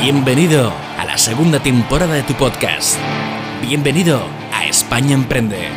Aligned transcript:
Bienvenido 0.00 0.72
a 0.98 1.04
la 1.04 1.18
segunda 1.18 1.62
temporada 1.62 2.14
de 2.14 2.22
tu 2.22 2.32
podcast. 2.32 2.96
Bienvenido 3.60 4.22
a 4.50 4.64
España 4.64 5.12
Emprende, 5.12 5.68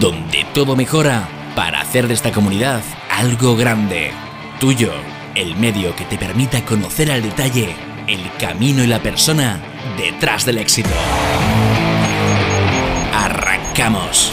donde 0.00 0.44
todo 0.52 0.74
mejora 0.74 1.28
para 1.54 1.80
hacer 1.80 2.08
de 2.08 2.14
esta 2.14 2.32
comunidad 2.32 2.82
algo 3.08 3.54
grande. 3.54 4.10
Tuyo, 4.58 4.90
el 5.36 5.54
medio 5.54 5.94
que 5.94 6.04
te 6.04 6.18
permita 6.18 6.64
conocer 6.64 7.12
al 7.12 7.22
detalle 7.22 7.76
el 8.08 8.28
camino 8.40 8.82
y 8.82 8.88
la 8.88 8.98
persona 8.98 9.60
detrás 9.96 10.44
del 10.44 10.58
éxito. 10.58 10.90
Arrancamos. 13.14 14.32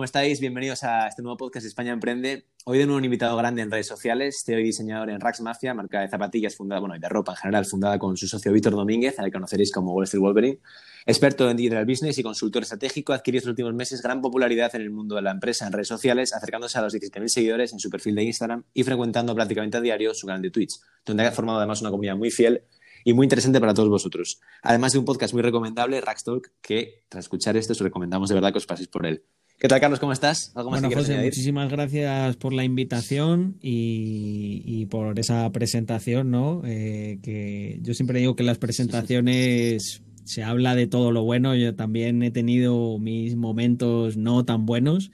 ¿Cómo 0.00 0.06
estáis? 0.06 0.40
Bienvenidos 0.40 0.82
a 0.82 1.08
este 1.08 1.20
nuevo 1.20 1.36
podcast 1.36 1.66
España 1.66 1.92
Emprende. 1.92 2.46
Hoy 2.64 2.78
de 2.78 2.86
nuevo 2.86 2.96
un 2.96 3.04
invitado 3.04 3.36
grande 3.36 3.60
en 3.60 3.70
redes 3.70 3.86
sociales. 3.86 4.36
Estoy 4.36 4.54
hoy 4.54 4.62
diseñador 4.62 5.10
en 5.10 5.20
Rax 5.20 5.42
Mafia, 5.42 5.74
marca 5.74 6.00
de 6.00 6.08
zapatillas 6.08 6.56
fundada, 6.56 6.80
bueno, 6.80 6.96
y 6.96 6.98
de 6.98 7.06
ropa 7.06 7.32
en 7.32 7.36
general, 7.36 7.66
fundada 7.66 7.98
con 7.98 8.16
su 8.16 8.26
socio 8.26 8.50
Víctor 8.50 8.72
Domínguez, 8.72 9.18
al 9.18 9.26
que 9.26 9.32
conoceréis 9.32 9.70
como 9.70 9.92
Wall 9.92 10.04
Street 10.04 10.22
Wolverine. 10.22 10.58
Experto 11.04 11.50
en 11.50 11.58
digital 11.58 11.84
business 11.84 12.16
y 12.16 12.22
consultor 12.22 12.62
estratégico, 12.62 13.12
adquirió 13.12 13.40
estos 13.40 13.50
últimos 13.50 13.74
meses 13.74 14.00
gran 14.00 14.22
popularidad 14.22 14.74
en 14.74 14.80
el 14.80 14.90
mundo 14.90 15.16
de 15.16 15.20
la 15.20 15.32
empresa 15.32 15.66
en 15.66 15.72
redes 15.74 15.88
sociales, 15.88 16.32
acercándose 16.32 16.78
a 16.78 16.80
los 16.80 16.94
17.000 16.94 17.28
seguidores 17.28 17.74
en 17.74 17.78
su 17.78 17.90
perfil 17.90 18.14
de 18.14 18.22
Instagram 18.22 18.64
y 18.72 18.84
frecuentando 18.84 19.34
prácticamente 19.34 19.76
a 19.76 19.80
diario 19.82 20.14
su 20.14 20.26
canal 20.26 20.40
de 20.40 20.50
Twitch, 20.50 20.80
donde 21.04 21.26
ha 21.26 21.32
formado 21.32 21.58
además 21.58 21.82
una 21.82 21.90
comunidad 21.90 22.16
muy 22.16 22.30
fiel 22.30 22.62
y 23.04 23.12
muy 23.12 23.26
interesante 23.26 23.60
para 23.60 23.74
todos 23.74 23.90
vosotros. 23.90 24.40
Además 24.62 24.94
de 24.94 24.98
un 24.98 25.04
podcast 25.04 25.34
muy 25.34 25.42
recomendable, 25.42 26.00
Rax 26.00 26.24
Talk, 26.24 26.52
que 26.62 27.04
tras 27.10 27.26
escuchar 27.26 27.58
esto 27.58 27.74
os 27.74 27.80
recomendamos 27.80 28.30
de 28.30 28.34
verdad 28.34 28.50
que 28.50 28.58
os 28.58 28.66
paséis 28.66 28.88
por 28.88 29.04
él. 29.04 29.24
¿Qué 29.60 29.68
tal, 29.68 29.78
Carlos? 29.78 30.00
¿Cómo 30.00 30.14
estás? 30.14 30.52
¿Algo 30.54 30.70
más 30.70 30.80
bueno, 30.80 30.96
José, 30.96 31.12
añadir? 31.12 31.32
muchísimas 31.32 31.70
gracias 31.70 32.36
por 32.36 32.54
la 32.54 32.64
invitación 32.64 33.58
y, 33.60 34.62
y 34.64 34.86
por 34.86 35.18
esa 35.18 35.52
presentación, 35.52 36.30
¿no? 36.30 36.62
Eh, 36.64 37.18
que 37.22 37.78
yo 37.82 37.92
siempre 37.92 38.20
digo 38.20 38.34
que 38.34 38.42
las 38.42 38.56
presentaciones 38.56 40.02
se 40.24 40.42
habla 40.42 40.74
de 40.74 40.86
todo 40.86 41.12
lo 41.12 41.24
bueno. 41.24 41.54
Yo 41.56 41.76
también 41.76 42.22
he 42.22 42.30
tenido 42.30 42.98
mis 42.98 43.36
momentos 43.36 44.16
no 44.16 44.46
tan 44.46 44.64
buenos, 44.64 45.10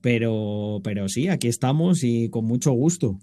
pero, 0.00 0.80
pero 0.84 1.08
sí, 1.08 1.26
aquí 1.26 1.48
estamos 1.48 2.04
y 2.04 2.30
con 2.30 2.44
mucho 2.44 2.70
gusto. 2.70 3.18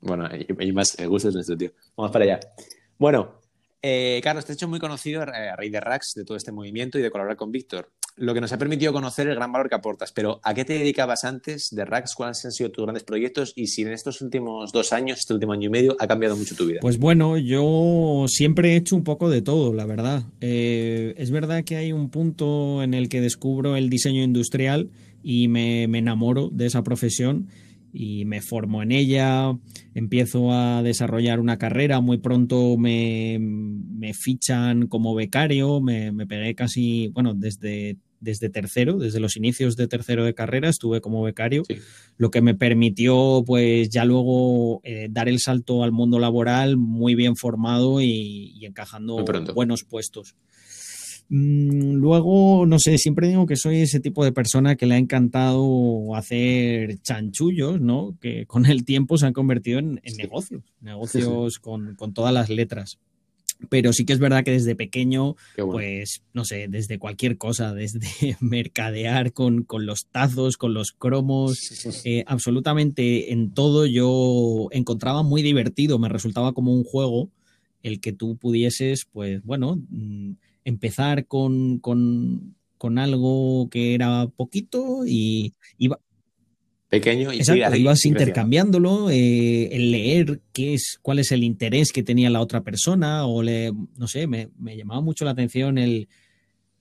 Bueno, 0.00 0.28
y, 0.58 0.72
más 0.72 0.98
el 0.98 1.08
gusto 1.08 1.28
es 1.28 1.34
nuestro, 1.34 1.56
tío. 1.56 1.70
Vamos 1.96 2.10
para 2.10 2.24
allá. 2.24 2.40
Bueno, 2.98 3.40
eh, 3.80 4.20
Carlos, 4.24 4.44
te 4.44 4.50
he 4.50 4.54
hecho 4.54 4.66
muy 4.66 4.80
conocido 4.80 5.22
a 5.22 5.54
raíz 5.54 5.70
de 5.70 5.78
Rax, 5.78 6.14
de 6.16 6.24
todo 6.24 6.36
este 6.36 6.50
movimiento 6.50 6.98
y 6.98 7.02
de 7.02 7.12
colaborar 7.12 7.36
con 7.36 7.52
Víctor 7.52 7.92
lo 8.20 8.34
que 8.34 8.40
nos 8.40 8.52
ha 8.52 8.58
permitido 8.58 8.92
conocer 8.92 9.28
el 9.28 9.34
gran 9.34 9.50
valor 9.50 9.68
que 9.68 9.74
aportas. 9.74 10.12
Pero 10.12 10.40
¿a 10.44 10.52
qué 10.52 10.64
te 10.64 10.74
dedicabas 10.74 11.24
antes 11.24 11.68
de 11.70 11.84
Rax? 11.86 12.14
¿Cuáles 12.14 12.44
han 12.44 12.52
sido 12.52 12.70
tus 12.70 12.84
grandes 12.84 13.02
proyectos? 13.02 13.54
Y 13.56 13.68
si 13.68 13.82
en 13.82 13.92
estos 13.92 14.20
últimos 14.20 14.72
dos 14.72 14.92
años, 14.92 15.18
este 15.18 15.32
último 15.32 15.52
año 15.52 15.68
y 15.68 15.70
medio, 15.70 15.96
ha 15.98 16.06
cambiado 16.06 16.36
mucho 16.36 16.54
tu 16.54 16.66
vida. 16.66 16.80
Pues 16.82 16.98
bueno, 16.98 17.38
yo 17.38 18.26
siempre 18.28 18.72
he 18.72 18.76
hecho 18.76 18.94
un 18.94 19.04
poco 19.04 19.30
de 19.30 19.40
todo, 19.40 19.72
la 19.72 19.86
verdad. 19.86 20.24
Eh, 20.42 21.14
es 21.16 21.30
verdad 21.30 21.64
que 21.64 21.76
hay 21.76 21.92
un 21.92 22.10
punto 22.10 22.82
en 22.82 22.92
el 22.92 23.08
que 23.08 23.22
descubro 23.22 23.74
el 23.74 23.88
diseño 23.88 24.22
industrial 24.22 24.90
y 25.22 25.48
me, 25.48 25.88
me 25.88 25.98
enamoro 25.98 26.50
de 26.52 26.66
esa 26.66 26.82
profesión 26.82 27.48
y 27.92 28.24
me 28.24 28.40
formo 28.40 28.82
en 28.82 28.92
ella, 28.92 29.58
empiezo 29.94 30.52
a 30.52 30.82
desarrollar 30.82 31.40
una 31.40 31.58
carrera, 31.58 32.00
muy 32.00 32.18
pronto 32.18 32.76
me, 32.76 33.38
me 33.40 34.14
fichan 34.14 34.86
como 34.86 35.14
becario, 35.14 35.80
me, 35.80 36.12
me, 36.12 36.26
pegué 36.26 36.54
casi, 36.54 37.08
bueno, 37.08 37.34
desde, 37.34 37.96
desde 38.20 38.50
tercero, 38.50 38.98
desde 38.98 39.20
los 39.20 39.36
inicios 39.36 39.76
de 39.76 39.88
tercero 39.88 40.24
de 40.24 40.34
carrera 40.34 40.68
estuve 40.68 41.00
como 41.00 41.22
becario, 41.22 41.62
lo 42.16 42.30
que 42.30 42.42
me 42.42 42.54
permitió 42.54 43.42
pues 43.46 43.88
ya 43.90 44.04
luego 44.04 44.80
eh, 44.84 45.08
dar 45.10 45.28
el 45.28 45.40
salto 45.40 45.82
al 45.82 45.92
mundo 45.92 46.18
laboral 46.18 46.76
muy 46.76 47.14
bien 47.14 47.36
formado 47.36 48.00
y, 48.00 48.52
y 48.54 48.66
encajando 48.66 49.24
buenos 49.54 49.84
puestos. 49.84 50.36
Mm, 51.32 51.94
luego, 51.94 52.66
no 52.66 52.80
sé, 52.80 52.98
siempre 52.98 53.28
digo 53.28 53.46
que 53.46 53.54
soy 53.54 53.82
ese 53.82 54.00
tipo 54.00 54.24
de 54.24 54.32
persona 54.32 54.74
que 54.74 54.86
le 54.86 54.96
ha 54.96 54.98
encantado 54.98 56.16
hacer 56.16 56.98
chanchullos, 57.02 57.80
¿no? 57.80 58.16
Que 58.20 58.46
con 58.46 58.66
el 58.66 58.84
tiempo 58.84 59.16
se 59.16 59.26
han 59.26 59.32
convertido 59.32 59.78
en, 59.78 60.00
negocios, 60.18 60.64
negocios 60.80 61.60
Con, 61.60 61.96
todas 62.12 62.34
las 62.34 62.50
letras. 62.50 62.98
Pero 63.68 63.92
sí 63.92 64.04
que 64.04 64.12
es 64.12 64.18
verdad 64.18 64.42
que 64.44 64.52
desde 64.52 64.74
pequeño, 64.74 65.36
pues, 65.56 66.22
no 66.32 66.44
sé, 66.44 66.66
desde 66.68 66.98
cualquier 66.98 67.36
cosa, 67.36 67.74
desde 67.74 68.00
mercadear 68.40 69.32
con, 69.32 69.66
los 69.70 70.06
tazos, 70.06 70.56
con 70.56 70.74
los 70.74 70.92
cromos, 70.92 72.04
eh, 72.04 72.24
absolutamente 72.26 73.32
en 73.32 73.52
todo 73.52 73.86
yo 73.86 74.68
encontraba 74.70 75.22
muy 75.22 75.42
divertido, 75.42 75.98
me 75.98 76.08
resultaba 76.08 76.52
como 76.52 76.72
un 76.72 76.84
juego 76.84 77.28
el 77.82 78.00
que 78.00 78.12
tú 78.12 78.36
pudieses, 78.36 79.06
pues, 79.10 79.42
bueno 79.44 79.78
mm, 79.90 80.32
empezar 80.64 81.26
con, 81.26 81.78
con, 81.78 82.54
con 82.78 82.98
algo 82.98 83.68
que 83.70 83.94
era 83.94 84.26
poquito 84.28 85.06
y 85.06 85.54
iba, 85.78 85.98
pequeño 86.90 87.32
y 87.32 87.38
Exacto, 87.38 87.76
ibas 87.76 88.04
intercambiándolo, 88.04 89.08
eh, 89.10 89.68
el 89.72 89.92
leer 89.92 90.40
qué 90.52 90.74
es, 90.74 90.98
cuál 91.00 91.20
es 91.20 91.32
el 91.32 91.44
interés 91.44 91.92
que 91.92 92.02
tenía 92.02 92.28
la 92.28 92.40
otra 92.40 92.62
persona, 92.62 93.24
o 93.24 93.42
le, 93.42 93.72
no 93.96 94.08
sé, 94.08 94.26
me, 94.26 94.50
me 94.58 94.76
llamaba 94.76 95.00
mucho 95.00 95.24
la 95.24 95.30
atención 95.30 95.78
el 95.78 96.08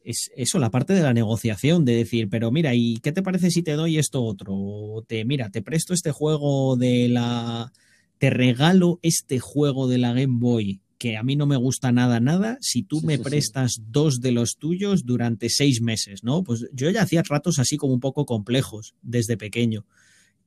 es 0.03 0.31
eso, 0.35 0.59
la 0.59 0.71
parte 0.71 0.93
de 0.93 1.03
la 1.03 1.13
negociación, 1.13 1.85
de 1.85 1.95
decir, 1.95 2.29
pero 2.29 2.51
mira, 2.51 2.73
¿y 2.73 2.97
qué 2.97 3.11
te 3.11 3.21
parece 3.21 3.51
si 3.51 3.61
te 3.61 3.73
doy 3.73 3.97
esto 3.99 4.23
otro? 4.23 4.53
O 4.55 5.03
te, 5.03 5.23
mira, 5.25 5.49
te 5.49 5.61
presto 5.61 5.93
este 5.93 6.11
juego 6.11 6.75
de 6.75 7.09
la. 7.09 7.71
Te 8.17 8.29
regalo 8.29 8.99
este 9.01 9.39
juego 9.39 9.87
de 9.87 9.97
la 9.97 10.13
Game 10.13 10.39
Boy 10.39 10.81
que 10.99 11.15
a 11.15 11.23
mí 11.23 11.37
no 11.37 11.47
me 11.47 11.55
gusta 11.55 11.91
nada, 11.91 12.19
nada, 12.19 12.57
si 12.59 12.83
tú 12.83 13.01
me 13.01 13.17
prestas 13.17 13.81
dos 13.87 14.19
de 14.19 14.33
los 14.33 14.57
tuyos 14.57 15.05
durante 15.05 15.49
seis 15.49 15.81
meses, 15.81 16.25
¿no? 16.25 16.43
Pues 16.43 16.67
yo 16.73 16.89
ya 16.91 17.03
hacía 17.03 17.23
tratos 17.23 17.57
así 17.57 17.77
como 17.77 17.93
un 17.93 18.01
poco 18.01 18.25
complejos 18.25 18.95
desde 19.01 19.37
pequeño. 19.37 19.85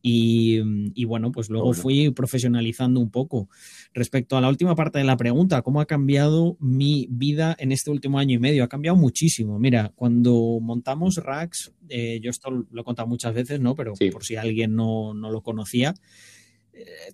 Y, 0.04 0.60
y, 0.94 1.04
bueno, 1.04 1.30
pues 1.30 1.48
luego 1.48 1.72
fui 1.72 2.10
profesionalizando 2.10 2.98
un 2.98 3.10
poco. 3.10 3.48
Respecto 3.94 4.36
a 4.36 4.40
la 4.40 4.48
última 4.48 4.74
parte 4.74 4.98
de 4.98 5.04
la 5.04 5.16
pregunta, 5.16 5.62
¿cómo 5.62 5.80
ha 5.80 5.86
cambiado 5.86 6.56
mi 6.58 7.06
vida 7.08 7.54
en 7.58 7.70
este 7.70 7.92
último 7.92 8.18
año 8.18 8.34
y 8.34 8.40
medio? 8.40 8.64
Ha 8.64 8.68
cambiado 8.68 8.96
muchísimo. 8.96 9.60
Mira, 9.60 9.92
cuando 9.94 10.58
montamos 10.60 11.16
Rax, 11.18 11.72
eh, 11.88 12.18
yo 12.20 12.30
esto 12.30 12.50
lo 12.50 12.80
he 12.80 12.84
contado 12.84 13.06
muchas 13.06 13.32
veces, 13.32 13.60
¿no? 13.60 13.76
Pero 13.76 13.94
por 14.10 14.24
si 14.24 14.34
alguien 14.34 14.74
no, 14.74 15.14
no 15.14 15.30
lo 15.30 15.40
conocía, 15.40 15.94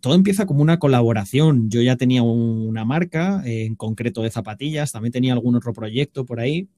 todo 0.00 0.14
empieza 0.14 0.46
como 0.46 0.62
una 0.62 0.78
colaboración. 0.78 1.70
Yo 1.70 1.82
ya 1.82 1.96
tenía 1.96 2.22
una 2.22 2.84
marca, 2.84 3.42
eh, 3.44 3.64
en 3.64 3.74
concreto 3.74 4.22
de 4.22 4.30
zapatillas, 4.30 4.92
también 4.92 5.12
tenía 5.12 5.32
algún 5.32 5.56
otro 5.56 5.72
proyecto 5.72 6.24
por 6.24 6.40
ahí, 6.40 6.68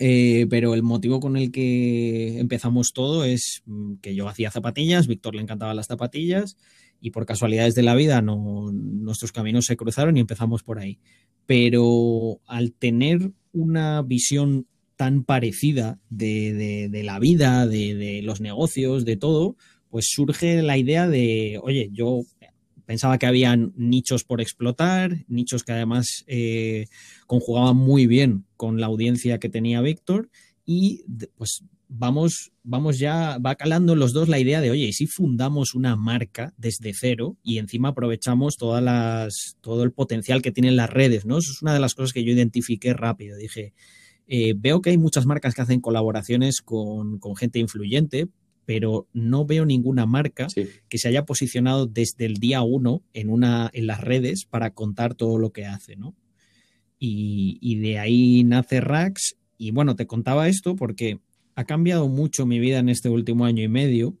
eh, 0.00 0.46
pero 0.50 0.74
el 0.74 0.82
motivo 0.82 1.20
con 1.20 1.36
el 1.36 1.50
que 1.50 2.38
empezamos 2.38 2.92
todo 2.92 3.24
es 3.24 3.62
mm, 3.66 3.94
que 3.96 4.14
yo 4.14 4.28
hacía 4.28 4.50
zapatillas, 4.50 5.06
Víctor 5.06 5.34
le 5.34 5.42
encantaban 5.42 5.76
las 5.76 5.86
zapatillas 5.86 6.56
y 7.00 7.10
por 7.10 7.26
casualidades 7.26 7.74
de 7.74 7.82
la 7.82 7.94
vida 7.94 8.22
nuestros 8.22 9.32
caminos 9.32 9.66
se 9.66 9.76
cruzaron 9.76 10.16
y 10.16 10.20
empezamos 10.20 10.62
por 10.62 10.78
ahí. 10.78 10.98
Pero 11.46 12.40
al 12.46 12.72
tener 12.72 13.32
una 13.52 14.02
visión 14.02 14.66
tan 14.96 15.24
parecida 15.24 15.98
de 16.08 17.02
la 17.04 17.18
vida, 17.18 17.66
de 17.66 18.20
los 18.22 18.40
negocios, 18.40 19.04
de 19.04 19.16
todo, 19.16 19.56
pues 19.94 20.08
surge 20.10 20.60
la 20.60 20.76
idea 20.76 21.06
de, 21.06 21.60
oye, 21.62 21.88
yo 21.92 22.22
pensaba 22.84 23.16
que 23.16 23.26
había 23.26 23.54
nichos 23.54 24.24
por 24.24 24.40
explotar, 24.40 25.24
nichos 25.28 25.62
que 25.62 25.70
además 25.70 26.24
eh, 26.26 26.86
conjugaban 27.28 27.76
muy 27.76 28.08
bien 28.08 28.44
con 28.56 28.80
la 28.80 28.86
audiencia 28.86 29.38
que 29.38 29.48
tenía 29.48 29.82
Víctor 29.82 30.30
y 30.66 31.04
pues 31.36 31.62
vamos, 31.86 32.50
vamos 32.64 32.98
ya, 32.98 33.38
va 33.38 33.54
calando 33.54 33.94
los 33.94 34.12
dos 34.12 34.28
la 34.28 34.40
idea 34.40 34.60
de, 34.60 34.72
oye, 34.72 34.86
¿y 34.86 34.92
si 34.94 35.06
fundamos 35.06 35.76
una 35.76 35.94
marca 35.94 36.52
desde 36.56 36.92
cero 36.92 37.36
y 37.44 37.58
encima 37.58 37.90
aprovechamos 37.90 38.56
todas 38.56 38.82
las, 38.82 39.56
todo 39.60 39.84
el 39.84 39.92
potencial 39.92 40.42
que 40.42 40.50
tienen 40.50 40.74
las 40.74 40.90
redes, 40.90 41.24
¿no? 41.24 41.38
Eso 41.38 41.52
es 41.52 41.62
una 41.62 41.72
de 41.72 41.78
las 41.78 41.94
cosas 41.94 42.12
que 42.12 42.24
yo 42.24 42.32
identifiqué 42.32 42.94
rápido. 42.94 43.36
Dije, 43.36 43.74
eh, 44.26 44.54
veo 44.56 44.82
que 44.82 44.90
hay 44.90 44.98
muchas 44.98 45.24
marcas 45.24 45.54
que 45.54 45.62
hacen 45.62 45.80
colaboraciones 45.80 46.62
con, 46.62 47.20
con 47.20 47.36
gente 47.36 47.60
influyente, 47.60 48.26
pero 48.66 49.08
no 49.12 49.44
veo 49.44 49.66
ninguna 49.66 50.06
marca 50.06 50.46
que 50.88 50.98
se 50.98 51.08
haya 51.08 51.24
posicionado 51.24 51.86
desde 51.86 52.26
el 52.26 52.34
día 52.34 52.62
uno 52.62 53.02
en, 53.12 53.28
una, 53.30 53.70
en 53.72 53.86
las 53.86 54.00
redes 54.00 54.44
para 54.44 54.72
contar 54.72 55.14
todo 55.14 55.38
lo 55.38 55.52
que 55.52 55.66
hace, 55.66 55.96
¿no? 55.96 56.14
Y, 56.98 57.78
de 57.80 57.98
ahí 57.98 58.44
nace 58.44 58.80
Rax. 58.80 59.36
Y 59.58 59.72
bueno, 59.72 59.94
te 59.94 60.06
contaba 60.06 60.48
esto 60.48 60.74
porque 60.74 61.18
ha 61.54 61.64
cambiado 61.64 62.08
mucho 62.08 62.46
mi 62.46 62.58
vida 62.58 62.78
en 62.78 62.88
este 62.88 63.10
último 63.10 63.44
año 63.44 63.62
y 63.62 63.68
medio. 63.68 64.16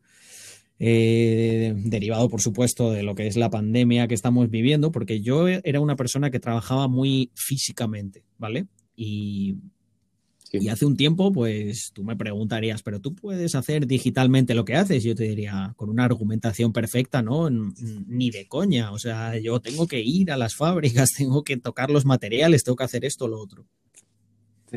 Eh, 0.78 1.72
derivado, 1.76 2.28
por 2.28 2.42
supuesto, 2.42 2.92
de 2.92 3.02
lo 3.02 3.14
que 3.14 3.26
es 3.26 3.36
la 3.36 3.48
pandemia 3.48 4.06
que 4.06 4.14
estamos 4.14 4.50
viviendo, 4.50 4.92
porque 4.92 5.20
yo 5.22 5.48
era 5.48 5.80
una 5.80 5.96
persona 5.96 6.30
que 6.30 6.40
trabajaba 6.40 6.88
muy 6.88 7.30
físicamente, 7.34 8.24
¿vale? 8.36 8.66
Y 8.96 9.56
Y 10.60 10.68
hace 10.68 10.86
un 10.86 10.96
tiempo, 10.96 11.32
pues 11.32 11.90
tú 11.92 12.04
me 12.04 12.16
preguntarías, 12.16 12.82
pero 12.82 13.00
tú 13.00 13.14
puedes 13.14 13.54
hacer 13.54 13.86
digitalmente 13.86 14.54
lo 14.54 14.64
que 14.64 14.76
haces. 14.76 15.02
Yo 15.02 15.14
te 15.14 15.24
diría, 15.24 15.72
con 15.76 15.88
una 15.88 16.04
argumentación 16.04 16.72
perfecta, 16.72 17.22
¿no? 17.22 17.50
Ni 17.50 18.30
de 18.30 18.46
coña. 18.46 18.92
O 18.92 18.98
sea, 18.98 19.38
yo 19.38 19.60
tengo 19.60 19.86
que 19.86 20.00
ir 20.00 20.30
a 20.30 20.36
las 20.36 20.54
fábricas, 20.54 21.12
tengo 21.16 21.42
que 21.42 21.56
tocar 21.56 21.90
los 21.90 22.04
materiales, 22.04 22.64
tengo 22.64 22.76
que 22.76 22.84
hacer 22.84 23.04
esto 23.04 23.26
o 23.26 23.28
lo 23.28 23.40
otro. 23.40 23.66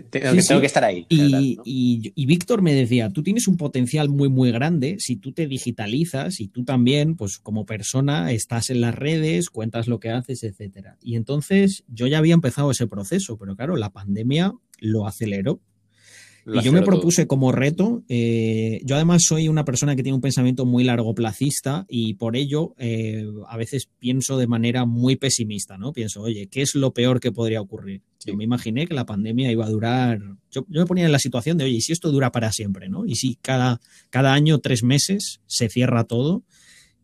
Tengo, 0.02 0.60
que 0.60 0.66
estar 0.66 0.84
ahí. 0.84 1.06
Y, 1.10 2.26
Víctor 2.26 2.62
me 2.62 2.74
decía, 2.74 3.12
tú 3.12 3.24
tienes 3.24 3.48
un 3.48 3.58
potencial 3.58 4.10
muy, 4.10 4.30
muy 4.30 4.52
grande 4.52 4.98
si 5.00 5.16
tú 5.16 5.32
te 5.32 5.48
digitalizas 5.48 6.40
y 6.40 6.48
tú 6.48 6.64
también, 6.64 7.16
pues 7.16 7.38
como 7.40 7.66
persona, 7.66 8.32
estás 8.32 8.70
en 8.70 8.82
las 8.82 8.96
redes, 8.96 9.50
cuentas 9.50 9.88
lo 9.88 10.00
que 10.00 10.10
haces, 10.10 10.44
etcétera. 10.44 10.98
Y 11.02 11.16
entonces 11.16 11.84
yo 11.88 12.08
ya 12.08 12.20
había 12.20 12.34
empezado 12.34 12.72
ese 12.72 12.88
proceso, 12.88 13.38
pero 13.38 13.56
claro, 13.56 13.76
la 13.76 13.92
pandemia 13.92 14.54
lo 14.80 15.08
aceleró 15.08 15.62
y 16.54 16.62
yo 16.62 16.72
me 16.72 16.82
propuse 16.82 17.28
como 17.28 17.52
reto, 17.52 18.04
eh, 18.08 18.80
yo 18.86 18.96
además 18.96 19.24
soy 19.28 19.50
una 19.50 19.66
persona 19.66 19.98
que 19.98 20.04
tiene 20.04 20.16
un 20.16 20.22
pensamiento 20.22 20.66
muy 20.66 20.86
largoplacista 20.86 21.86
y 21.90 22.14
por 22.14 22.38
ello 22.38 22.74
eh, 22.78 23.26
a 23.50 23.58
veces 23.58 23.90
pienso 24.00 24.38
de 24.38 24.48
manera 24.48 24.86
muy 24.86 25.18
pesimista, 25.18 25.78
¿no? 25.78 25.92
Pienso, 25.92 26.22
oye, 26.22 26.48
¿qué 26.48 26.62
es 26.62 26.74
lo 26.76 26.94
peor 26.94 27.20
que 27.20 27.34
podría 27.34 27.60
ocurrir? 27.60 28.02
Yo 28.26 28.34
me 28.36 28.46
imaginé 28.46 28.88
que 28.88 28.94
la 28.94 29.06
pandemia 29.06 29.52
iba 29.52 29.66
a 29.66 29.70
durar, 29.70 30.20
yo, 30.50 30.66
me 30.70 30.86
ponía 30.86 31.06
en 31.06 31.12
la 31.12 31.20
situación 31.20 31.58
de, 31.58 31.66
oye, 31.66 31.76
¿y 31.76 31.82
si 31.82 31.92
esto 31.92 32.12
dura 32.12 32.32
para 32.32 32.54
siempre, 32.54 32.88
¿no? 32.88 33.06
Y 33.06 33.16
si 33.16 33.36
cada, 33.36 33.82
cada 34.10 34.34
año, 34.34 34.60
tres 34.60 34.84
meses, 34.84 35.42
se 35.48 35.68
cierra 35.68 36.06
todo 36.06 36.44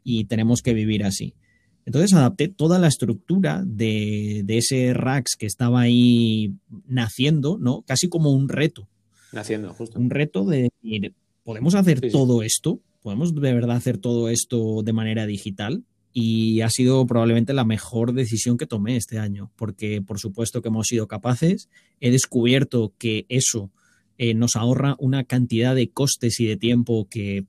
y 0.06 0.24
tenemos 0.26 0.62
que 0.62 0.74
vivir 0.74 1.04
así. 1.04 1.36
Entonces 1.86 2.14
adapté 2.14 2.48
toda 2.48 2.80
la 2.80 2.88
estructura 2.88 3.64
de, 3.66 4.42
de, 4.46 4.58
ese 4.58 4.94
RAX 4.94 5.36
que 5.36 5.46
estaba 5.46 5.82
ahí 5.82 6.54
naciendo, 6.88 7.58
¿no? 7.58 7.82
Casi 7.82 8.08
como 8.08 8.32
un 8.32 8.50
reto. 8.50 8.88
Haciendo, 9.34 9.74
justo. 9.74 10.00
Un 10.00 10.10
reto 10.10 10.46
de 10.46 10.72
decir, 10.82 11.14
¿podemos 11.44 11.76
hacer 11.76 12.00
todo 12.12 12.44
esto? 12.44 12.80
¿Podemos 13.02 13.36
de 13.36 13.54
verdad 13.54 13.76
hacer 13.76 13.98
todo 13.98 14.30
esto 14.30 14.82
de 14.84 14.94
manera 14.94 15.26
digital? 15.26 15.84
Y 16.14 16.62
ha 16.62 16.70
sido 16.70 17.06
probablemente 17.06 17.54
la 17.54 17.66
mejor 17.66 18.14
decisión 18.14 18.58
que 18.58 18.68
tomé 18.68 18.96
este 18.96 19.18
año, 19.18 19.52
porque 19.56 20.02
por 20.02 20.20
supuesto 20.20 20.62
que 20.62 20.70
hemos 20.70 20.88
sido 20.88 21.08
capaces. 21.08 21.70
He 22.00 22.12
descubierto 22.12 22.94
que 22.98 23.26
eso 23.30 23.72
eh, 24.18 24.36
nos 24.36 24.56
ahorra 24.56 24.96
una 25.00 25.24
cantidad 25.24 25.76
de 25.76 25.90
costes 25.90 26.40
y 26.40 26.46
de 26.46 26.56
tiempo 26.56 27.08
que 27.10 27.46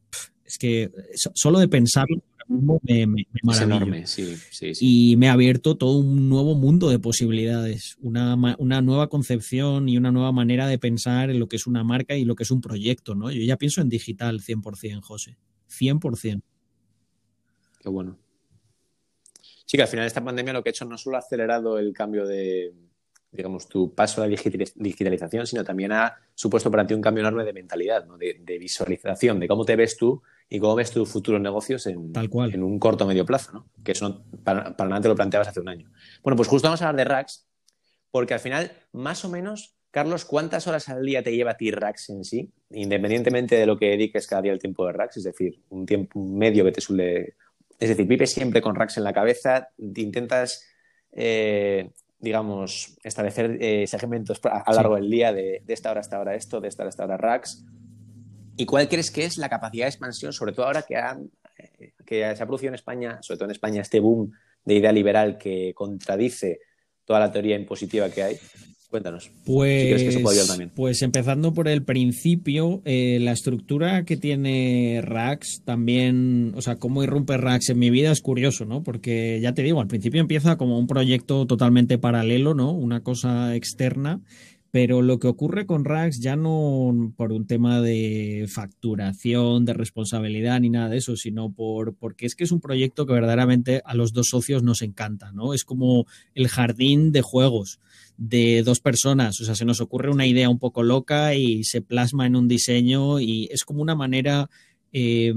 es 0.46 0.58
que 0.58 0.90
solo 1.34 1.58
de 1.58 1.68
pensarlo 1.68 2.22
me, 2.62 3.06
me, 3.06 3.26
es 3.50 3.60
enorme, 3.60 4.06
sí, 4.06 4.36
sí, 4.50 4.72
Y 4.80 5.16
me 5.16 5.28
ha 5.28 5.32
abierto 5.32 5.76
todo 5.76 5.98
un 5.98 6.28
nuevo 6.28 6.54
mundo 6.54 6.90
de 6.90 6.98
posibilidades, 6.98 7.96
una, 8.00 8.34
una, 8.58 8.80
nueva 8.82 9.08
concepción 9.08 9.88
y 9.88 9.96
una 9.96 10.12
nueva 10.12 10.32
manera 10.32 10.66
de 10.66 10.78
pensar 10.78 11.30
en 11.30 11.38
lo 11.38 11.48
que 11.48 11.56
es 11.56 11.66
una 11.66 11.84
marca 11.84 12.16
y 12.16 12.24
lo 12.24 12.34
que 12.34 12.44
es 12.44 12.50
un 12.50 12.60
proyecto, 12.60 13.14
¿no? 13.14 13.30
Yo 13.30 13.42
ya 13.42 13.56
pienso 13.56 13.80
en 13.80 13.88
digital 13.88 14.40
100%, 14.40 15.00
José, 15.02 15.36
100%. 15.68 16.42
Qué 17.80 17.88
bueno. 17.88 18.18
Sí, 19.66 19.76
que 19.76 19.82
al 19.82 19.88
final 19.88 20.06
esta 20.06 20.24
pandemia 20.24 20.52
lo 20.52 20.62
que 20.62 20.70
ha 20.70 20.72
hecho 20.72 20.84
no 20.84 20.98
solo 20.98 21.16
ha 21.16 21.20
acelerado 21.20 21.78
el 21.78 21.92
cambio 21.92 22.26
de, 22.26 22.72
digamos, 23.32 23.68
tu 23.68 23.94
paso 23.94 24.22
a 24.22 24.26
la 24.26 24.36
digitalización, 24.76 25.46
sino 25.46 25.64
también 25.64 25.92
ha 25.92 26.14
supuesto 26.34 26.70
para 26.70 26.86
ti 26.86 26.94
un 26.94 27.00
cambio 27.00 27.22
enorme 27.22 27.44
de 27.44 27.52
mentalidad, 27.52 28.06
¿no? 28.06 28.16
de, 28.16 28.40
de, 28.40 28.58
visualización, 28.58 29.40
de 29.40 29.48
cómo 29.48 29.64
te 29.64 29.76
ves 29.76 29.96
tú 29.96 30.22
y 30.54 30.60
cómo 30.60 30.76
ves 30.76 30.92
tus 30.92 31.08
futuros 31.08 31.40
negocios 31.40 31.84
en, 31.88 32.12
Tal 32.12 32.30
cual. 32.30 32.54
en 32.54 32.62
un 32.62 32.78
corto 32.78 33.02
o 33.02 33.08
medio 33.08 33.26
plazo, 33.26 33.50
¿no? 33.52 33.66
Que 33.82 33.90
eso 33.90 34.24
para, 34.44 34.76
para 34.76 34.88
nada 34.88 35.02
te 35.02 35.08
lo 35.08 35.16
planteabas 35.16 35.48
hace 35.48 35.58
un 35.58 35.68
año. 35.68 35.90
Bueno, 36.22 36.36
pues 36.36 36.48
justo 36.48 36.68
vamos 36.68 36.80
a 36.80 36.88
hablar 36.88 37.04
de 37.04 37.12
Racks, 37.12 37.48
porque 38.12 38.34
al 38.34 38.40
final, 38.40 38.70
más 38.92 39.24
o 39.24 39.28
menos, 39.28 39.76
Carlos, 39.90 40.24
¿cuántas 40.24 40.68
horas 40.68 40.88
al 40.88 41.04
día 41.04 41.24
te 41.24 41.34
lleva 41.34 41.50
a 41.50 41.56
ti 41.56 41.72
Racks 41.72 42.08
en 42.10 42.22
sí? 42.22 42.52
Independientemente 42.70 43.56
de 43.56 43.66
lo 43.66 43.76
que 43.76 43.86
dediques 43.86 44.28
cada 44.28 44.42
día 44.42 44.52
el 44.52 44.60
tiempo 44.60 44.86
de 44.86 44.92
Racks, 44.92 45.16
es 45.16 45.24
decir, 45.24 45.60
un 45.70 45.86
tiempo 45.86 46.20
medio 46.20 46.64
que 46.64 46.70
te 46.70 46.80
suele... 46.80 47.34
Es 47.80 47.88
decir, 47.88 48.06
vives 48.06 48.30
siempre 48.30 48.62
con 48.62 48.76
Racks 48.76 48.96
en 48.96 49.04
la 49.04 49.12
cabeza, 49.12 49.70
intentas... 49.78 50.64
Eh, 51.10 51.90
digamos, 52.20 52.96
establecer 53.02 53.58
eh, 53.60 53.86
segmentos 53.86 54.40
a, 54.44 54.64
lo 54.68 54.76
largo 54.76 54.94
del 54.94 55.10
día 55.10 55.32
de, 55.32 55.62
de, 55.62 55.74
esta 55.74 55.90
hora 55.90 56.00
hasta 56.00 56.16
ahora 56.16 56.34
esto, 56.34 56.58
de 56.58 56.68
esta 56.68 56.82
hora 56.84 56.88
hasta 56.88 57.02
ahora 57.02 57.16
racks. 57.18 57.66
¿Y 58.56 58.66
cuál 58.66 58.88
crees 58.88 59.10
que 59.10 59.24
es 59.24 59.36
la 59.38 59.48
capacidad 59.48 59.86
de 59.86 59.90
expansión, 59.90 60.32
sobre 60.32 60.52
todo 60.52 60.66
ahora 60.66 60.82
que, 60.82 60.96
ha, 60.96 61.18
que 62.04 62.36
se 62.36 62.42
ha 62.42 62.46
producido 62.46 62.68
en 62.68 62.74
España, 62.74 63.18
sobre 63.22 63.38
todo 63.38 63.46
en 63.46 63.52
España, 63.52 63.82
este 63.82 64.00
boom 64.00 64.32
de 64.64 64.74
idea 64.74 64.92
liberal 64.92 65.38
que 65.38 65.72
contradice 65.74 66.60
toda 67.04 67.20
la 67.20 67.32
teoría 67.32 67.56
impositiva 67.56 68.08
que 68.10 68.22
hay? 68.22 68.38
Cuéntanos. 68.94 69.28
Pues, 69.44 69.82
si 69.82 69.88
crees 69.88 70.02
que 70.02 70.20
eso 70.20 70.30
ayudar 70.30 70.46
también. 70.46 70.70
pues 70.72 71.02
empezando 71.02 71.52
por 71.52 71.66
el 71.66 71.82
principio, 71.82 72.80
eh, 72.84 73.18
la 73.20 73.32
estructura 73.32 74.04
que 74.04 74.16
tiene 74.16 75.00
Rax 75.02 75.62
también, 75.64 76.52
o 76.54 76.62
sea, 76.62 76.76
cómo 76.76 77.02
irrumpe 77.02 77.36
Rax 77.36 77.70
en 77.70 77.80
mi 77.80 77.90
vida 77.90 78.12
es 78.12 78.20
curioso, 78.20 78.66
¿no? 78.66 78.84
Porque 78.84 79.40
ya 79.42 79.52
te 79.52 79.64
digo, 79.64 79.80
al 79.80 79.88
principio 79.88 80.20
empieza 80.20 80.56
como 80.56 80.78
un 80.78 80.86
proyecto 80.86 81.44
totalmente 81.44 81.98
paralelo, 81.98 82.54
¿no? 82.54 82.70
Una 82.70 83.02
cosa 83.02 83.56
externa 83.56 84.20
pero 84.74 85.02
lo 85.02 85.20
que 85.20 85.28
ocurre 85.28 85.66
con 85.66 85.84
Rax 85.84 86.18
ya 86.18 86.34
no 86.34 87.14
por 87.16 87.30
un 87.30 87.46
tema 87.46 87.80
de 87.80 88.46
facturación, 88.48 89.64
de 89.64 89.72
responsabilidad 89.72 90.58
ni 90.58 90.68
nada 90.68 90.88
de 90.88 90.96
eso, 90.96 91.14
sino 91.14 91.52
por 91.52 91.94
porque 91.94 92.26
es 92.26 92.34
que 92.34 92.42
es 92.42 92.50
un 92.50 92.58
proyecto 92.60 93.06
que 93.06 93.12
verdaderamente 93.12 93.82
a 93.84 93.94
los 93.94 94.12
dos 94.12 94.30
socios 94.30 94.64
nos 94.64 94.82
encanta, 94.82 95.30
¿no? 95.30 95.54
Es 95.54 95.64
como 95.64 96.06
el 96.34 96.48
jardín 96.48 97.12
de 97.12 97.22
juegos 97.22 97.78
de 98.16 98.64
dos 98.64 98.80
personas, 98.80 99.40
o 99.40 99.44
sea, 99.44 99.54
se 99.54 99.64
nos 99.64 99.80
ocurre 99.80 100.10
una 100.10 100.26
idea 100.26 100.50
un 100.50 100.58
poco 100.58 100.82
loca 100.82 101.36
y 101.36 101.62
se 101.62 101.80
plasma 101.80 102.26
en 102.26 102.34
un 102.34 102.48
diseño 102.48 103.20
y 103.20 103.48
es 103.52 103.64
como 103.64 103.80
una 103.80 103.94
manera 103.94 104.50
eh, 104.92 105.32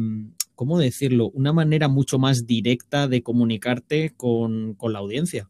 ¿cómo 0.55 0.79
decirlo? 0.79 1.29
Una 1.29 1.53
manera 1.53 1.89
mucho 1.89 2.17
más 2.17 2.47
directa 2.47 3.07
de 3.07 3.21
comunicarte 3.21 4.15
con, 4.17 4.73
con 4.73 4.93
la 4.93 4.99
audiencia. 4.99 5.47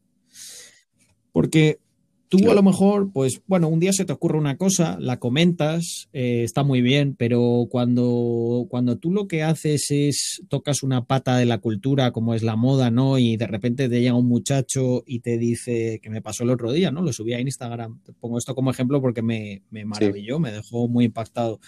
Porque 1.31 1.79
Tú 2.29 2.51
a 2.51 2.53
lo 2.53 2.61
mejor, 2.61 3.11
pues 3.13 3.41
bueno, 3.47 3.69
un 3.69 3.79
día 3.79 3.93
se 3.93 4.03
te 4.03 4.11
ocurre 4.11 4.37
una 4.37 4.57
cosa, 4.57 4.97
la 4.99 5.17
comentas, 5.17 6.09
eh, 6.11 6.43
está 6.43 6.63
muy 6.63 6.81
bien, 6.81 7.15
pero 7.17 7.67
cuando, 7.69 8.65
cuando 8.69 8.97
tú 8.97 9.13
lo 9.13 9.29
que 9.29 9.43
haces 9.43 9.91
es 9.91 10.41
tocas 10.49 10.83
una 10.83 11.05
pata 11.05 11.37
de 11.37 11.45
la 11.45 11.59
cultura, 11.59 12.11
como 12.11 12.33
es 12.33 12.43
la 12.43 12.57
moda, 12.57 12.91
¿no? 12.91 13.17
Y 13.17 13.37
de 13.37 13.47
repente 13.47 13.87
te 13.87 14.01
llega 14.01 14.13
un 14.13 14.27
muchacho 14.27 15.03
y 15.07 15.21
te 15.21 15.37
dice, 15.37 15.99
que 16.01 16.09
me 16.09 16.21
pasó 16.21 16.43
el 16.43 16.49
otro 16.49 16.73
día, 16.73 16.91
¿no? 16.91 17.01
Lo 17.01 17.13
subí 17.13 17.33
a 17.33 17.39
Instagram. 17.39 18.01
Te 18.03 18.11
pongo 18.11 18.37
esto 18.37 18.55
como 18.55 18.71
ejemplo 18.71 18.99
porque 18.99 19.21
me, 19.21 19.61
me 19.71 19.85
maravilló, 19.85 20.37
me 20.37 20.51
dejó 20.51 20.89
muy 20.89 21.05
impactado. 21.05 21.61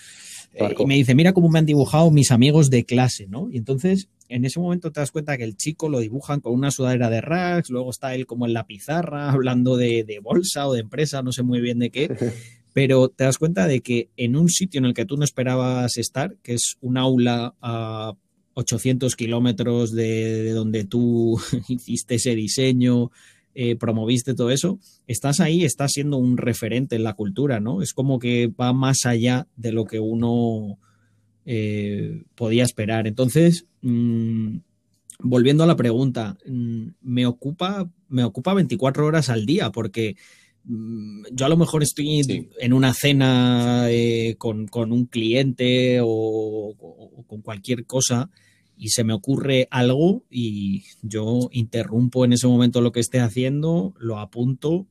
Eh, 0.53 0.75
y 0.77 0.85
me 0.85 0.95
dice, 0.95 1.15
mira 1.15 1.31
cómo 1.31 1.47
me 1.47 1.59
han 1.59 1.65
dibujado 1.65 2.11
mis 2.11 2.31
amigos 2.31 2.69
de 2.69 2.83
clase, 2.83 3.27
¿no? 3.27 3.49
Y 3.49 3.57
entonces 3.57 4.09
en 4.29 4.45
ese 4.45 4.59
momento 4.59 4.91
te 4.91 4.99
das 4.99 5.11
cuenta 5.11 5.37
que 5.37 5.43
el 5.43 5.57
chico 5.57 5.89
lo 5.89 5.99
dibujan 5.99 6.39
con 6.39 6.53
una 6.53 6.71
sudadera 6.71 7.09
de 7.09 7.19
racks, 7.19 7.71
luego 7.71 7.89
está 7.89 8.13
él 8.15 8.27
como 8.27 8.45
en 8.45 8.53
la 8.53 8.65
pizarra 8.65 9.31
hablando 9.31 9.75
de, 9.75 10.19
bolsa 10.23 10.67
o 10.67 10.73
de 10.73 10.81
empresa, 10.81 11.21
no 11.21 11.31
sé 11.31 11.43
muy 11.43 11.59
bien 11.59 11.79
de 11.79 11.89
qué, 11.89 12.09
pero 12.73 13.09
te 13.09 13.25
das 13.25 13.37
cuenta 13.37 13.67
de 13.67 13.81
que 13.81 14.09
en 14.15 14.35
un 14.35 14.49
sitio 14.49 14.77
en 14.77 14.85
el 14.85 14.93
que 14.93 15.05
tú 15.05 15.17
no 15.17 15.23
esperabas 15.23 15.97
estar, 15.97 16.35
que 16.43 16.53
es 16.53 16.77
un 16.81 16.97
aula 16.97 17.55
a 17.61 18.13
800 18.53 19.15
kilómetros 19.15 19.91
de, 19.91 20.51
donde 20.51 20.85
tú 20.85 21.39
hiciste 21.67 22.15
ese 22.15 22.35
diseño, 22.35 23.11
eh, 23.55 23.75
promoviste 23.75 24.35
todo 24.35 24.51
eso, 24.51 24.79
estás 25.07 25.39
ahí, 25.39 25.63
estás 25.63 25.93
siendo 25.93 26.17
un 26.17 26.37
referente 26.37 26.95
en 26.95 27.03
la 27.03 27.13
cultura, 27.13 27.59
¿no? 27.59 27.81
Es 27.81 27.93
como 27.93 28.19
que 28.19 28.47
va 28.47 28.73
más 28.73 29.05
allá 29.05 29.47
de 29.57 29.71
lo 29.71 29.85
que 29.85 29.99
uno 29.99 30.77
eh, 31.51 32.25
podía 32.35 32.63
esperar. 32.63 33.07
Entonces, 33.07 33.65
mm, 33.81 34.57
volviendo 35.23 35.63
a 35.63 35.67
la 35.67 35.75
pregunta, 35.75 36.37
mm, 36.45 36.89
me, 37.01 37.25
ocupa, 37.25 37.89
me 38.07 38.23
ocupa 38.23 38.53
24 38.53 39.03
horas 39.03 39.29
al 39.29 39.47
día 39.47 39.71
porque 39.71 40.15
mm, 40.65 41.23
yo 41.31 41.47
a 41.47 41.49
lo 41.49 41.57
mejor 41.57 41.81
estoy 41.81 42.21
en 42.59 42.71
una 42.71 42.93
cena 42.93 43.87
eh, 43.89 44.35
con, 44.37 44.69
un 44.91 45.05
cliente 45.07 46.01
o, 46.03 46.75
con 47.25 47.41
cualquier 47.41 47.87
cosa 47.87 48.29
y 48.77 48.89
se 48.89 49.03
me 49.03 49.13
ocurre 49.13 49.67
algo 49.71 50.25
y 50.29 50.83
yo 51.01 51.49
interrumpo 51.51 52.25
en 52.25 52.33
ese 52.33 52.45
momento 52.45 52.79
lo 52.79 52.91
que 52.91 52.99
esté 52.99 53.21
haciendo, 53.21 53.95
lo 53.97 54.19
apunto 54.19 54.85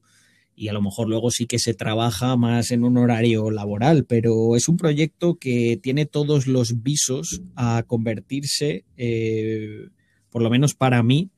y 0.59 0.69
a 0.69 0.73
lo 0.73 0.83
mejor 0.83 1.09
luego 1.09 1.31
sí 1.31 1.47
que 1.47 1.61
se 1.61 1.73
trabaja 1.73 2.37
más 2.37 2.73
en 2.73 2.83
un 2.83 2.99
horario 2.99 3.53
laboral, 3.53 4.05
pero 4.05 4.57
es 4.57 4.69
un 4.69 4.77
proyecto 4.77 5.37
que 5.37 5.79
tiene 5.81 6.05
todos 6.05 6.49
los 6.49 6.83
visos 6.83 7.43
a 7.55 7.85
convertirse, 7.87 8.85
eh, 8.97 9.89
por 10.31 10.43
lo 10.43 10.51
menos 10.51 10.75
para 10.75 11.01
mí, 11.05 11.31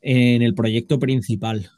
en 0.00 0.40
el 0.40 0.54
proyecto 0.54 0.98
principal. 0.98 1.70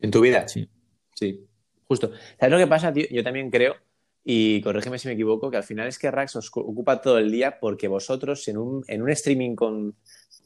¿En 0.00 0.10
tu 0.10 0.20
vida? 0.20 0.48
Sí. 0.48 0.68
Sí, 1.14 1.46
justo. 1.84 2.10
¿Sabes 2.40 2.52
lo 2.52 2.58
que 2.58 2.66
pasa, 2.66 2.92
tío? 2.92 3.06
Yo 3.10 3.22
también 3.22 3.48
creo, 3.48 3.76
y 4.24 4.60
corrígeme 4.62 4.98
si 4.98 5.06
me 5.06 5.14
equivoco, 5.14 5.48
que 5.48 5.58
al 5.58 5.64
final 5.64 5.86
es 5.86 5.98
que 5.98 6.10
Rax 6.10 6.34
os 6.36 6.50
ocupa 6.54 7.00
todo 7.00 7.18
el 7.18 7.30
día 7.30 7.60
porque 7.60 7.86
vosotros 7.86 8.46
en 8.48 8.58
un, 8.58 8.84
en 8.88 9.02
un 9.02 9.10
streaming 9.10 9.54
con, 9.54 9.94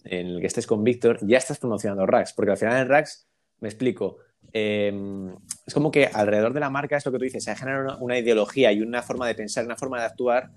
en 0.05 0.27
el 0.27 0.41
que 0.41 0.47
estés 0.47 0.67
con 0.67 0.85
Víctor 0.85 1.19
ya 1.23 1.39
estás 1.39 1.59
promocionando 1.59 2.05
Rax, 2.05 2.35
porque 2.35 2.51
al 2.51 2.59
final 2.59 2.83
en 2.83 2.89
Rax, 2.89 3.27
me 3.61 3.69
explico, 3.69 4.19
em, 4.53 5.35
es 5.67 5.75
como 5.75 5.91
que 5.91 6.07
alrededor 6.07 6.53
de 6.53 6.61
la 6.61 6.71
marca 6.71 6.97
es 6.97 7.07
lo 7.07 7.13
que 7.13 7.19
tú 7.19 7.25
dices, 7.25 7.45
se 7.45 7.55
genera 7.57 7.81
una, 7.81 7.97
una 7.97 8.19
ideología 8.19 8.73
y 8.73 8.81
una 8.81 9.03
forma 9.03 9.27
de 9.27 9.35
pensar, 9.35 9.65
una 9.65 9.77
forma 9.77 10.01
de 10.01 10.07
actuar 10.07 10.51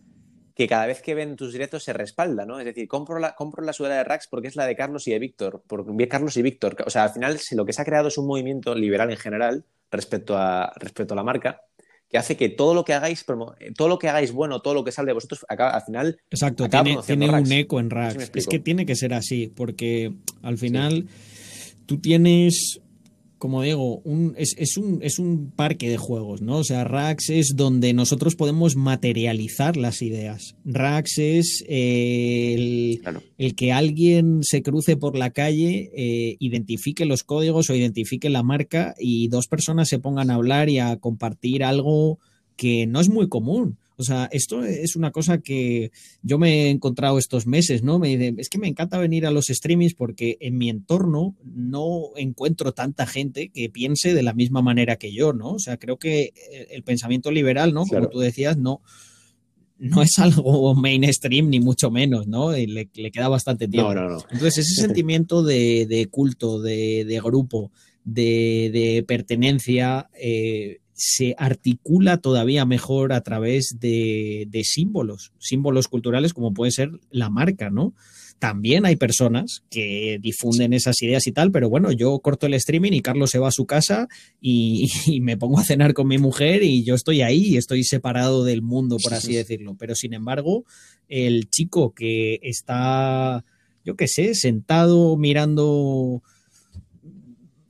que 0.56 0.68
cada 0.68 0.88
vez 0.88 1.02
que 1.02 1.14
ven 1.14 1.36
tus 1.36 1.52
directos 1.52 1.84
se 1.84 1.92
respalda, 1.92 2.46
¿no? 2.46 2.60
Es 2.60 2.66
decir, 2.66 2.88
compro 2.88 3.20
la, 3.20 3.36
compro 3.36 3.64
la 3.64 3.74
sudadera 3.74 4.00
de 4.00 4.04
Rax 4.06 4.28
porque 4.30 4.48
es 4.48 4.56
la 4.56 4.66
de 4.66 4.76
Carlos 4.76 5.06
y 5.08 5.12
de 5.12 5.20
Víctor, 5.20 5.62
porque 5.68 6.08
Carlos 6.08 6.38
y 6.38 6.42
Víctor. 6.42 6.78
O 6.86 6.90
sea, 6.90 7.04
al 7.04 7.10
final 7.10 7.38
lo 7.52 7.66
que 7.66 7.74
se 7.74 7.82
ha 7.82 7.86
creado 7.86 8.08
es 8.08 8.18
un 8.18 8.26
movimiento 8.26 8.74
liberal 8.74 9.12
en 9.12 9.18
general 9.18 9.66
respecto 9.92 10.38
a, 10.38 10.72
respecto 10.78 11.14
a 11.14 11.18
la 11.18 11.24
marca, 11.24 11.62
que 12.10 12.18
hace 12.18 12.38
que 12.38 12.48
todo 12.48 12.74
lo 12.74 12.86
que 12.86 12.94
hagáis, 12.94 13.26
todo 13.76 13.88
lo 13.90 14.00
que 14.00 14.08
hagáis 14.08 14.32
bueno, 14.32 14.62
todo 14.62 14.74
lo 14.74 14.86
que 14.86 14.94
sale 14.94 15.08
de 15.08 15.14
vosotros, 15.14 15.46
acaba, 15.50 15.72
al 15.72 15.82
final. 15.82 16.22
Exacto, 16.30 16.70
tiene, 16.70 17.00
tiene 17.06 17.30
un 17.30 17.52
eco 17.52 17.82
en 17.82 17.90
Rax. 17.90 18.32
es 18.34 18.48
que 18.48 18.60
tiene 18.60 18.86
que 18.86 18.96
ser 18.96 19.14
así, 19.14 19.48
porque 19.48 20.14
al 20.42 20.58
final 20.58 21.10
tú 21.86 22.00
tienes 22.00 22.80
como 23.38 23.62
digo, 23.62 24.00
un, 24.00 24.34
es, 24.38 24.78
un, 24.78 25.00
es, 25.02 25.20
un, 25.20 25.52
parque 25.52 25.90
de 25.90 25.98
juegos, 25.98 26.42
¿no? 26.42 26.58
O 26.58 26.64
sea, 26.64 26.84
Rax 26.84 27.30
es 27.30 27.54
donde 27.56 27.94
nosotros 27.94 28.36
podemos 28.36 28.76
materializar 28.76 29.78
las 29.78 30.02
ideas. 30.02 30.56
Rax 30.64 31.18
es 31.18 31.64
el, 31.68 33.02
que 33.56 33.72
alguien 33.72 34.40
se 34.42 34.62
cruce 34.62 34.96
por 34.98 35.18
la 35.18 35.32
calle, 35.32 35.92
eh, 35.96 36.38
identifique 36.40 37.06
los 37.06 37.24
códigos 37.24 37.70
o 37.70 37.76
identifique 37.76 38.30
la 38.30 38.44
marca 38.44 38.96
y 39.00 39.28
dos 39.28 39.48
personas 39.48 39.90
se 39.90 40.00
pongan 40.00 40.32
a 40.32 40.36
hablar 40.36 40.70
y 40.70 40.80
a 40.80 40.96
compartir 40.98 41.64
algo 41.64 42.20
que 42.56 42.88
no 42.88 43.00
es 43.00 43.10
muy 43.10 43.28
común. 43.28 43.78
O 43.98 44.04
sea, 44.04 44.28
esto 44.32 44.64
es 44.64 44.96
una 44.96 45.12
cosa 45.12 45.40
que 45.40 45.92
yo 46.22 46.38
me 46.38 46.66
he 46.66 46.70
encontrado 46.70 47.18
estos 47.18 47.48
meses, 47.48 47.84
¿no? 47.84 48.00
Me, 48.00 48.34
es 48.38 48.50
que 48.50 48.58
me 48.58 48.68
encanta 48.68 48.98
venir 48.98 49.26
a 49.26 49.32
los 49.32 49.46
streamings 49.48 49.94
porque 49.94 50.38
en 50.40 50.58
mi 50.58 50.70
entorno 50.70 51.36
no 51.44 52.12
encuentro 52.16 52.74
tanta 52.74 53.06
gente 53.06 53.50
que 53.50 53.70
piense 53.70 54.14
de 54.14 54.24
la 54.24 54.34
misma 54.34 54.62
manera 54.62 54.98
que 54.98 55.14
yo, 55.14 55.34
¿no? 55.34 55.54
O 55.54 55.60
sea, 55.60 55.78
creo 55.78 55.98
que 55.98 56.34
el 56.70 56.84
pensamiento 56.84 57.32
liberal, 57.32 57.74
¿no? 57.74 57.86
Como 57.86 58.10
tú 58.10 58.20
decías, 58.20 58.58
no, 58.58 58.82
no 59.78 60.02
es 60.02 60.18
algo 60.20 60.76
mainstream 60.76 61.50
ni 61.50 61.60
mucho 61.60 61.92
menos, 61.92 62.28
¿no? 62.28 62.52
Le, 62.52 62.88
queda 62.88 63.28
bastante 63.28 63.68
tiempo. 63.68 63.94
No, 63.94 64.02
no, 64.02 64.10
no. 64.10 64.18
Entonces, 64.32 64.60
ese 64.60 64.82
sentimiento 64.82 65.44
de, 65.44 66.08
culto, 66.12 66.62
de, 66.62 67.22
grupo, 67.24 67.72
de, 68.04 69.04
pertenencia, 69.08 70.10
eh, 70.20 70.80
se 70.96 71.36
articula 71.38 72.18
todavía 72.18 72.66
mejor 72.66 73.12
a 73.12 73.22
través 73.22 73.78
de, 73.80 74.48
símbolos, 74.64 75.34
símbolos 75.40 75.90
culturales 75.90 76.34
como 76.34 76.54
puede 76.54 76.72
ser 76.72 76.90
la 77.12 77.30
marca, 77.30 77.70
¿no? 77.70 77.94
También 78.40 78.86
hay 78.86 78.96
personas 78.96 79.64
que 79.70 80.20
difunden 80.22 80.74
esas 80.74 81.02
ideas 81.02 81.28
y 81.28 81.34
tal, 81.34 81.52
pero 81.52 81.70
bueno, 81.70 81.92
yo 81.92 82.18
corto 82.20 82.48
el 82.48 82.54
streaming 82.54 82.94
y 82.94 83.02
Carlos 83.02 83.32
se 83.32 83.40
va 83.40 83.50
a 83.50 83.52
su 83.52 83.66
casa 83.66 84.08
y, 84.40 84.90
me 85.22 85.38
pongo 85.38 85.60
a 85.60 85.66
cenar 85.66 85.94
con 85.94 86.08
mi 86.08 86.18
mujer 86.18 86.64
y 86.64 86.84
yo 86.86 86.96
estoy 86.96 87.22
ahí, 87.22 87.58
estoy 87.58 87.84
separado 87.84 88.46
del 88.46 88.62
mundo, 88.62 88.98
por 89.04 89.14
así 89.14 89.36
decirlo. 89.36 89.76
Pero 89.78 89.96
sin 89.96 90.14
embargo, 90.14 90.64
el 91.10 91.50
chico 91.50 91.94
que 91.94 92.40
está, 92.42 93.44
yo 93.84 93.96
qué 93.96 94.08
sé, 94.08 94.34
sentado 94.34 95.18
mirando 95.18 96.24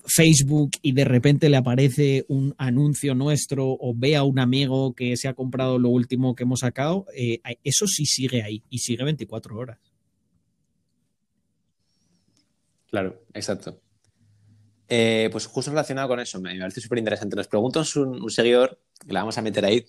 Facebook 0.08 0.72
y 0.82 0.94
de 0.94 1.06
repente 1.06 1.50
le 1.50 1.58
aparece 1.58 2.26
un 2.28 2.54
anuncio 2.58 3.16
nuestro 3.16 3.66
o 3.68 3.94
ve 3.96 4.16
a 4.16 4.24
un 4.24 4.40
amigo 4.40 4.94
que 4.94 5.18
se 5.18 5.28
ha 5.28 5.34
comprado 5.34 5.80
lo 5.80 5.90
último 5.90 6.36
que 6.36 6.44
hemos 6.44 6.62
sacado, 6.62 7.06
eh, 7.16 7.40
eso 7.64 7.88
sí 7.88 8.06
sigue 8.06 8.44
ahí 8.44 8.64
y 8.70 8.80
sigue 8.80 9.04
24 9.04 9.58
horas. 9.58 9.80
Claro, 12.90 13.24
exacto. 13.34 13.82
Eh, 14.88 15.30
pues 15.32 15.48
justo 15.48 15.72
relacionado 15.72 16.08
con 16.08 16.20
eso, 16.20 16.40
me 16.40 16.58
parece 16.60 16.80
súper 16.80 17.00
interesante. 17.00 17.36
Nos 17.36 17.48
pregunta 17.48 17.82
un, 17.96 18.24
un, 18.24 18.30
seguidor, 18.30 18.80
que 19.06 19.12
la 19.12 19.22
vamos 19.22 19.38
a 19.38 19.42
meter 19.42 19.66
ahí, 19.66 19.84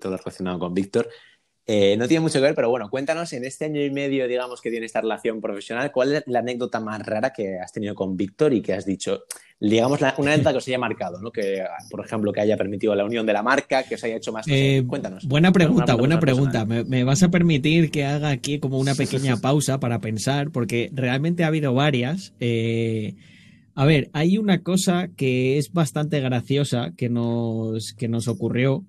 todo 0.00 0.16
relacionado 0.16 0.58
con 0.58 0.72
Víctor, 0.72 1.08
eh, 1.64 1.96
no 1.96 2.08
tiene 2.08 2.22
mucho 2.22 2.34
que 2.34 2.44
ver, 2.46 2.54
pero 2.56 2.70
bueno, 2.70 2.90
cuéntanos 2.90 3.32
en 3.32 3.44
este 3.44 3.66
año 3.66 3.80
y 3.80 3.90
medio, 3.90 4.26
digamos, 4.26 4.60
que 4.60 4.70
tiene 4.70 4.86
esta 4.86 5.00
relación 5.00 5.40
profesional, 5.40 5.92
¿cuál 5.92 6.14
es 6.14 6.24
la 6.26 6.40
anécdota 6.40 6.80
más 6.80 7.06
rara 7.06 7.32
que 7.32 7.60
has 7.60 7.72
tenido 7.72 7.94
con 7.94 8.16
Víctor 8.16 8.52
y 8.52 8.60
que 8.60 8.72
has 8.72 8.84
dicho, 8.84 9.22
digamos, 9.60 10.00
una 10.00 10.32
anécdota 10.32 10.50
que 10.50 10.58
os 10.58 10.66
haya 10.66 10.78
marcado, 10.78 11.20
¿no? 11.20 11.30
Que, 11.30 11.62
por 11.88 12.04
ejemplo, 12.04 12.32
que 12.32 12.40
haya 12.40 12.56
permitido 12.56 12.96
la 12.96 13.04
unión 13.04 13.24
de 13.26 13.32
la 13.32 13.44
marca, 13.44 13.84
que 13.84 13.94
os 13.94 14.02
haya 14.02 14.16
hecho 14.16 14.32
más... 14.32 14.44
Eh, 14.48 14.82
cuéntanos. 14.88 15.24
Buena 15.24 15.52
pregunta, 15.52 15.94
buena 15.94 16.18
pregunta. 16.18 16.64
Me, 16.64 17.04
vas 17.04 17.22
a 17.22 17.30
permitir 17.30 17.92
que 17.92 18.04
haga 18.04 18.30
aquí 18.30 18.58
como 18.58 18.78
una 18.78 18.96
pequeña 18.96 19.36
pausa 19.40 19.78
para 19.78 20.00
pensar, 20.00 20.50
porque 20.50 20.90
realmente 20.92 21.44
ha 21.44 21.46
habido 21.46 21.74
varias. 21.74 22.34
Eh, 22.40 23.14
a 23.76 23.84
ver, 23.84 24.10
hay 24.14 24.36
una 24.36 24.64
cosa 24.64 25.10
que 25.16 25.58
es 25.58 25.72
bastante 25.72 26.18
graciosa 26.18 26.92
que 26.96 27.08
nos, 27.08 27.92
que 27.92 28.08
nos 28.08 28.26
ocurrió 28.26 28.84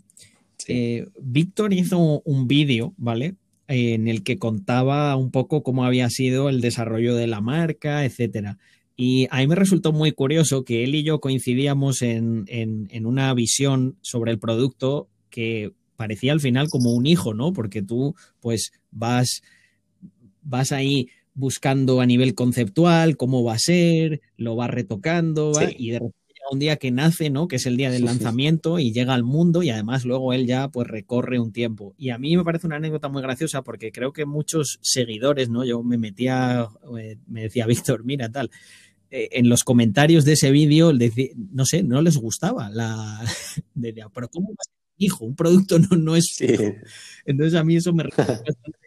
eh, 0.67 1.07
Víctor 1.21 1.73
hizo 1.73 2.21
un 2.25 2.47
vídeo, 2.47 2.93
¿vale? 2.97 3.35
en 3.67 4.07
el 4.07 4.23
que 4.23 4.37
contaba 4.37 5.15
un 5.15 5.31
poco 5.31 5.63
cómo 5.63 5.85
había 5.85 6.09
sido 6.09 6.49
el 6.49 6.61
desarrollo 6.61 7.15
de 7.15 7.27
la 7.27 7.41
marca, 7.41 8.05
etcétera. 8.05 8.57
Y 8.95 9.27
a 9.31 9.37
mí 9.37 9.47
me 9.47 9.55
resultó 9.55 9.91
muy 9.91 10.11
curioso 10.11 10.63
que 10.63 10.83
él 10.83 10.95
y 10.95 11.03
yo 11.03 11.19
coincidíamos 11.19 12.01
en, 12.01 12.45
una 13.05 13.33
visión 13.33 13.97
sobre 14.01 14.31
el 14.31 14.39
producto 14.39 15.07
que 15.29 15.71
parecía 15.95 16.33
al 16.33 16.41
final 16.41 16.67
como 16.69 16.93
un 16.93 17.07
hijo, 17.07 17.33
¿no? 17.33 17.53
Porque 17.53 17.81
tú, 17.81 18.15
pues, 18.39 18.71
vas, 18.91 19.41
vas 20.43 20.71
ahí 20.71 21.07
buscando 21.33 22.01
a 22.01 22.05
nivel 22.05 22.35
conceptual 22.35 23.17
cómo 23.17 23.43
va 23.43 23.53
a 23.53 23.59
ser, 23.59 24.21
lo 24.37 24.55
vas 24.55 24.69
retocando, 24.69 25.53
y 25.75 25.89
de 25.89 25.99
repente 25.99 26.22
un 26.53 26.59
día 26.59 26.77
que 26.77 26.91
nace, 26.91 27.29
¿no? 27.29 27.47
Que 27.47 27.57
es 27.57 27.65
el 27.65 27.77
día 27.77 27.91
del 27.91 28.05
lanzamiento 28.05 28.79
y 28.79 28.93
llega 28.93 29.13
al 29.13 29.23
mundo 29.23 29.63
y 29.63 29.69
además 29.69 30.05
luego 30.05 30.33
él 30.33 30.47
ya 30.47 30.69
pues 30.69 30.87
recorre 30.87 31.39
un 31.39 31.51
tiempo. 31.51 31.93
Y 31.97 32.11
a 32.11 32.17
mí 32.17 32.37
me 32.37 32.43
parece 32.43 32.67
una 32.67 32.77
anécdota 32.77 33.09
muy 33.09 33.21
graciosa 33.21 33.63
porque 33.63 33.91
creo 33.91 34.13
que 34.13 34.25
muchos 34.25 34.79
seguidores, 34.81 35.49
¿no? 35.49 35.65
Yo 35.65 35.83
me 35.83 35.97
metía, 35.97 36.67
eh, 36.97 37.17
me 37.27 37.43
decía 37.43 37.65
Víctor, 37.67 38.05
mira 38.05 38.29
tal, 38.29 38.49
eh, 39.11 39.29
en 39.33 39.49
los 39.49 39.63
comentarios 39.63 40.25
de 40.25 40.33
ese 40.33 40.51
vídeo, 40.51 40.91
no 41.51 41.65
sé, 41.65 41.83
no 41.83 42.01
les 42.01 42.17
gustaba 42.17 42.69
la... 42.69 43.21
pero 44.13 44.29
¿cómo 44.29 44.49
va 44.49 44.55
a 44.59 44.63
ser 44.63 44.73
hijo? 44.97 45.25
Un 45.25 45.35
producto 45.35 45.79
no, 45.79 45.97
no 45.97 46.15
es... 46.15 46.37
Entonces 47.25 47.59
a 47.59 47.63
mí 47.63 47.75
eso 47.75 47.93
me 47.93 48.03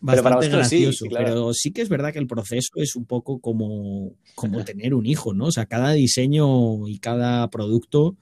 bastante 0.00 0.46
pero 0.46 0.58
gracioso. 0.58 1.04
Sí, 1.04 1.10
Pero 1.12 1.54
sí 1.54 1.72
que 1.72 1.82
es 1.82 1.88
verdad 1.88 2.12
que 2.12 2.18
el 2.18 2.26
proceso 2.26 2.72
es 2.76 2.96
un 2.96 3.04
poco 3.04 3.40
como, 3.40 4.14
como 4.34 4.64
tener 4.64 4.94
un 4.94 5.06
hijo, 5.06 5.34
¿no? 5.34 5.46
O 5.46 5.52
sea, 5.52 5.66
cada 5.66 5.92
diseño 5.92 6.88
y 6.88 6.98
cada 6.98 7.48
producto 7.50 8.16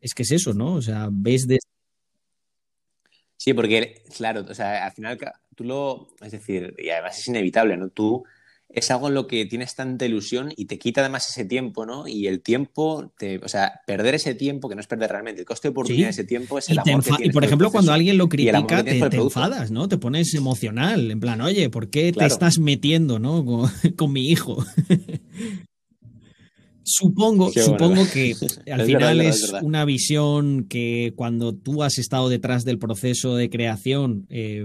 es 0.00 0.14
que 0.14 0.22
es 0.22 0.30
eso, 0.30 0.54
¿no? 0.54 0.74
O 0.74 0.82
sea, 0.82 1.08
ves 1.10 1.46
de... 1.46 1.58
Sí, 3.36 3.54
porque, 3.54 4.02
claro, 4.16 4.44
o 4.48 4.54
sea, 4.54 4.86
al 4.86 4.92
final 4.92 5.18
tú 5.54 5.64
lo, 5.64 6.08
es 6.20 6.32
decir, 6.32 6.74
y 6.78 6.88
además 6.90 7.18
es 7.18 7.28
inevitable, 7.28 7.76
¿no? 7.76 7.88
Tú 7.88 8.24
es 8.68 8.90
algo 8.90 9.08
en 9.08 9.14
lo 9.14 9.26
que 9.26 9.46
tienes 9.46 9.74
tanta 9.74 10.06
ilusión 10.06 10.52
y 10.56 10.66
te 10.66 10.78
quita 10.78 11.00
además 11.00 11.28
ese 11.28 11.44
tiempo, 11.44 11.86
¿no? 11.86 12.08
Y 12.08 12.26
el 12.26 12.40
tiempo, 12.40 13.12
te, 13.18 13.38
o 13.38 13.48
sea, 13.48 13.80
perder 13.86 14.14
ese 14.14 14.34
tiempo, 14.34 14.68
que 14.68 14.74
no 14.74 14.80
es 14.80 14.86
perder 14.86 15.10
realmente, 15.10 15.40
el 15.40 15.46
coste 15.46 15.68
de 15.68 15.70
oportunidad 15.70 16.06
de 16.06 16.10
ese 16.10 16.24
tiempo 16.24 16.58
es 16.58 16.68
el 16.68 16.78
amor 16.78 17.02
que 17.02 17.10
tienes 17.10 17.26
Y 17.26 17.32
por 17.32 17.44
ejemplo, 17.44 17.70
cuando 17.70 17.92
alguien 17.92 18.18
lo 18.18 18.28
critica, 18.28 18.84
te, 18.84 18.98
enfadas, 18.98 19.70
¿no? 19.70 19.88
Te 19.88 19.98
pones 19.98 20.34
emocional, 20.34 21.10
en 21.10 21.20
plan, 21.20 21.40
oye, 21.40 21.70
¿por 21.70 21.90
qué 21.90 22.12
te 22.12 22.26
estás 22.26 22.58
metiendo, 22.58 23.18
¿no? 23.18 23.44
con 23.96 24.12
mi 24.12 24.30
hijo. 24.30 24.64
Supongo, 26.88 27.50
supongo 27.50 28.08
que 28.12 28.36
al 28.72 28.82
final 28.82 29.20
es, 29.20 29.52
una 29.60 29.84
visión 29.84 30.68
que 30.68 31.12
cuando 31.16 31.52
tú 31.52 31.82
has 31.82 31.98
estado 31.98 32.28
detrás 32.28 32.64
del 32.64 32.78
proceso 32.78 33.34
de 33.34 33.50
creación 33.50 34.24
eh, 34.30 34.64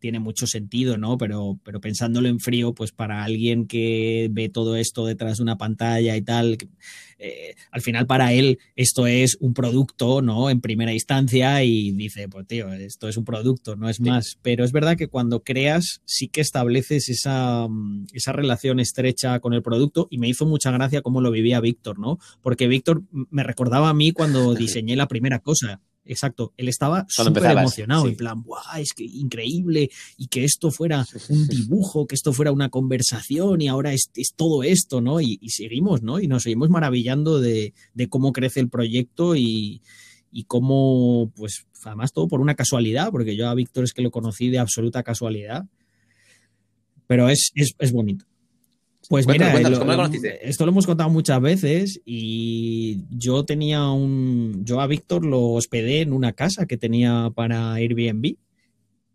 tiene 0.00 0.18
mucho 0.18 0.48
sentido, 0.48 0.98
¿no? 0.98 1.16
Pero, 1.16 1.60
pero 1.62 1.80
pensándolo 1.80 2.28
en 2.28 2.40
frío, 2.40 2.74
pues 2.74 2.90
para 2.90 3.22
alguien 3.22 3.68
que 3.68 4.28
ve 4.32 4.48
todo 4.48 4.74
esto 4.74 5.06
detrás 5.06 5.36
de 5.36 5.44
una 5.44 5.58
pantalla 5.58 6.16
y 6.16 6.22
tal, 6.22 6.58
eh, 7.22 7.54
al 7.70 7.82
final 7.82 8.06
para 8.06 8.32
él 8.32 8.58
esto 8.76 9.06
es 9.06 9.36
un 9.40 9.52
producto, 9.52 10.22
¿no? 10.22 10.48
En 10.48 10.62
primera 10.62 10.92
instancia 10.92 11.62
y 11.62 11.92
dice, 11.92 12.28
pues 12.28 12.46
tío, 12.46 12.72
esto 12.72 13.08
es 13.08 13.18
un 13.18 13.26
producto, 13.26 13.76
no 13.76 13.90
es 13.90 14.00
más. 14.00 14.38
Pero 14.40 14.64
es 14.64 14.72
verdad 14.72 14.96
que 14.96 15.08
cuando 15.08 15.42
creas 15.42 16.00
sí 16.06 16.28
que 16.28 16.40
estableces 16.40 17.10
esa, 17.10 17.68
mm, 17.68 18.06
esa 18.14 18.32
relación 18.32 18.80
estrecha 18.80 19.38
con 19.40 19.52
el 19.52 19.62
producto 19.62 20.08
y 20.10 20.16
me 20.16 20.28
hizo 20.28 20.46
mucha 20.46 20.70
gracia 20.70 21.02
cómo 21.02 21.20
lo 21.20 21.30
vivía 21.30 21.60
Víctor, 21.60 21.98
¿no? 21.98 22.18
Porque 22.40 22.68
Víctor 22.68 23.02
me 23.12 23.42
recordaba 23.42 23.90
a 23.90 23.94
mí 23.94 24.12
cuando 24.12 24.54
diseñé 24.54 24.96
la 24.96 25.08
primera 25.08 25.40
cosa 25.40 25.80
exacto. 26.12 26.52
Él 26.56 26.68
estaba 26.68 27.06
súper 27.08 27.44
emocionado, 27.44 28.06
en 28.06 28.16
plan, 28.16 28.42
¡guau! 28.42 28.62
Es 28.78 28.92
que 28.92 29.04
increíble, 29.04 29.90
y 30.16 30.26
que 30.26 30.44
esto 30.44 30.70
fuera 30.70 31.06
un 31.28 31.46
dibujo, 31.46 32.06
que 32.06 32.14
esto 32.14 32.32
fuera 32.32 32.52
una 32.52 32.68
conversación, 32.68 33.60
y 33.60 33.68
ahora 33.68 33.92
es, 33.92 34.10
todo 34.36 34.62
esto, 34.62 35.00
¿no? 35.00 35.20
Y, 35.20 35.38
seguimos, 35.48 36.02
¿no? 36.02 36.20
Y 36.20 36.28
nos 36.28 36.44
seguimos 36.44 36.70
maravillando 36.70 37.40
de, 37.40 37.72
cómo 38.08 38.32
crece 38.32 38.60
el 38.60 38.68
proyecto 38.68 39.36
y, 39.36 39.82
cómo, 40.46 41.32
pues, 41.36 41.66
además 41.84 42.12
todo 42.12 42.28
por 42.28 42.40
una 42.40 42.54
casualidad, 42.54 43.10
porque 43.10 43.36
yo 43.36 43.48
a 43.48 43.54
Víctor 43.54 43.84
es 43.84 43.92
que 43.92 44.02
lo 44.02 44.10
conocí 44.10 44.48
de 44.48 44.58
absoluta 44.58 45.02
casualidad. 45.02 45.66
Pero 47.06 47.28
es, 47.28 47.50
es 47.54 47.92
bonito. 47.92 48.29
Pues 49.10 49.24
Cuéntanos, 49.26 49.54
mira, 49.58 49.70
cuéntanos, 49.70 49.78
lo- 49.78 49.84
¿cómo 49.84 49.90
lo 49.90 49.96
lo- 49.96 50.02
conociste? 50.04 50.48
esto 50.48 50.64
lo 50.66 50.70
hemos 50.70 50.86
contado 50.86 51.10
muchas 51.10 51.40
veces 51.42 52.00
y 52.04 53.00
yo 53.10 53.44
tenía 53.44 53.90
un, 53.90 54.62
yo 54.64 54.80
a 54.80 54.86
Víctor 54.86 55.26
lo 55.26 55.48
hospedé 55.48 56.02
en 56.02 56.12
una 56.12 56.32
casa 56.32 56.64
que 56.66 56.76
tenía 56.76 57.28
para 57.34 57.72
Airbnb 57.74 58.36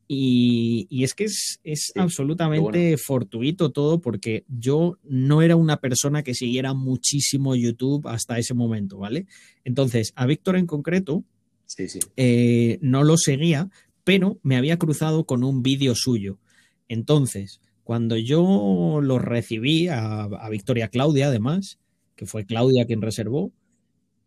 y, 0.10 0.86
y 0.90 1.04
es 1.06 1.14
que 1.14 1.24
es, 1.24 1.62
es 1.64 1.86
Sí, 1.86 2.00
absolutamente 2.00 2.98
fortuito 2.98 3.72
todo 3.72 4.02
porque 4.02 4.44
yo 4.50 4.98
no 5.04 5.42
era 5.42 5.56
una 5.56 5.78
persona 5.78 6.24
que 6.24 6.36
siguiera 6.36 6.74
muchísimo 6.74 7.56
YouTube 7.56 8.06
hasta 8.10 8.38
ese 8.38 8.54
momento, 8.54 8.98
¿vale? 8.98 9.28
Entonces, 9.64 10.12
a 10.18 10.26
Víctor 10.26 10.58
en 10.58 10.68
concreto 10.68 11.24
Sí, 11.68 11.88
sí. 11.88 12.00
eh, 12.18 12.80
no 12.82 13.06
lo 13.06 13.16
seguía, 13.18 13.70
pero 14.04 14.40
me 14.44 14.58
había 14.58 14.78
cruzado 14.78 15.24
con 15.26 15.46
un 15.46 15.64
vídeo 15.64 15.96
suyo. 15.96 16.38
Entonces, 16.90 17.62
cuando 17.86 18.18
yo 18.18 19.00
lo 19.02 19.20
recibí 19.20 19.88
a, 19.88 20.24
a 20.24 20.50
Victoria 20.50 20.90
Claudia, 20.90 21.28
además, 21.28 21.80
que 22.16 22.26
fue 22.26 22.46
Claudia 22.46 22.86
quien 22.86 23.02
reservó, 23.02 23.52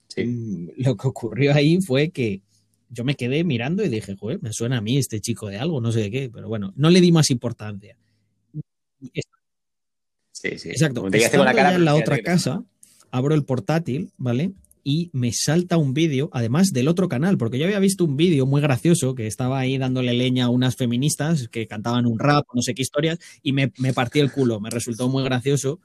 Sí. 0.07 0.25
mm, 0.25 0.69
lo 0.79 0.97
que 0.97 1.09
ocurrió 1.09 1.53
ahí 1.53 1.81
fue 1.83 2.09
que 2.11 2.41
yo 2.88 3.05
me 3.05 3.17
quedé 3.17 3.45
mirando 3.45 3.85
y 3.85 3.88
dije, 3.91 4.17
joder, 4.17 4.41
me 4.41 4.53
suena 4.53 4.79
a 4.79 4.81
mí 4.81 4.97
este 4.97 5.21
chico 5.21 5.49
de 5.49 5.59
algo, 5.59 5.81
no 5.81 5.93
sé 5.93 6.00
de 6.00 6.11
qué, 6.11 6.31
pero 6.33 6.49
bueno, 6.49 6.73
no 6.77 6.88
le 6.88 7.00
di 7.03 7.12
más 7.12 7.31
importancia. 7.31 7.97
Sí, 10.33 10.59
sí. 10.59 10.71
Exacto. 10.71 11.11
Te 11.11 11.31
con 11.31 11.45
la 11.45 11.53
cara, 11.55 11.75
en 11.75 11.85
la 11.85 11.97
otra 11.97 12.23
casa, 12.23 12.62
abro 13.11 13.35
el 13.35 13.45
portátil, 13.45 14.12
¿vale? 14.17 14.53
Y 14.90 15.11
me 15.12 15.33
salta 15.35 15.76
un 15.76 15.92
vídeo, 15.92 16.30
además 16.33 16.73
del 16.73 16.88
otro 16.88 17.09
canal, 17.11 17.37
porque 17.37 17.59
yo 17.59 17.66
había 17.66 17.78
visto 17.78 18.07
un 18.07 18.16
vídeo 18.16 18.47
muy 18.47 18.62
gracioso 18.62 19.14
que 19.14 19.26
estaba 19.26 19.59
ahí 19.59 19.76
dándole 19.76 20.14
leña 20.14 20.47
a 20.47 20.49
unas 20.49 20.76
feministas 20.76 21.47
que 21.49 21.66
cantaban 21.66 22.07
un 22.07 22.18
rap, 22.18 22.47
no 22.54 22.62
sé 22.62 22.73
qué 22.75 22.80
historias, 22.80 23.18
y 23.42 23.52
me, 23.52 23.71
me 23.76 23.92
partí 23.92 24.18
el 24.21 24.33
culo, 24.33 24.61
me 24.61 24.71
resultó 24.71 25.11
muy 25.11 25.23
gracioso. 25.25 25.78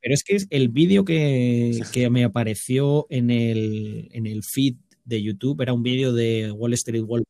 Pero 0.00 0.14
es 0.14 0.24
que 0.24 0.34
es 0.34 0.48
el 0.50 0.68
vídeo 0.68 1.04
que, 1.04 1.80
que 1.92 2.10
me 2.10 2.24
apareció 2.24 3.06
en 3.08 3.30
el, 3.30 4.08
en 4.10 4.26
el 4.26 4.42
feed 4.42 4.74
de 5.04 5.22
YouTube 5.22 5.60
era 5.60 5.72
un 5.72 5.84
vídeo 5.84 6.12
de 6.12 6.50
Wall 6.50 6.72
Street 6.74 7.04
Wall. 7.06 7.22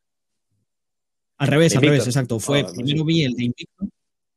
Al 1.37 1.49
revés, 1.49 1.73
De 1.73 1.79
al 1.79 1.85
revés, 1.85 2.07
exacto. 2.07 2.41
Fue, 2.41 2.61
Ah, 2.61 2.63
pues 2.63 2.77
primero 2.77 3.05
vi 3.05 3.25
el 3.25 3.35
de 3.35 3.45
Invicto 3.45 3.89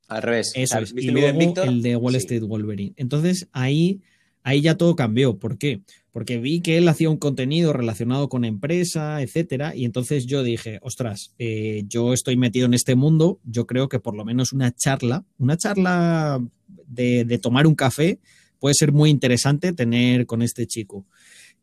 Al 0.09 0.21
revés. 0.21 0.51
eso 0.55 0.73
sea, 0.73 0.81
es. 0.81 0.93
¿viste 0.93 1.11
Y 1.11 1.13
luego 1.13 1.61
el 1.63 1.81
de 1.81 1.95
Wall 1.95 2.13
Sí. 2.13 2.17
Street 2.19 2.43
Wolverine. 2.43 2.93
Entonces 2.97 3.47
ahí, 3.53 4.01
ahí 4.43 4.61
ya 4.61 4.77
todo 4.77 4.95
cambió. 4.95 5.37
¿Por 5.39 5.57
qué? 5.57 5.81
Porque 6.11 6.37
vi 6.37 6.61
que 6.61 6.77
él 6.77 6.87
hacía 6.87 7.09
un 7.09 7.17
contenido 7.17 7.73
relacionado 7.73 8.29
con 8.29 8.45
empresa, 8.45 9.21
etcétera. 9.21 9.75
Y 9.75 9.85
entonces 9.85 10.25
yo 10.25 10.43
dije, 10.43 10.79
ostras, 10.83 11.33
eh, 11.39 11.83
yo 11.87 12.13
estoy 12.13 12.37
metido 12.37 12.67
en 12.67 12.73
este 12.73 12.95
mundo. 12.95 13.39
Yo 13.43 13.65
creo 13.65 13.89
que 13.89 13.99
por 13.99 14.15
lo 14.15 14.23
menos 14.23 14.53
una 14.53 14.71
charla, 14.71 15.25
una 15.39 15.57
charla 15.57 16.41
de, 16.87 17.39
tomar 17.41 17.65
un 17.65 17.75
café 17.75 18.19
puede 18.59 18.75
ser 18.75 18.91
muy 18.91 19.09
interesante 19.09 19.73
tener 19.73 20.25
con 20.25 20.41
este 20.41 20.67
chico. 20.67 21.05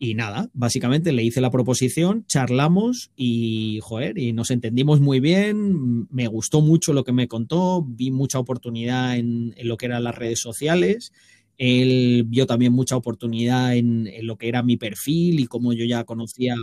Y 0.03 0.15
nada, 0.15 0.49
básicamente 0.55 1.13
le 1.13 1.23
hice 1.23 1.43
la 1.43 1.51
proposición, 1.51 2.25
charlamos 2.27 3.11
y, 3.17 3.81
joder, 3.83 4.17
y 4.17 4.33
nos 4.33 4.51
entendimos 4.51 4.99
muy 4.99 5.21
bien, 5.21 6.09
me 6.11 6.27
gustó 6.27 6.63
mucho 6.63 6.95
lo 6.95 7.05
que 7.05 7.13
me 7.13 7.29
contó, 7.29 7.83
vi 7.87 8.11
mucha 8.11 8.39
oportunidad 8.39 9.19
en 9.19 9.55
lo 9.63 9.77
que 9.77 9.87
eran 9.87 10.05
las 10.05 10.15
redes 10.15 10.41
sociales, 10.41 11.13
él 11.61 12.25
vio 12.27 12.47
también 12.47 12.73
mucha 12.73 12.97
oportunidad 12.97 13.77
en, 13.77 14.07
en 14.07 14.27
lo 14.27 14.39
que 14.39 14.49
era 14.49 14.63
mi 14.63 14.79
perfil 14.79 15.41
y 15.41 15.47
cómo 15.47 15.75
yo 15.75 15.85
ya 15.85 16.05
conocía. 16.05 16.57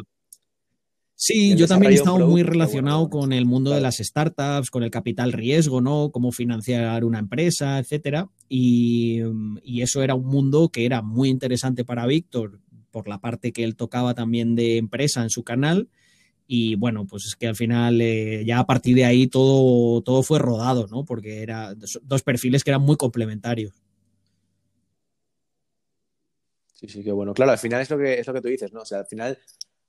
Sí, 1.13 1.55
yo 1.55 1.67
también 1.67 1.91
he 1.91 1.95
estado 1.95 2.25
muy 2.27 2.41
relacionado 2.41 3.07
bueno, 3.07 3.09
con 3.11 3.31
el 3.31 3.45
mundo 3.45 3.69
de 3.69 3.79
las 3.81 3.97
startups, 3.97 4.71
con 4.71 4.81
el 4.81 4.89
capital 4.89 5.33
riesgo, 5.33 5.81
¿no? 5.81 6.09
Cómo 6.11 6.31
financiar 6.31 7.05
una 7.05 7.19
empresa, 7.19 7.77
etcétera. 7.77 8.31
Y, 8.49 9.19
y 9.63 9.83
eso 9.83 10.01
era 10.01 10.15
un 10.15 10.25
mundo 10.25 10.69
que 10.69 10.87
era 10.87 11.03
muy 11.03 11.29
interesante 11.29 11.85
para 11.85 12.07
Víctor 12.07 12.59
por 12.89 13.07
la 13.07 13.19
parte 13.19 13.51
que 13.51 13.63
él 13.63 13.75
tocaba 13.75 14.15
también 14.15 14.55
de 14.55 14.77
empresa 14.77 15.21
en 15.21 15.29
su 15.29 15.43
canal. 15.43 15.89
Y 16.47 16.73
bueno, 16.73 17.05
pues 17.05 17.27
es 17.27 17.35
que 17.35 17.45
al 17.45 17.55
final 17.55 18.01
eh, 18.01 18.43
ya 18.47 18.57
a 18.57 18.65
partir 18.65 18.95
de 18.95 19.05
ahí 19.05 19.27
todo, 19.27 20.01
todo 20.01 20.23
fue 20.23 20.39
rodado, 20.39 20.87
¿no? 20.87 21.05
Porque 21.05 21.43
eran 21.43 21.77
dos 22.01 22.23
perfiles 22.23 22.63
que 22.63 22.71
eran 22.71 22.81
muy 22.81 22.95
complementarios. 22.95 23.73
Sí, 26.79 26.87
sí, 26.87 27.03
qué 27.03 27.11
bueno. 27.11 27.33
Claro, 27.33 27.51
al 27.51 27.57
final 27.57 27.81
es 27.81 27.89
lo 27.89 27.97
que 27.97 28.19
es 28.19 28.27
lo 28.27 28.33
que 28.33 28.41
tú 28.41 28.49
dices, 28.49 28.71
¿no? 28.71 28.81
O 28.81 28.85
sea, 28.85 28.99
al 28.99 29.07
final 29.07 29.37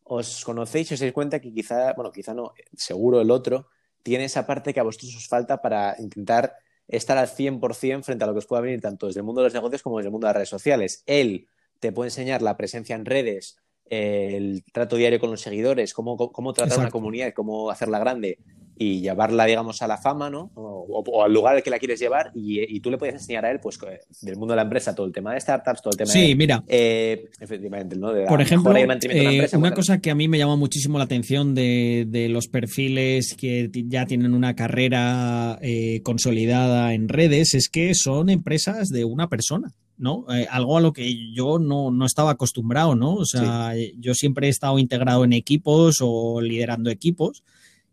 os 0.04 0.42
conocéis 0.42 0.90
y 0.90 0.94
os 0.94 1.00
dais 1.00 1.12
cuenta 1.12 1.38
que 1.38 1.52
quizá, 1.52 1.92
bueno, 1.92 2.10
quizá 2.10 2.32
no, 2.32 2.54
seguro 2.74 3.20
el 3.20 3.30
otro 3.30 3.68
tiene 4.02 4.24
esa 4.24 4.46
parte 4.46 4.72
que 4.72 4.80
a 4.80 4.84
vosotros 4.84 5.14
os 5.14 5.28
falta 5.28 5.60
para 5.60 5.96
intentar 5.98 6.54
estar 6.86 7.18
al 7.18 7.28
100% 7.28 8.02
frente 8.02 8.24
a 8.24 8.26
lo 8.26 8.32
que 8.32 8.38
os 8.38 8.46
pueda 8.46 8.62
venir 8.62 8.80
tanto 8.80 9.06
desde 9.06 9.20
el 9.20 9.24
mundo 9.24 9.42
de 9.42 9.48
los 9.48 9.54
negocios 9.54 9.82
como 9.82 9.98
desde 9.98 10.08
el 10.08 10.12
mundo 10.12 10.26
de 10.26 10.30
las 10.30 10.36
redes 10.36 10.48
sociales. 10.48 11.02
Él 11.04 11.46
te 11.78 11.92
puede 11.92 12.08
enseñar 12.08 12.40
la 12.40 12.56
presencia 12.56 12.96
en 12.96 13.04
redes, 13.04 13.58
eh, 13.90 14.30
el 14.32 14.64
trato 14.72 14.96
diario 14.96 15.20
con 15.20 15.30
los 15.30 15.42
seguidores, 15.42 15.92
cómo, 15.92 16.16
cómo 16.16 16.54
tratar 16.54 16.78
una 16.78 16.84
Exacto. 16.84 16.92
comunidad, 16.92 17.34
cómo 17.34 17.70
hacerla 17.70 17.98
grande 17.98 18.38
y 18.78 19.00
llevarla, 19.00 19.44
digamos, 19.46 19.82
a 19.82 19.86
la 19.88 19.98
fama, 19.98 20.30
¿no? 20.30 20.52
O, 20.54 21.22
al 21.24 21.32
lugar 21.32 21.56
al 21.56 21.62
que 21.62 21.70
la 21.70 21.78
quieres 21.78 21.98
llevar 21.98 22.30
y, 22.34 22.60
y 22.60 22.80
tú 22.80 22.90
le 22.90 22.98
puedes 22.98 23.14
enseñar 23.16 23.44
a 23.44 23.50
él, 23.50 23.58
pues, 23.60 23.76
que- 23.78 24.00
del 24.22 24.36
mundo 24.36 24.52
de 24.52 24.56
la 24.56 24.62
empresa, 24.62 24.94
todo 24.94 25.06
el 25.06 25.12
tema 25.12 25.34
de 25.34 25.40
startups, 25.40 25.82
todo 25.82 25.90
el 25.90 25.96
tema 25.96 26.10
Sí, 26.10 26.28
de, 26.28 26.34
mira, 26.36 26.62
eh, 26.68 27.28
efectivamente, 27.40 27.96
¿no? 27.96 28.12
De 28.12 28.26
Por 28.26 28.40
ejemplo, 28.40 28.74
eh, 28.76 28.82
empresa, 28.82 29.08
una 29.08 29.70
cuéntanos. 29.70 29.72
cosa 29.74 29.98
que 30.00 30.10
a 30.10 30.14
mí 30.14 30.28
me 30.28 30.38
llama 30.38 30.56
muchísimo 30.56 30.98
la 30.98 31.04
atención 31.04 31.54
de, 31.54 32.06
de 32.08 32.28
los 32.28 32.46
perfiles 32.48 33.34
que 33.34 33.70
ya 33.88 34.06
tienen 34.06 34.32
una 34.34 34.54
carrera 34.54 35.58
eh, 35.62 36.00
consolidada 36.02 36.94
en 36.94 37.08
redes 37.08 37.54
es 37.54 37.68
que 37.68 37.94
son 37.94 38.30
empresas 38.30 38.88
de 38.88 39.04
una 39.04 39.28
persona, 39.28 39.74
¿no? 39.96 40.24
Eh, 40.32 40.46
algo 40.50 40.76
a 40.76 40.80
lo 40.80 40.92
que 40.92 41.32
yo 41.34 41.58
no, 41.58 41.90
no 41.90 42.06
estaba 42.06 42.30
acostumbrado, 42.32 42.94
¿no? 42.94 43.14
O 43.14 43.24
sea, 43.24 43.72
yo 43.98 44.14
siempre 44.14 44.46
he 44.46 44.50
estado 44.50 44.78
integrado 44.78 45.24
en 45.24 45.32
equipos 45.32 45.98
o 46.00 46.40
liderando 46.40 46.90
equipos 46.90 47.42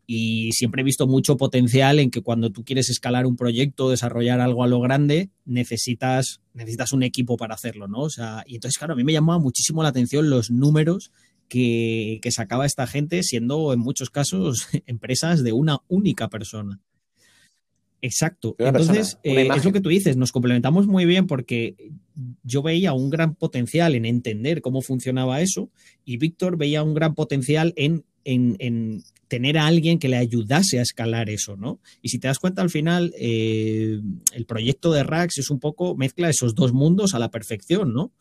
y 0.08 0.52
siempre 0.52 0.82
he 0.82 0.86
visto 0.86 1.08
mucho 1.08 1.38
potencial 1.38 2.00
en 2.00 2.12
que 2.12 2.22
cuando 2.22 2.52
tú 2.52 2.64
quieres 2.64 2.90
escalar 2.90 3.26
un 3.26 3.36
proyecto, 3.36 3.90
desarrollar 3.90 4.40
algo 4.40 4.64
a 4.64 4.68
lo 4.68 4.80
grande, 4.80 5.30
necesitas, 5.46 6.42
necesitas 6.54 6.94
un 6.94 7.04
equipo 7.04 7.38
para 7.38 7.56
hacerlo, 7.56 7.88
¿no? 7.88 8.02
O 8.02 8.10
sea, 8.10 8.44
y 8.46 8.56
entonces, 8.56 8.78
claro, 8.78 8.94
a 8.94 8.96
mí 8.96 9.04
me 9.04 9.14
llamaba 9.14 9.40
muchísimo 9.40 9.84
la 9.84 9.90
atención 9.90 10.30
los 10.30 10.52
números 10.52 11.12
que, 11.48 12.20
que 12.22 12.32
sacaba 12.32 12.66
esta 12.66 12.88
gente, 12.88 13.24
siendo 13.24 13.74
en 13.74 13.80
muchos 13.80 14.10
casos 14.10 14.68
empresas 14.86 15.44
de 15.44 15.54
una 15.54 15.80
única 15.88 16.30
persona. 16.30 16.82
Exacto. 18.06 18.56
Una 18.60 18.70
Entonces, 18.70 19.16
persona, 19.24 19.42
eh, 19.42 19.58
es 19.58 19.66
lo 19.66 19.72
que 19.72 19.82
tú 19.82 19.90
dices, 19.90 20.16
nos 20.16 20.32
complementamos 20.32 20.86
muy 20.86 21.06
bien 21.06 21.26
porque 21.26 21.76
yo 22.44 22.62
veía 22.62 22.94
un 22.94 23.10
gran 23.10 23.34
potencial 23.34 23.96
en 23.96 24.06
entender 24.06 24.62
cómo 24.62 24.82
funcionaba 24.82 25.42
eso 25.42 25.72
y 26.04 26.18
Víctor 26.18 26.56
veía 26.56 26.84
un 26.84 26.94
gran 26.94 27.16
potencial 27.16 27.74
en, 27.76 28.06
en, 28.26 28.58
en 28.60 29.04
tener 29.30 29.58
a 29.58 29.66
alguien 29.68 29.98
que 30.00 30.10
le 30.10 30.18
ayudase 30.18 30.78
a 30.80 30.82
escalar 30.82 31.30
eso, 31.30 31.56
¿no? 31.56 31.80
Y 32.02 32.10
si 32.10 32.20
te 32.20 32.28
das 32.28 32.40
cuenta, 32.40 32.62
al 32.62 32.70
final, 32.70 33.14
eh, 33.18 34.00
el 34.34 34.46
proyecto 34.46 34.92
de 34.92 35.04
Rax 35.04 35.38
es 35.38 35.50
un 35.50 35.60
poco 35.60 35.96
mezcla 35.96 36.30
esos 36.30 36.54
dos 36.56 36.74
mundos 36.74 37.14
a 37.16 37.20
la 37.20 37.32
perfección, 37.32 37.94
¿no? 37.94 38.12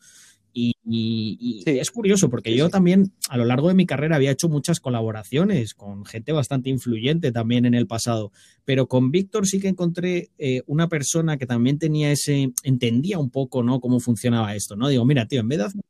Y, 0.57 0.71
y- 0.85 1.37
y 1.41 1.61
Sí. 1.63 1.79
es 1.79 1.91
curioso 1.91 2.29
porque 2.29 2.51
Sí, 2.51 2.57
yo 2.57 2.67
sí. 2.67 2.71
también 2.71 3.11
a 3.27 3.35
lo 3.35 3.43
largo 3.43 3.67
de 3.67 3.73
mi 3.73 3.85
carrera 3.85 4.15
había 4.15 4.31
hecho 4.31 4.47
muchas 4.47 4.79
colaboraciones 4.79 5.73
con 5.73 6.05
gente 6.05 6.31
bastante 6.31 6.69
influyente 6.69 7.33
también 7.33 7.65
en 7.65 7.73
el 7.73 7.87
pasado, 7.87 8.31
pero 8.63 8.87
con 8.87 9.11
Víctor 9.11 9.47
sí 9.47 9.59
que 9.59 9.67
encontré 9.67 10.29
eh, 10.37 10.61
una 10.65 10.87
persona 10.87 11.35
que 11.37 11.45
también 11.45 11.77
tenía 11.77 12.09
ese, 12.09 12.53
entendía 12.63 13.19
un 13.19 13.31
poco, 13.31 13.63
¿no? 13.63 13.81
Cómo 13.81 13.99
funcionaba 13.99 14.55
esto, 14.55 14.77
¿no? 14.77 14.87
Digo, 14.87 15.03
mira, 15.03 15.27
tío, 15.27 15.41
en 15.41 15.49
vez 15.49 15.57
de 15.59 15.63
hacer 15.65 15.81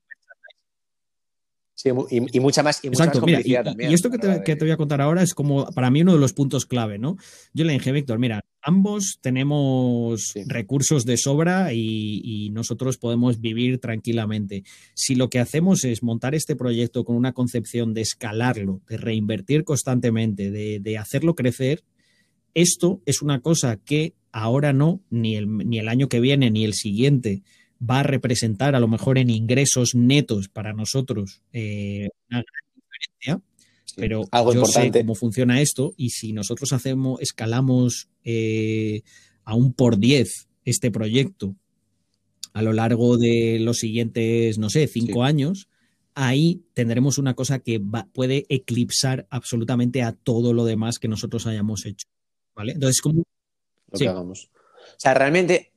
Sí, 1.77 1.89
y, 2.09 2.38
y 2.38 2.39
mucha 2.39 2.63
más, 2.63 2.81
y 2.85 2.88
mucha 2.89 3.03
Exacto, 3.03 3.19
más 3.19 3.25
mira, 3.27 3.39
y, 3.39 3.43
complicidad 3.43 3.61
y- 3.61 3.65
también. 3.65 3.91
y 3.91 3.93
esto 3.93 4.09
que 4.09 4.17
te, 4.17 4.27
que 4.45 4.51
de- 4.53 4.55
te 4.55 4.63
voy 4.65 4.71
a 4.71 4.77
contar 4.77 5.01
ahora 5.01 5.21
es 5.21 5.33
como 5.33 5.65
para 5.73 5.91
mí 5.91 6.01
uno 6.03 6.13
de 6.13 6.19
los 6.19 6.31
puntos 6.31 6.65
clave, 6.65 6.97
¿no? 6.97 7.17
Yo 7.53 7.65
le 7.65 7.73
dije, 7.73 7.91
Víctor, 7.91 8.17
mira, 8.17 8.45
ambos 8.61 9.19
tenemos 9.21 10.23
Sí. 10.33 10.43
recursos 10.47 11.03
de 11.05 11.17
sobra 11.17 11.73
y, 11.73 12.21
y 12.23 12.49
nosotros 12.51 12.97
podemos 12.97 13.41
vivir 13.41 13.79
tranquilamente. 13.79 14.63
Si 14.93 15.15
lo 15.15 15.29
que 15.29 15.39
hacemos 15.39 15.83
es 15.83 16.01
montar 16.01 16.33
este 16.33 16.55
proyecto 16.55 17.03
con 17.03 17.17
una 17.17 17.33
concepción 17.33 17.93
de 17.93 18.01
escalarlo, 18.01 18.81
de 18.88 18.95
reinvertir 18.95 19.65
constantemente, 19.65 20.51
de, 20.51 20.79
de 20.79 20.97
hacerlo 20.97 21.35
crecer, 21.35 21.83
esto 22.53 23.01
es 23.05 23.21
una 23.21 23.41
cosa 23.41 23.77
que 23.83 24.13
ahora 24.31 24.71
no, 24.73 25.01
ni 25.09 25.35
el, 25.35 25.57
ni 25.57 25.79
el 25.79 25.89
año 25.89 26.07
que 26.07 26.21
viene, 26.21 26.51
ni 26.51 26.63
el 26.63 26.73
siguiente, 26.73 27.43
va 27.79 27.99
a 27.99 28.03
representar 28.03 28.75
a 28.75 28.79
lo 28.79 28.88
mejor 28.88 29.17
en 29.17 29.29
ingresos 29.29 29.95
netos 29.95 30.47
para 30.49 30.73
nosotros 30.73 31.41
eh, 31.53 32.09
una 32.29 32.38
gran 32.43 32.73
diferencia, 32.75 33.41
sí, 33.85 33.95
pero 33.97 34.21
algo 34.31 34.53
yo 34.53 34.59
importante. 34.61 34.99
sé 34.99 35.03
cómo 35.05 35.15
funciona 35.15 35.61
esto 35.61 35.93
y 35.97 36.11
si 36.11 36.31
nosotros 36.33 36.71
hacemos, 36.73 37.19
escalamos 37.21 38.09
eh, 38.23 39.01
a 39.43 39.55
un 39.55 39.73
por 39.73 39.97
10 39.99 40.47
este 40.63 40.89
proyecto 40.91 41.55
a 42.53 42.61
lo 42.61 42.71
largo 42.71 43.17
de 43.17 43.59
los 43.59 43.79
siguientes, 43.79 44.57
no 44.57 44.69
sé, 44.69 44.88
cinco 44.88 45.21
Sí. 45.23 45.27
años, 45.27 45.67
ahí 46.13 46.63
tendremos 46.73 47.17
una 47.17 47.33
cosa 47.33 47.59
que 47.59 47.79
va- 47.79 48.07
puede 48.13 48.45
eclipsar 48.47 49.27
absolutamente 49.29 50.01
a 50.01 50.13
todo 50.13 50.53
lo 50.53 50.63
demás 50.63 50.97
que 50.97 51.09
nosotros 51.09 51.45
hayamos 51.47 51.85
hecho. 51.85 52.07
¿Vale? 52.55 52.71
Entonces, 52.71 53.01
como 53.01 53.23
lo 53.91 53.97
sí. 53.97 54.05
que 54.05 54.09
hagamos. 54.09 54.49
O 54.53 54.97
sea, 54.99 55.13
realmente, 55.13 55.73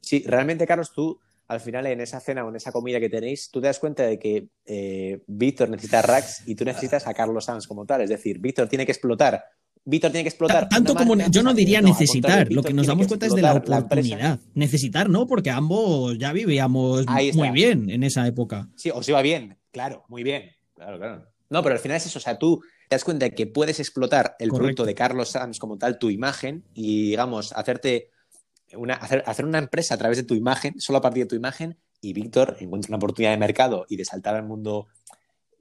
Sí, 0.00 0.24
realmente, 0.26 0.66
Carlos, 0.66 0.92
tú 0.92 1.20
al 1.52 1.60
final 1.60 1.86
en 1.86 2.00
esa 2.00 2.20
cena 2.20 2.44
o 2.44 2.48
en 2.48 2.56
esa 2.56 2.72
comida 2.72 2.98
que 2.98 3.08
tenéis, 3.08 3.50
tú 3.50 3.60
te 3.60 3.66
das 3.66 3.78
cuenta 3.78 4.04
de 4.04 4.18
que 4.18 4.48
eh, 4.64 5.22
Víctor 5.26 5.68
necesita 5.68 6.00
a 6.00 6.02
Rax 6.02 6.42
y 6.46 6.54
tú 6.54 6.64
necesitas 6.64 7.06
a 7.06 7.14
Carlos 7.14 7.44
Sanz 7.44 7.66
como 7.66 7.84
tal. 7.84 8.00
Es 8.00 8.10
decir, 8.10 8.38
Víctor 8.38 8.68
tiene 8.68 8.86
que 8.86 8.92
explotar. 8.92 9.44
Víctor 9.84 10.12
tiene 10.12 10.24
que 10.24 10.28
explotar. 10.28 10.68
Tanto 10.68 10.94
como 10.94 11.16
yo 11.16 11.42
no 11.42 11.54
diría 11.54 11.82
necesitar, 11.82 12.50
lo 12.50 12.62
que 12.62 12.72
nos 12.72 12.86
damos 12.86 13.06
cuenta 13.08 13.26
es 13.26 13.34
de 13.34 13.42
la 13.42 13.54
oportunidad. 13.54 14.38
necesitar, 14.54 15.10
¿no? 15.10 15.26
Porque 15.26 15.50
ambos 15.50 16.16
ya 16.18 16.32
vivíamos 16.32 17.04
muy 17.34 17.50
bien 17.50 17.90
en 17.90 18.02
esa 18.02 18.26
época. 18.26 18.68
Sí, 18.76 18.90
os 18.90 19.08
iba 19.08 19.20
bien, 19.22 19.58
claro, 19.72 20.04
muy 20.08 20.22
bien. 20.22 20.50
Claro, 20.74 20.98
claro. 20.98 21.26
No, 21.50 21.62
pero 21.62 21.74
al 21.74 21.80
final 21.80 21.98
es 21.98 22.06
eso, 22.06 22.18
o 22.18 22.22
sea, 22.22 22.38
tú 22.38 22.62
te 22.88 22.94
das 22.94 23.04
cuenta 23.04 23.26
de 23.26 23.34
que 23.34 23.46
puedes 23.46 23.78
explotar 23.78 24.36
el 24.38 24.48
producto 24.48 24.86
de 24.86 24.94
Carlos 24.94 25.30
Sanz 25.30 25.58
como 25.58 25.76
tal, 25.76 25.98
tu 25.98 26.08
imagen, 26.08 26.64
y 26.72 27.10
digamos, 27.10 27.52
hacerte 27.52 28.11
hacer, 29.00 29.44
una 29.44 29.58
empresa 29.58 29.94
a 29.94 29.98
través 29.98 30.18
de 30.18 30.24
tu 30.24 30.34
imagen, 30.34 30.80
solo 30.80 30.98
a 30.98 31.02
partir 31.02 31.24
de 31.24 31.28
tu 31.28 31.36
imagen, 31.36 31.78
y 32.00 32.12
Víctor 32.12 32.56
encuentra 32.60 32.90
una 32.90 32.96
oportunidad 32.96 33.32
de 33.32 33.38
mercado 33.38 33.86
y 33.88 33.96
de 33.96 34.04
saltar 34.04 34.34
al 34.34 34.44
mundo, 34.44 34.88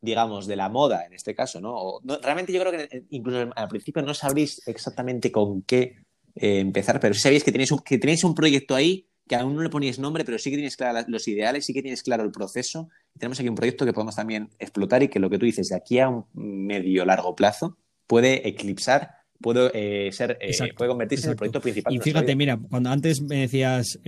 digamos, 0.01 0.47
de 0.47 0.55
la 0.55 0.69
moda 0.69 1.05
en 1.05 1.13
este 1.13 1.35
caso, 1.35 1.61
¿no? 1.61 1.99
realmente 2.21 2.51
yo 2.51 2.61
creo 2.61 2.71
que 2.71 3.05
incluso 3.09 3.51
al 3.55 3.67
principio 3.67 4.01
no 4.01 4.13
sabréis 4.13 4.67
exactamente 4.67 5.31
con 5.31 5.61
qué 5.61 5.97
eh, 6.35 6.59
empezar, 6.59 6.99
pero 6.99 7.13
sí 7.13 7.21
sabéis 7.21 7.43
que 7.43 7.51
tenéis, 7.51 7.71
un, 7.71 7.79
que 7.79 7.97
tenéis 7.97 8.23
un 8.23 8.33
proyecto 8.33 8.73
ahí 8.75 9.07
que 9.27 9.35
aún 9.35 9.55
no 9.55 9.61
le 9.61 9.69
ponéis 9.69 9.99
nombre, 9.99 10.25
pero 10.25 10.37
sí 10.37 10.49
que 10.49 10.57
tienes 10.57 10.75
claro 10.75 11.05
los 11.07 11.27
ideales, 11.27 11.65
sí 11.65 11.73
que 11.73 11.81
tienes 11.81 12.03
claro 12.03 12.23
el 12.23 12.31
proceso. 12.31 12.89
Tenemos 13.17 13.39
aquí 13.39 13.47
un 13.47 13.55
proyecto 13.55 13.85
que 13.85 13.93
podemos 13.93 14.15
también 14.15 14.49
explotar 14.59 15.03
y 15.03 15.07
que 15.07 15.19
lo 15.19 15.29
que 15.29 15.37
tú 15.37 15.45
dices, 15.45 15.69
de 15.69 15.75
aquí 15.77 15.99
a 15.99 16.09
un 16.09 16.25
medio 16.33 17.05
largo 17.05 17.33
plazo, 17.33 17.77
puede 18.07 18.45
eclipsar 18.47 19.20
puede 19.41 19.71
eh, 19.73 20.11
ser 20.11 20.37
puede 20.77 20.89
convertirse 20.89 21.25
en 21.27 21.31
el 21.31 21.37
proyecto 21.37 21.61
principal. 21.61 21.93
Y 21.93 21.99
fíjate, 21.99 22.35
mira, 22.35 22.59
cuando 22.69 22.89
antes 22.89 23.21
me 23.21 23.41
decías 23.41 23.99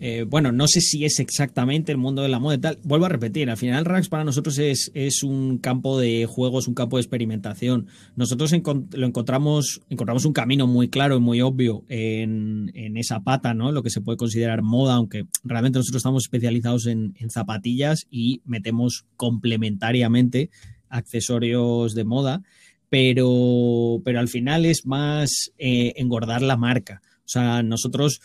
eh, 0.00 0.24
bueno, 0.28 0.52
no 0.52 0.68
sé 0.68 0.80
si 0.80 1.04
es 1.04 1.18
exactamente 1.18 1.90
el 1.90 1.98
mundo 1.98 2.22
de 2.22 2.28
la 2.28 2.38
moda 2.38 2.54
y 2.54 2.58
tal. 2.58 2.78
Vuelvo 2.84 3.06
a 3.06 3.08
repetir, 3.08 3.50
al 3.50 3.56
final 3.56 3.84
Rax 3.84 4.08
para 4.08 4.24
nosotros 4.24 4.58
es, 4.58 4.92
es 4.94 5.24
un 5.24 5.58
campo 5.58 5.98
de 5.98 6.26
juegos, 6.26 6.68
un 6.68 6.74
campo 6.74 6.96
de 6.96 7.02
experimentación. 7.02 7.88
Nosotros 8.14 8.52
lo 8.52 9.06
encontramos, 9.06 9.80
encontramos 9.90 10.24
un 10.24 10.32
camino 10.32 10.68
muy 10.68 10.88
claro 10.88 11.16
y 11.16 11.20
muy 11.20 11.40
obvio 11.40 11.84
en, 11.88 12.70
esa 12.96 13.20
pata, 13.20 13.54
¿no? 13.54 13.72
Lo 13.72 13.82
que 13.82 13.90
se 13.90 14.00
puede 14.00 14.16
considerar 14.16 14.62
moda, 14.62 14.94
aunque 14.94 15.26
realmente 15.44 15.78
nosotros 15.78 16.00
estamos 16.00 16.24
especializados 16.24 16.86
en, 16.86 17.14
zapatillas 17.28 18.06
y 18.10 18.40
metemos 18.44 19.04
complementariamente 19.16 20.50
accesorios 20.88 21.94
de 21.94 22.04
moda, 22.04 22.42
pero, 22.88 24.00
pero 24.04 24.20
al 24.20 24.28
final 24.28 24.64
es 24.66 24.86
más 24.86 25.52
eh, 25.58 25.92
engordar 25.96 26.42
la 26.42 26.56
marca. 26.56 27.02
O 27.18 27.28
sea, 27.28 27.62
nosotros 27.62 28.20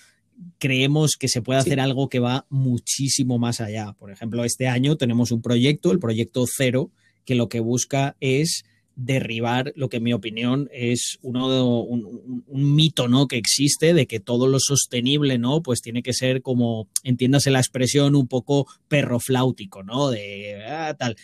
creemos 0.58 1.16
que 1.18 1.28
se 1.28 1.42
puede 1.42 1.60
hacer 1.60 1.80
algo 1.80 2.10
que 2.10 2.20
va 2.20 2.46
muchísimo 2.50 3.38
más 3.38 3.62
allá. 3.62 3.94
Por 3.94 4.12
ejemplo, 4.12 4.44
este 4.44 4.68
año 4.68 4.96
tenemos 4.96 5.32
un 5.32 5.42
proyecto, 5.42 5.92
el 5.92 6.00
proyecto 6.00 6.46
Cero, 6.48 6.92
que 7.26 7.36
lo 7.36 7.50
que 7.50 7.60
busca 7.60 8.16
es 8.20 8.64
derribar 8.96 9.74
lo 9.76 9.90
que 9.90 9.98
en 9.98 10.04
mi 10.04 10.14
opinión 10.14 10.70
es 10.72 11.18
uno 11.24 11.82
un, 11.82 12.44
mito 12.48 13.08
no 13.08 13.28
que 13.28 13.38
existe 13.38 13.94
de 13.94 14.06
que 14.06 14.20
todo 14.20 14.48
lo 14.48 14.60
sostenible 14.60 15.40
no 15.40 15.64
pues 15.64 15.82
tiene 15.82 16.04
que 16.04 16.14
ser 16.14 16.44
como 16.44 16.88
entiéndase 17.04 17.50
la 17.50 17.60
expresión 17.60 18.16
un 18.16 18.28
poco 18.28 18.68
perrofláutico 18.88 19.82
no 19.82 20.12
de 20.12 20.64
ah, 20.68 20.96
tal 20.98 21.16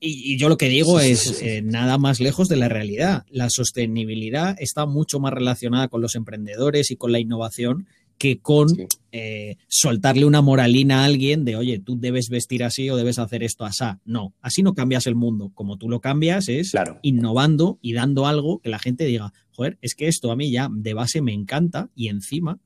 y, 0.00 0.38
yo 0.38 0.48
lo 0.48 0.56
que 0.56 0.68
digo 0.68 1.00
es 1.00 1.42
eh, 1.42 1.62
nada 1.62 1.98
más 1.98 2.20
lejos 2.20 2.48
de 2.48 2.56
la 2.56 2.68
realidad 2.68 3.24
la 3.30 3.50
sostenibilidad 3.50 4.56
está 4.58 4.86
mucho 4.86 5.20
más 5.20 5.32
relacionada 5.32 5.88
con 5.88 6.00
los 6.00 6.14
emprendedores 6.14 6.90
y 6.90 6.96
con 6.96 7.12
la 7.12 7.20
innovación 7.20 7.86
que 8.18 8.40
con 8.40 8.68
eh, 9.12 9.56
soltarle 9.68 10.24
una 10.24 10.40
moralina 10.40 11.02
a 11.02 11.04
alguien 11.04 11.44
de, 11.44 11.56
oye, 11.56 11.78
tú 11.78 11.98
debes 11.98 12.28
vestir 12.28 12.64
así 12.64 12.88
o 12.88 12.96
debes 12.96 13.18
hacer 13.18 13.42
esto 13.42 13.64
así. 13.64 13.84
No, 14.04 14.34
así 14.40 14.62
no 14.62 14.74
cambias 14.74 15.06
el 15.06 15.14
mundo. 15.14 15.50
Como 15.54 15.76
tú 15.76 15.88
lo 15.88 16.00
cambias 16.00 16.48
es 16.48 16.72
innovando 17.02 17.78
y 17.82 17.92
dando 17.92 18.26
algo 18.26 18.60
que 18.60 18.70
la 18.70 18.78
gente 18.78 19.04
diga, 19.04 19.32
joder, 19.50 19.78
es 19.82 19.94
que 19.94 20.08
esto 20.08 20.30
a 20.30 20.36
mí 20.36 20.50
ya 20.50 20.68
de 20.70 20.94
base 20.94 21.20
me 21.20 21.32
encanta 21.32 21.90
y 21.94 22.08
encima 22.08 22.58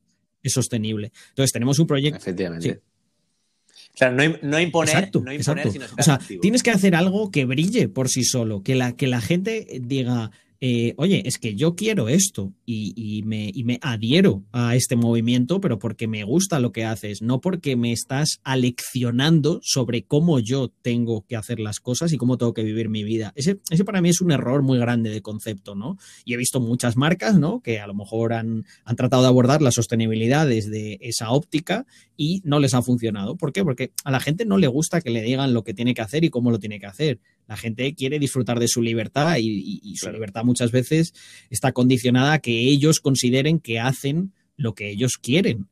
es 0.43 0.53
sostenible. 0.53 1.13
Entonces 1.31 1.53
tenemos 1.53 1.79
un 1.79 1.87
proyecto. 1.87 2.19
Efectivamente. 2.19 2.81
O 3.95 3.97
sea, 3.97 4.11
no, 4.11 4.23
no 4.43 4.61
imponer, 4.61 5.11
no 5.13 5.33
imponer 5.33 5.71
Sino 5.71 5.87
o 5.99 6.03
sea, 6.03 6.21
tienes 6.41 6.63
que 6.63 6.71
hacer 6.71 6.95
algo 6.95 7.31
que 7.31 7.45
brille 7.45 7.89
por 7.89 8.09
sí 8.09 8.25
solo, 8.25 8.63
que 8.63 8.75
la, 8.75 8.93
que 8.97 9.07
la 9.07 9.21
gente 9.21 9.67
diga, 9.83 10.31
eh, 10.63 10.93
oye, 10.99 11.23
es 11.25 11.39
que 11.39 11.55
yo 11.55 11.75
quiero 11.75 12.11
esto 12.11 12.53
y, 12.67 13.23
me, 13.25 13.79
adhiero 13.81 14.45
a 14.53 14.77
este 14.77 14.95
movimiento, 14.95 15.59
pero 15.61 15.79
porque 15.79 16.07
me 16.07 16.23
gusta 16.23 16.61
lo 16.61 16.71
que 16.71 16.85
haces, 16.85 17.23
no 17.23 17.41
porque 17.41 17.77
me 17.77 17.93
estás 17.93 18.41
aleccionando 18.45 19.61
sobre 19.63 20.05
cómo 20.05 20.39
yo 20.39 20.69
tengo 20.83 21.25
que 21.27 21.37
hacer 21.37 21.61
las 21.61 21.81
cosas 21.81 22.13
y 22.13 22.19
cómo 22.19 22.37
tengo 22.37 22.53
que 22.53 22.63
vivir 22.63 22.91
mi 22.91 23.05
vida. 23.05 23.33
Ese, 23.37 23.61
ese 23.71 23.85
para 23.85 24.03
mí 24.03 24.11
es 24.11 24.21
un 24.21 24.33
error 24.33 24.63
muy 24.63 24.79
grande 24.79 25.09
de 25.09 25.23
concepto, 25.23 25.75
¿no? 25.75 25.97
Y 26.27 26.35
he 26.35 26.37
visto 26.37 26.61
muchas 26.61 26.95
marcas, 26.95 27.39
¿no? 27.39 27.61
Que 27.63 27.81
a 27.81 27.87
lo 27.87 27.95
mejor 27.95 28.35
han, 28.35 28.67
han 28.85 28.97
tratado 28.97 29.23
de 29.23 29.29
abordar 29.29 29.63
la 29.63 29.73
sostenibilidad 29.73 30.47
desde 30.47 30.99
esa 31.01 31.31
óptica 31.31 31.87
y 32.19 32.43
no 32.45 32.61
les 32.61 32.75
ha 32.75 32.83
funcionado. 32.83 33.37
¿Por 33.37 33.55
qué? 33.55 33.65
Porque 33.65 33.93
a 34.05 34.11
la 34.11 34.21
gente 34.21 34.45
no 34.45 34.59
le 34.59 34.67
gusta 34.67 35.01
que 35.01 35.09
le 35.09 35.23
digan 35.23 35.55
lo 35.55 35.65
que 35.65 35.73
tiene 35.73 35.95
que 35.95 36.03
hacer 36.03 36.23
y 36.23 36.29
cómo 36.29 36.51
lo 36.51 36.59
tiene 36.59 36.79
que 36.79 36.85
hacer. 36.85 37.19
La 37.51 37.57
gente 37.57 37.97
quiere 37.97 38.21
disfrutar 38.21 38.61
de 38.61 38.69
su 38.69 38.81
libertad 38.81 39.37
y, 39.41 39.97
su 39.97 40.09
libertad 40.13 40.45
muchas 40.45 40.71
veces 40.71 41.13
está 41.51 41.73
condicionada 41.73 42.35
a 42.35 42.39
que 42.39 42.53
ellos 42.53 43.01
consideren 43.01 43.59
que 43.59 43.81
hacen 43.81 44.33
lo 44.57 44.77
que 44.77 44.89
ellos 44.89 45.19
quieren. 45.21 45.67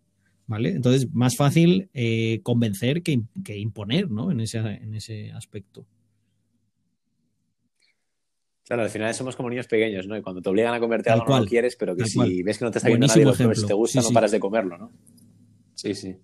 ¿Vale? 0.49 0.71
Entonces, 0.71 1.09
más 1.13 1.37
fácil 1.37 1.89
eh, 1.95 2.41
convencer 2.43 3.05
que, 3.05 3.21
imponer, 3.55 4.11
¿no? 4.11 4.33
En 4.33 4.41
ese, 4.41 4.59
en 4.59 4.93
ese 4.97 5.31
aspecto. 5.31 5.87
Claro, 8.67 8.83
al 8.83 8.91
final 8.91 9.15
somos 9.15 9.37
como 9.37 9.49
niños 9.49 9.69
pequeños, 9.69 10.09
¿no? 10.09 10.17
Y 10.17 10.23
cuando 10.23 10.43
te 10.43 10.49
obligan 10.49 10.75
a 10.75 10.81
comerte 10.81 11.11
algo 11.11 11.27
no 11.29 11.41
lo 11.41 11.47
quieres, 11.47 11.77
pero 11.77 11.95
que 11.95 12.07
si 12.07 12.43
ves 12.43 12.59
que 12.59 12.65
no 12.65 12.73
te 12.73 12.79
está 12.79 12.89
viendo 12.89 13.07
nadie, 13.07 13.23
pues, 13.23 13.61
si 13.61 13.67
te 13.69 13.73
gusta, 13.75 14.03
no 14.03 14.11
paras 14.11 14.33
de 14.33 14.41
comerlo, 14.41 14.79
¿no? 14.79 14.93
Sí, 15.75 15.95
sí. 15.95 16.17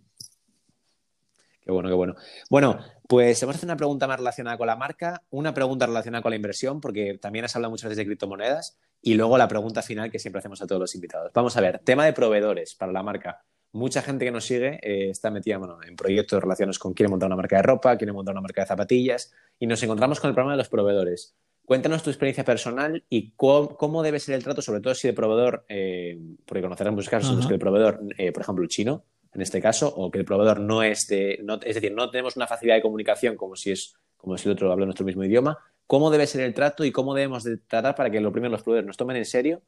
Qué 1.60 1.70
bueno, 1.70 1.88
qué 1.88 1.94
bueno. 1.94 2.16
Bueno, 2.50 2.80
pues 3.06 3.42
a 3.42 3.50
hacer 3.50 3.64
una 3.64 3.76
pregunta 3.76 4.06
más 4.06 4.18
relacionada 4.18 4.56
con 4.56 4.66
la 4.66 4.76
marca, 4.76 5.22
una 5.30 5.52
pregunta 5.52 5.86
relacionada 5.86 6.22
con 6.22 6.30
la 6.30 6.36
inversión, 6.36 6.80
porque 6.80 7.18
también 7.18 7.44
has 7.44 7.54
hablado 7.54 7.70
muchas 7.70 7.84
veces 7.84 7.98
de 7.98 8.06
criptomonedas, 8.06 8.78
y 9.02 9.14
luego 9.14 9.36
la 9.36 9.48
pregunta 9.48 9.82
final 9.82 10.10
que 10.10 10.18
siempre 10.18 10.38
hacemos 10.38 10.62
a 10.62 10.66
todos 10.66 10.80
los 10.80 10.94
invitados. 10.94 11.30
Vamos 11.34 11.56
a 11.56 11.60
ver, 11.60 11.80
tema 11.80 12.06
de 12.06 12.14
proveedores 12.14 12.74
para 12.74 12.92
la 12.92 13.02
marca. 13.02 13.44
Mucha 13.72 14.02
gente 14.02 14.24
que 14.24 14.30
nos 14.30 14.46
sigue 14.46 14.78
eh, 14.82 15.10
está 15.10 15.30
metida 15.30 15.60
en 15.86 15.96
proyectos 15.96 16.40
relacionados 16.40 16.78
con 16.78 16.94
quiere 16.94 17.10
montar 17.10 17.26
una 17.26 17.36
marca 17.36 17.56
de 17.56 17.62
ropa, 17.62 17.96
quiere 17.98 18.12
montar 18.12 18.32
una 18.32 18.40
marca 18.40 18.62
de 18.62 18.68
zapatillas, 18.68 19.32
y 19.58 19.66
nos 19.66 19.82
encontramos 19.82 20.20
con 20.20 20.28
el 20.28 20.34
problema 20.34 20.52
de 20.52 20.58
los 20.58 20.68
proveedores. 20.68 21.36
Cuéntanos 21.66 22.02
tu 22.02 22.10
experiencia 22.10 22.44
personal 22.44 23.04
y 23.08 23.32
cómo, 23.36 24.02
debe 24.02 24.20
ser 24.20 24.34
el 24.34 24.44
trato, 24.44 24.62
sobre 24.62 24.80
todo 24.80 24.94
si 24.94 25.08
el 25.08 25.14
proveedor, 25.14 25.64
eh, 25.68 26.18
porque 26.44 26.62
conocerán 26.62 26.94
muchos 26.94 27.10
casos 27.10 27.30
en 27.30 27.36
los 27.36 27.46
que 27.46 27.54
el 27.54 27.58
proveedor, 27.58 28.00
eh, 28.18 28.32
por 28.32 28.42
ejemplo, 28.42 28.62
el 28.62 28.68
chino, 28.68 29.04
en 29.34 29.42
este 29.42 29.60
caso, 29.60 29.92
o 29.94 30.10
que 30.10 30.18
el 30.18 30.24
proveedor 30.24 30.60
no 30.60 30.82
es 30.82 31.08
no, 31.42 31.54
es 31.54 31.74
decir, 31.74 31.92
no 31.92 32.10
tenemos 32.10 32.36
una 32.36 32.46
facilidad 32.46 32.76
de 32.76 32.82
comunicación 32.82 33.36
como 33.36 33.56
si 33.56 33.72
es 33.72 33.94
como 34.16 34.38
si 34.38 34.48
el 34.48 34.54
otro 34.54 34.72
habla 34.72 34.86
nuestro 34.86 35.04
mismo 35.04 35.22
idioma, 35.24 35.58
cómo 35.86 36.10
debe 36.10 36.26
ser 36.26 36.42
el 36.42 36.54
trato 36.54 36.84
y 36.84 36.92
cómo 36.92 37.14
debemos 37.14 37.44
de 37.44 37.58
tratar 37.58 37.94
para 37.94 38.10
que 38.10 38.20
lo 38.20 38.32
primero 38.32 38.52
los 38.52 38.62
proveedores 38.62 38.86
nos 38.86 38.96
tomen 38.96 39.16
en 39.16 39.26
serio 39.26 39.62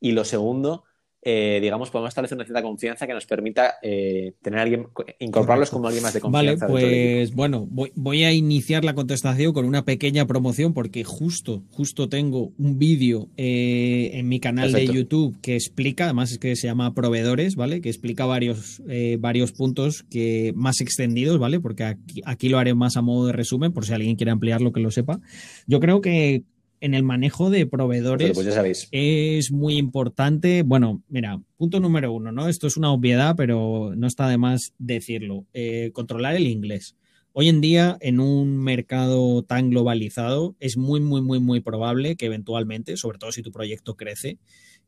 y 0.00 0.12
lo 0.12 0.24
segundo 0.24 0.84
eh, 1.26 1.58
digamos, 1.62 1.90
podemos 1.90 2.10
establecer 2.10 2.36
una 2.36 2.44
cierta 2.44 2.62
confianza 2.62 3.06
que 3.06 3.14
nos 3.14 3.24
permita 3.24 3.76
eh, 3.82 4.34
tener 4.42 4.60
alguien, 4.60 4.88
incorporarlos 5.18 5.70
como 5.70 5.86
alguien 5.86 6.02
más 6.02 6.12
de 6.12 6.20
confianza. 6.20 6.66
Vale, 6.66 6.72
pues 6.72 7.34
bueno, 7.34 7.66
voy, 7.70 8.24
a 8.24 8.32
iniciar 8.32 8.84
la 8.84 8.94
contestación 8.94 9.54
con 9.54 9.64
una 9.64 9.84
pequeña 9.84 10.26
promoción 10.26 10.74
porque 10.74 11.02
justo, 11.02 11.62
justo 11.70 12.10
tengo 12.10 12.52
un 12.58 12.78
vídeo 12.78 13.28
eh, 13.38 14.10
en 14.12 14.28
mi 14.28 14.38
canal 14.38 14.70
de 14.72 14.86
YouTube 14.86 15.34
que 15.40 15.54
explica, 15.54 16.04
además 16.04 16.32
es 16.32 16.38
que 16.38 16.56
se 16.56 16.66
llama 16.66 16.92
Proveedores, 16.92 17.56
¿vale? 17.56 17.80
Que 17.80 17.88
explica 17.88 18.26
varios, 18.26 18.82
varios 19.18 19.52
puntos 19.52 20.04
que 20.10 20.52
más 20.54 20.82
extendidos, 20.82 21.38
¿vale? 21.38 21.58
Porque 21.58 21.84
aquí, 21.84 22.20
aquí 22.26 22.48
lo 22.50 22.58
haré 22.58 22.74
más 22.74 22.96
a 22.98 23.02
modo 23.02 23.28
de 23.28 23.32
resumen, 23.32 23.72
por 23.72 23.86
si 23.86 23.94
alguien 23.94 24.16
quiere 24.16 24.30
ampliarlo 24.30 24.72
que 24.72 24.80
lo 24.80 24.90
sepa. 24.90 25.20
Yo 25.66 25.80
creo 25.80 26.02
que 26.02 26.42
en 26.84 26.92
el 26.92 27.02
manejo 27.02 27.48
de 27.48 27.66
proveedores 27.66 28.32
pues 28.34 28.46
es 28.90 29.50
muy 29.50 29.78
importante. 29.78 30.62
Bueno, 30.62 31.02
mira, 31.08 31.40
punto 31.56 31.80
número 31.80 32.12
uno, 32.12 32.30
¿no? 32.30 32.46
Esto 32.46 32.66
es 32.66 32.76
una 32.76 32.92
obviedad, 32.92 33.36
pero 33.36 33.94
no 33.96 34.06
está 34.06 34.28
de 34.28 34.36
más 34.36 34.74
decirlo. 34.76 35.46
Eh, 35.54 35.92
controlar 35.94 36.36
el 36.36 36.46
inglés. 36.46 36.94
Hoy 37.32 37.48
en 37.48 37.62
día, 37.62 37.96
en 38.02 38.20
un 38.20 38.58
mercado 38.58 39.42
tan 39.44 39.70
globalizado, 39.70 40.56
es 40.60 40.76
muy, 40.76 41.00
muy, 41.00 41.22
muy, 41.22 41.40
muy 41.40 41.60
probable 41.60 42.16
que 42.16 42.26
eventualmente, 42.26 42.98
sobre 42.98 43.18
todo 43.18 43.32
si 43.32 43.40
tu 43.40 43.50
proyecto 43.50 43.96
crece, 43.96 44.36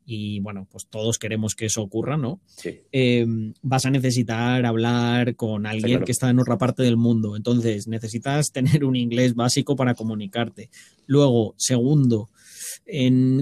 y 0.07 0.38
bueno, 0.38 0.69
pues 0.71 0.87
todos 0.88 1.19
queremos 1.19 1.57
que 1.57 1.66
eso 1.66 1.83
ocurra, 1.83 2.16
¿no? 2.16 2.40
Sí. 2.47 2.81
Em, 2.92 3.53
vas 3.61 3.85
a 3.87 3.90
necesitar 3.90 4.64
hablar 4.64 5.35
con 5.35 5.66
alguien 5.66 6.05
que 6.05 6.12
está 6.12 6.31
en 6.31 6.38
otra 6.38 6.57
parte 6.57 6.85
del 6.85 6.97
mundo. 6.97 7.37
Entonces, 7.37 7.88
necesitas 7.88 8.53
tener 8.53 8.85
un 8.85 8.95
inglés 8.95 9.35
básico 9.35 9.75
para 9.75 9.95
comunicarte. 9.95 10.71
Luego, 11.07 11.55
segundo, 11.59 12.31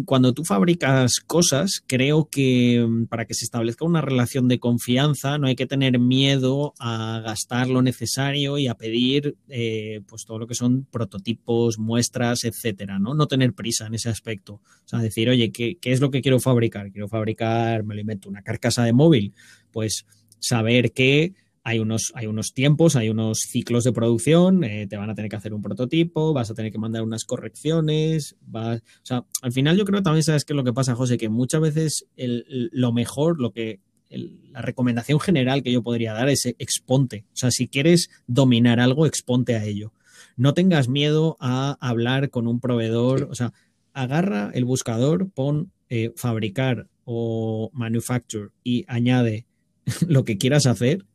cuando 0.06 0.32
tú 0.32 0.44
fabricas 0.44 1.20
cosas, 1.26 1.82
creo 1.86 2.28
que 2.30 2.84
mm, 2.86 3.06
para 3.06 3.26
que 3.26 3.34
se 3.34 3.44
establezca 3.44 3.84
una 3.84 4.00
relación 4.00 4.48
de 4.48 4.58
confianza 4.58 5.36
no 5.36 5.48
hay 5.48 5.54
que 5.54 5.66
tener 5.66 5.98
miedo 5.98 6.72
a 6.78 7.20
gastar 7.22 7.68
lo 7.68 7.82
necesario 7.82 8.56
y 8.56 8.68
a 8.68 8.74
pedir 8.74 9.36
eh, 9.48 10.00
pues 10.06 10.24
todo 10.24 10.38
lo 10.38 10.46
que 10.46 10.54
son 10.54 10.86
prototipos, 10.90 11.78
muestras, 11.78 12.44
etcétera, 12.44 12.98
¿no? 12.98 13.14
No 13.14 13.26
tener 13.26 13.52
prisa 13.52 13.86
en 13.86 13.94
ese 13.94 14.08
aspecto. 14.08 14.54
O 14.54 14.88
sea, 14.88 15.00
decir, 15.00 15.28
oye, 15.28 15.52
¿qué, 15.52 15.76
qué 15.78 15.92
es 15.92 16.00
lo 16.00 16.10
que 16.10 16.22
quiero 16.22 16.40
fabricar? 16.40 16.90
Quiero 16.90 17.08
fabricar, 17.08 17.84
me 17.84 17.94
lo 17.94 18.00
invento, 18.00 18.30
una 18.30 18.42
carcasa 18.42 18.84
de 18.84 18.94
móvil. 18.94 19.34
Pues 19.72 20.06
saber 20.38 20.92
que 20.92 21.34
hay 21.66 21.78
unos, 21.78 22.12
hay 22.14 22.26
unos 22.26 22.52
tiempos, 22.52 22.94
hay 22.94 23.08
unos 23.08 23.38
ciclos 23.38 23.84
de 23.84 23.92
producción, 23.92 24.62
eh, 24.64 24.86
te 24.86 24.98
van 24.98 25.08
a 25.08 25.14
tener 25.14 25.30
que 25.30 25.36
hacer 25.36 25.54
un 25.54 25.62
prototipo, 25.62 26.34
vas 26.34 26.50
a 26.50 26.54
tener 26.54 26.70
que 26.70 26.78
mandar 26.78 27.02
unas 27.02 27.24
correcciones, 27.24 28.36
vas, 28.42 28.80
o 28.80 29.06
sea, 29.06 29.24
al 29.40 29.50
final 29.50 29.78
yo 29.78 29.86
creo 29.86 30.00
que 30.00 30.04
también 30.04 30.22
sabes 30.22 30.44
qué 30.44 30.52
es 30.52 30.56
lo 30.56 30.62
que 30.62 30.74
pasa, 30.74 30.94
José, 30.94 31.16
que 31.16 31.30
muchas 31.30 31.62
veces 31.62 32.06
lo 32.16 32.92
mejor, 32.92 33.40
lo 33.40 33.52
que 33.52 33.80
la 34.10 34.60
recomendación 34.60 35.18
general 35.18 35.62
que 35.62 35.72
yo 35.72 35.82
podría 35.82 36.12
dar 36.12 36.28
es 36.28 36.44
exponte, 36.58 37.24
o 37.32 37.36
sea, 37.36 37.50
si 37.50 37.66
quieres 37.66 38.10
dominar 38.26 38.78
algo, 38.78 39.06
exponte 39.06 39.56
a 39.56 39.64
ello. 39.64 39.92
No 40.36 40.52
tengas 40.52 40.88
miedo 40.88 41.38
a 41.40 41.78
hablar 41.80 42.28
con 42.28 42.46
un 42.46 42.60
proveedor, 42.60 43.28
o 43.30 43.34
sea, 43.34 43.54
agarra 43.94 44.50
el 44.52 44.66
buscador, 44.66 45.30
pon 45.30 45.72
eh, 45.88 46.12
fabricar 46.14 46.88
o 47.06 47.70
manufacture 47.72 48.50
y 48.62 48.84
añade 48.86 49.46
lo 50.06 50.24
que 50.24 50.36
quieras 50.36 50.66
hacer 50.66 51.06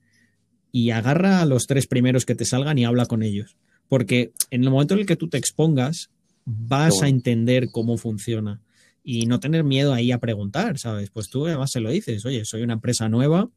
y 0.71 0.91
agarra 0.91 1.41
a 1.41 1.45
los 1.45 1.67
tres 1.67 1.87
primeros 1.87 2.25
que 2.25 2.35
te 2.35 2.45
salgan 2.45 2.77
y 2.77 2.85
habla 2.85 3.05
con 3.05 3.23
ellos. 3.23 3.57
Porque 3.87 4.31
en 4.51 4.63
el 4.63 4.69
momento 4.69 4.93
en 4.93 5.01
el 5.01 5.05
que 5.05 5.15
tú 5.15 5.29
te 5.29 5.37
expongas, 5.37 6.09
vas 6.45 7.01
a 7.01 7.07
entender 7.07 7.69
cómo 7.71 7.97
funciona 7.97 8.61
y 9.03 9.25
no 9.25 9.39
tener 9.39 9.63
miedo 9.63 9.93
ahí 9.93 10.11
a 10.11 10.19
preguntar, 10.19 10.77
¿sabes? 10.77 11.09
Pues 11.09 11.29
tú 11.29 11.47
además 11.47 11.71
se 11.71 11.79
lo 11.79 11.89
dices, 11.89 12.25
oye, 12.25 12.45
soy 12.45 12.61
una 12.61 12.73
empresa 12.73 13.09
nueva, 13.09 13.49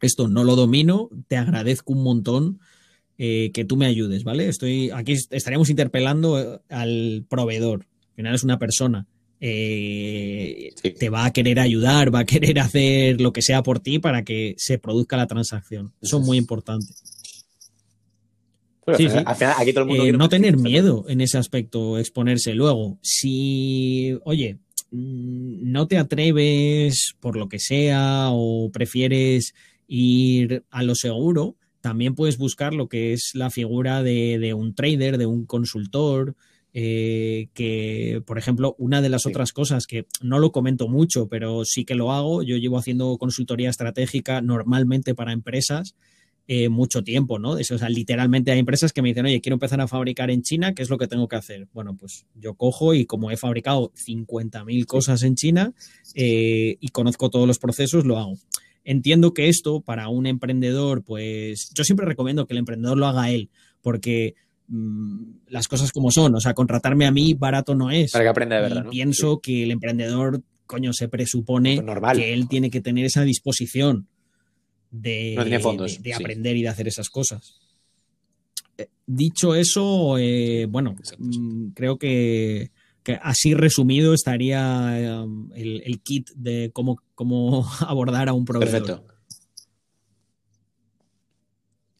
esto 0.00 0.28
no 0.28 0.44
lo 0.44 0.56
domino, 0.56 1.08
te 1.28 1.36
agradezco 1.36 1.92
un 1.92 2.02
montón 2.02 2.60
eh, 3.16 3.50
que 3.54 3.64
tú 3.64 3.76
me 3.76 3.86
ayudes, 3.86 4.24
¿vale? 4.24 4.48
Estoy 4.48 4.90
aquí 4.90 5.12
estaríamos 5.30 5.70
interpelando 5.70 6.38
eh, 6.40 6.60
al 6.68 7.24
proveedor, 7.28 7.86
al 8.10 8.14
final 8.16 8.34
es 8.34 8.44
una 8.44 8.58
persona 8.58 9.06
eh, 9.40 10.70
te 10.98 11.10
va 11.10 11.26
a 11.26 11.32
querer 11.32 11.58
ayudar, 11.60 12.14
va 12.14 12.20
a 12.20 12.24
querer 12.24 12.58
hacer 12.60 13.20
lo 13.20 13.32
que 13.32 13.42
sea 13.42 13.62
por 13.62 13.80
ti 13.80 13.98
para 13.98 14.24
que 14.24 14.54
se 14.58 14.78
produzca 14.78 15.16
la 15.16 15.26
transacción. 15.26 15.92
Eso 16.00 16.18
es 16.18 16.24
muy 16.24 16.38
importante. 16.38 16.86
no 20.12 20.28
tener 20.28 20.58
miedo 20.58 21.06
en 21.08 21.20
ese 21.20 21.38
aspecto, 21.38 21.98
exponerse. 21.98 22.54
Luego, 22.54 22.98
si, 23.02 24.18
oye, 24.24 24.58
mm, 24.90 25.72
no 25.72 25.88
te 25.88 25.98
atreves 25.98 27.14
por 27.20 27.36
lo 27.36 27.48
que 27.48 27.58
sea 27.58 28.28
o 28.30 28.70
prefieres 28.72 29.54
ir 29.88 30.64
a 30.70 30.82
lo 30.82 30.94
seguro, 30.94 31.56
también 31.80 32.14
puedes 32.14 32.38
buscar 32.38 32.74
lo 32.74 32.88
que 32.88 33.12
es 33.12 33.30
la 33.34 33.50
figura 33.50 34.02
de 34.02 34.54
un 34.54 34.74
trader, 34.74 35.18
de 35.18 35.26
un 35.26 35.44
consultor, 35.44 36.34
eh, 36.76 37.48
que, 37.54 38.20
por 38.26 38.36
ejemplo, 38.36 38.74
una 38.78 39.00
de 39.00 39.08
las 39.08 39.26
otras 39.26 39.52
cosas 39.52 39.86
que 39.86 40.06
no 40.20 40.40
lo 40.40 40.50
comento 40.50 40.88
mucho, 40.88 41.28
pero 41.28 41.64
sí 41.64 41.84
que 41.84 41.94
lo 41.94 42.12
hago, 42.12 42.42
yo 42.42 42.56
llevo 42.56 42.78
haciendo 42.78 43.16
consultoría 43.16 43.70
estratégica 43.70 44.40
normalmente 44.40 45.14
para 45.14 45.32
empresas 45.32 45.94
eh, 46.46 46.68
mucho 46.68 47.02
tiempo, 47.02 47.38
¿no? 47.38 47.56
Eso, 47.56 47.76
o 47.76 47.78
sea, 47.78 47.88
literalmente 47.88 48.50
hay 48.50 48.58
empresas 48.58 48.92
que 48.92 49.00
me 49.00 49.08
dicen, 49.08 49.24
oye, 49.24 49.40
quiero 49.40 49.54
empezar 49.54 49.80
a 49.80 49.88
fabricar 49.88 50.30
en 50.30 50.42
China, 50.42 50.74
¿qué 50.74 50.82
es 50.82 50.90
lo 50.90 50.98
que 50.98 51.06
tengo 51.06 51.26
que 51.26 51.36
hacer? 51.36 51.68
Bueno, 51.72 51.96
pues 51.96 52.26
yo 52.34 52.54
cojo 52.54 52.92
y 52.92 53.06
como 53.06 53.30
he 53.30 53.36
fabricado 53.38 53.92
50.000 53.92 54.84
cosas 54.84 55.22
en 55.22 55.36
China 55.36 55.72
eh, 56.14 56.76
y 56.80 56.88
conozco 56.88 57.30
todos 57.30 57.46
los 57.46 57.58
procesos, 57.58 58.04
lo 58.04 58.18
hago. 58.18 58.34
Entiendo 58.84 59.32
que 59.32 59.48
esto 59.48 59.80
para 59.80 60.08
un 60.08 60.26
emprendedor, 60.26 61.02
pues 61.02 61.70
yo 61.72 61.84
siempre 61.84 62.04
recomiendo 62.04 62.46
que 62.46 62.52
el 62.52 62.58
emprendedor 62.58 62.98
lo 62.98 63.06
haga 63.06 63.30
él, 63.30 63.48
porque 63.80 64.34
las 64.68 65.68
cosas 65.68 65.92
como 65.92 66.10
son. 66.10 66.34
O 66.34 66.40
sea, 66.40 66.54
contratarme 66.54 67.06
a 67.06 67.10
mí 67.10 67.34
barato 67.34 67.74
no 67.74 67.90
es. 67.90 68.12
Para 68.12 68.24
que 68.24 68.28
aprenda 68.30 68.56
de 68.56 68.62
verdad. 68.62 68.86
Pienso 68.90 69.40
que 69.40 69.64
el 69.64 69.70
emprendedor, 69.70 70.42
coño, 70.66 70.92
se 70.92 71.08
presupone 71.08 71.82
pues 71.82 72.18
que 72.18 72.32
él 72.32 72.48
tiene 72.48 72.70
que 72.70 72.80
tener 72.80 73.04
esa 73.04 73.22
disposición 73.22 74.08
de, 74.90 75.34
de, 76.00 76.14
aprender 76.14 76.56
y 76.56 76.62
de 76.62 76.68
hacer 76.68 76.88
esas 76.88 77.10
cosas. 77.10 77.60
Eh, 78.78 78.88
dicho 79.06 79.54
eso, 79.54 80.18
eh, 80.18 80.66
bueno, 80.68 80.94
mm, 81.18 81.68
creo 81.74 81.98
que, 81.98 82.70
así 83.22 83.54
resumido 83.54 84.14
estaría 84.14 85.22
um, 85.24 85.50
el, 85.54 86.00
kit 86.02 86.30
de 86.36 86.70
cómo, 86.72 87.00
cómo 87.14 87.68
abordar 87.80 88.28
a 88.28 88.32
un 88.32 88.44
proveedor. 88.44 88.70
Perfecto. 88.70 89.13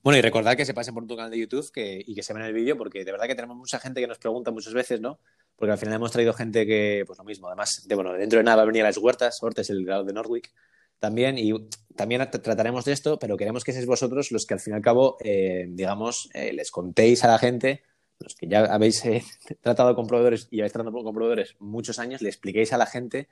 Bueno, 0.04 0.18
y 0.18 0.20
recordad 0.20 0.54
que 0.54 0.66
se 0.66 0.74
pasen 0.74 0.92
por 0.92 1.06
tu 1.06 1.16
canal 1.16 1.30
de 1.30 1.38
YouTube 1.38 1.66
y 1.74 2.14
que 2.14 2.22
se 2.22 2.34
ven 2.34 2.42
el 2.42 2.52
vídeo, 2.52 2.76
porque 2.76 3.06
de 3.06 3.10
verdad 3.10 3.26
que 3.26 3.34
tenemos 3.34 3.56
mucha 3.56 3.78
gente 3.78 4.02
que 4.02 4.06
nos 4.06 4.18
pregunta 4.18 4.50
muchas 4.50 4.74
veces, 4.74 5.00
¿no? 5.00 5.18
Porque 5.56 5.72
al 5.72 5.78
final 5.78 5.94
hemos 5.94 6.12
traído 6.12 6.34
gente 6.34 6.66
que, 6.66 7.04
pues 7.06 7.18
lo 7.18 7.24
mismo, 7.24 7.46
además, 7.46 7.86
de, 7.86 7.94
bueno, 7.94 8.12
dentro 8.12 8.36
de 8.38 8.44
nada 8.44 8.58
va 8.58 8.62
a 8.64 8.66
venir 8.66 8.82
a 8.82 8.88
las 8.88 8.98
huertas, 8.98 9.40
es 9.56 9.70
el 9.70 9.82
grado 9.86 10.04
de 10.04 10.12
Norwick 10.12 10.52
también, 10.98 11.38
y 11.38 11.54
también 11.96 12.28
trataremos 12.30 12.84
de 12.84 12.92
esto, 12.92 13.18
pero 13.18 13.38
queremos 13.38 13.64
que 13.64 13.72
seáis 13.72 13.86
vosotros 13.86 14.30
los 14.30 14.44
que 14.44 14.52
al 14.52 14.60
fin 14.60 14.74
y 14.74 14.76
al 14.76 14.82
cabo, 14.82 15.16
eh, 15.24 15.64
digamos, 15.70 16.28
eh, 16.34 16.52
les 16.52 16.70
contéis 16.70 17.24
a 17.24 17.28
la 17.28 17.38
gente, 17.38 17.82
los 18.18 18.34
que 18.34 18.46
ya 18.46 18.60
habéis 18.66 19.02
eh, 19.06 19.24
tratado 19.62 19.94
con 19.94 20.06
proveedores 20.06 20.48
y 20.50 20.60
habéis 20.60 20.74
tratado 20.74 21.02
con 21.02 21.14
proveedores 21.14 21.56
muchos 21.60 21.98
años, 21.98 22.20
le 22.20 22.28
expliquéis 22.28 22.74
a 22.74 22.76
la 22.76 22.84
gente 22.84 23.28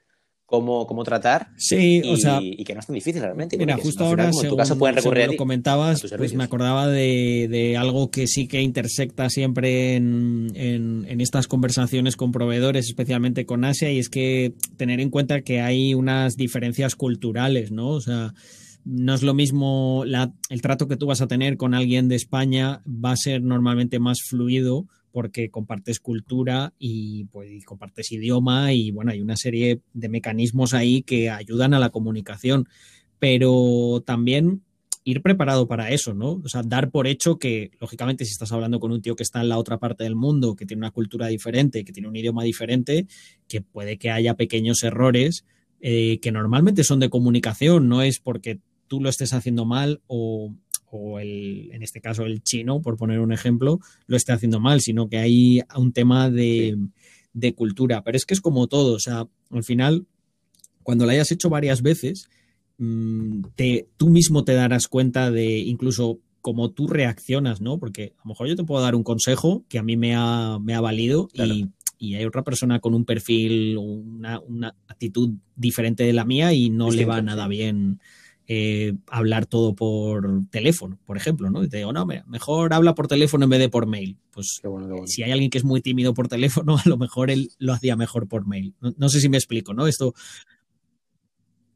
cómo, 0.46 0.86
cómo 0.86 1.04
tratar. 1.04 1.48
Sí, 1.56 2.02
y, 2.04 2.08
o 2.08 2.16
sea. 2.16 2.40
Y 2.42 2.64
que 2.64 2.74
no 2.74 2.80
es 2.80 2.86
tan 2.86 2.94
difícil 2.94 3.22
realmente. 3.22 3.56
Mira, 3.56 3.76
justo 3.76 4.04
ahora, 4.04 4.30
en 4.30 4.48
tu 4.48 4.56
caso 4.56 4.76
pueden 4.78 4.96
recurrir 4.96 5.28
lo 5.28 5.36
comentabas, 5.36 6.04
pues 6.16 6.34
me 6.34 6.44
acordaba 6.44 6.88
de, 6.88 7.48
de, 7.50 7.76
algo 7.76 8.10
que 8.10 8.26
sí 8.26 8.46
que 8.46 8.60
intersecta 8.60 9.30
siempre 9.30 9.94
en, 9.94 10.52
en, 10.54 11.06
en, 11.08 11.20
estas 11.20 11.48
conversaciones 11.48 12.16
con 12.16 12.32
proveedores, 12.32 12.86
especialmente 12.86 13.46
con 13.46 13.64
Asia, 13.64 13.90
y 13.90 13.98
es 13.98 14.08
que 14.08 14.54
tener 14.76 15.00
en 15.00 15.10
cuenta 15.10 15.42
que 15.42 15.60
hay 15.60 15.94
unas 15.94 16.36
diferencias 16.36 16.96
culturales, 16.96 17.70
¿no? 17.72 17.88
O 17.88 18.00
sea. 18.00 18.34
No 18.84 19.14
es 19.14 19.22
lo 19.22 19.32
mismo 19.32 20.02
la, 20.04 20.32
el 20.50 20.60
trato 20.60 20.88
que 20.88 20.96
tú 20.96 21.06
vas 21.06 21.20
a 21.20 21.28
tener 21.28 21.56
con 21.56 21.72
alguien 21.72 22.08
de 22.08 22.16
España, 22.16 22.82
va 22.84 23.12
a 23.12 23.16
ser 23.16 23.40
normalmente 23.40 24.00
más 24.00 24.18
fluido 24.28 24.88
porque 25.12 25.50
compartes 25.50 26.00
cultura 26.00 26.72
y, 26.78 27.24
pues, 27.26 27.64
compartes 27.64 28.10
idioma 28.12 28.72
y 28.72 28.90
bueno, 28.90 29.12
hay 29.12 29.20
una 29.20 29.36
serie 29.36 29.80
de 29.92 30.08
mecanismos 30.08 30.74
ahí 30.74 31.02
que 31.02 31.30
ayudan 31.30 31.74
a 31.74 31.78
la 31.78 31.90
comunicación, 31.90 32.68
pero 33.18 34.02
también 34.04 34.62
ir 35.04 35.22
preparado 35.22 35.66
para 35.66 35.90
eso, 35.90 36.14
¿no? 36.14 36.40
O 36.44 36.48
sea, 36.48 36.62
dar 36.62 36.90
por 36.90 37.06
hecho 37.06 37.38
que, 37.38 37.72
lógicamente, 37.80 38.24
si 38.24 38.32
estás 38.32 38.52
hablando 38.52 38.80
con 38.80 38.92
un 38.92 39.02
tío 39.02 39.16
que 39.16 39.22
está 39.22 39.40
en 39.40 39.48
la 39.48 39.58
otra 39.58 39.78
parte 39.78 40.04
del 40.04 40.14
mundo, 40.14 40.54
que 40.54 40.66
tiene 40.66 40.80
una 40.80 40.90
cultura 40.90 41.26
diferente, 41.26 41.84
que 41.84 41.92
tiene 41.92 42.08
un 42.08 42.16
idioma 42.16 42.44
diferente, 42.44 43.06
que 43.48 43.60
puede 43.60 43.98
que 43.98 44.10
haya 44.10 44.34
pequeños 44.34 44.82
errores 44.82 45.44
eh, 45.80 46.20
que 46.20 46.30
normalmente 46.30 46.84
son 46.84 47.00
de 47.00 47.10
comunicación, 47.10 47.88
no 47.88 48.02
es 48.02 48.20
porque 48.20 48.60
tú 48.86 49.00
lo 49.00 49.08
estés 49.08 49.32
haciendo 49.32 49.64
mal 49.64 50.00
o, 50.06 50.54
o 50.92 51.18
el, 51.18 51.70
en 51.72 51.82
este 51.82 52.00
caso 52.00 52.24
el 52.24 52.42
chino, 52.42 52.82
por 52.82 52.96
poner 52.96 53.18
un 53.20 53.32
ejemplo, 53.32 53.80
lo 54.06 54.16
esté 54.16 54.32
haciendo 54.32 54.60
mal, 54.60 54.82
sino 54.82 55.08
que 55.08 55.18
hay 55.18 55.62
un 55.74 55.92
tema 55.92 56.30
de, 56.30 56.76
cultura. 57.56 58.04
Pero 58.04 58.16
es 58.16 58.26
que 58.26 58.34
es 58.34 58.42
como 58.42 58.66
todo, 58.66 58.94
o 58.94 58.98
sea, 58.98 59.26
al 59.50 59.64
final, 59.64 60.06
cuando 60.82 61.06
lo 61.06 61.12
hayas 61.12 61.32
hecho 61.32 61.48
varias 61.48 61.80
veces, 61.80 62.28
mm, 62.76 63.42
te, 63.54 63.88
tú 63.96 64.10
mismo 64.10 64.44
te 64.44 64.52
darás 64.52 64.86
cuenta 64.86 65.30
de 65.30 65.58
incluso 65.60 66.20
cómo 66.42 66.70
tú 66.70 66.88
reaccionas, 66.88 67.62
¿no? 67.62 67.78
Porque 67.78 68.12
a 68.18 68.22
lo 68.24 68.28
mejor 68.30 68.48
yo 68.48 68.56
te 68.56 68.64
puedo 68.64 68.82
dar 68.82 68.94
un 68.94 69.02
consejo 69.02 69.64
que 69.70 69.78
a 69.78 69.82
mí 69.82 69.96
me 69.96 70.14
ha, 70.14 70.58
me 70.60 70.74
ha 70.74 70.80
valido 70.80 71.28
y, 71.32 71.70
hay 72.16 72.24
otra 72.24 72.42
persona 72.42 72.80
con 72.80 72.94
un 72.94 73.04
perfil, 73.04 73.78
una, 73.78 74.40
una, 74.40 74.74
actitud 74.88 75.30
diferente 75.54 76.02
de 76.02 76.12
la 76.12 76.24
mía 76.24 76.52
y 76.52 76.68
no 76.68 76.90
le 76.90 77.04
va 77.04 77.22
nada 77.22 77.46
bien 77.46 78.00
eh, 78.54 78.92
hablar 79.06 79.46
todo 79.46 79.74
por 79.74 80.42
teléfono, 80.50 80.98
por 81.06 81.16
ejemplo, 81.16 81.48
¿no? 81.50 81.64
Y 81.64 81.70
te 81.70 81.78
digo, 81.78 81.90
no, 81.90 82.04
mejor 82.04 82.74
habla 82.74 82.94
por 82.94 83.08
teléfono 83.08 83.44
en 83.44 83.50
vez 83.50 83.60
de 83.60 83.70
por 83.70 83.86
mail. 83.86 84.18
Pues 84.30 84.60
si 85.06 85.22
hay 85.22 85.32
alguien 85.32 85.50
que 85.50 85.56
es 85.56 85.64
muy 85.64 85.80
tímido 85.80 86.12
por 86.12 86.28
teléfono, 86.28 86.76
a 86.84 86.86
lo 86.86 86.98
mejor 86.98 87.30
él 87.30 87.50
lo 87.58 87.72
hacía 87.72 87.96
mejor 87.96 88.28
por 88.28 88.46
mail. 88.46 88.74
No, 88.80 89.08
sé 89.08 89.20
si 89.20 89.30
me 89.30 89.38
explico, 89.38 89.72
¿no? 89.72 89.86
Esto. 89.86 90.14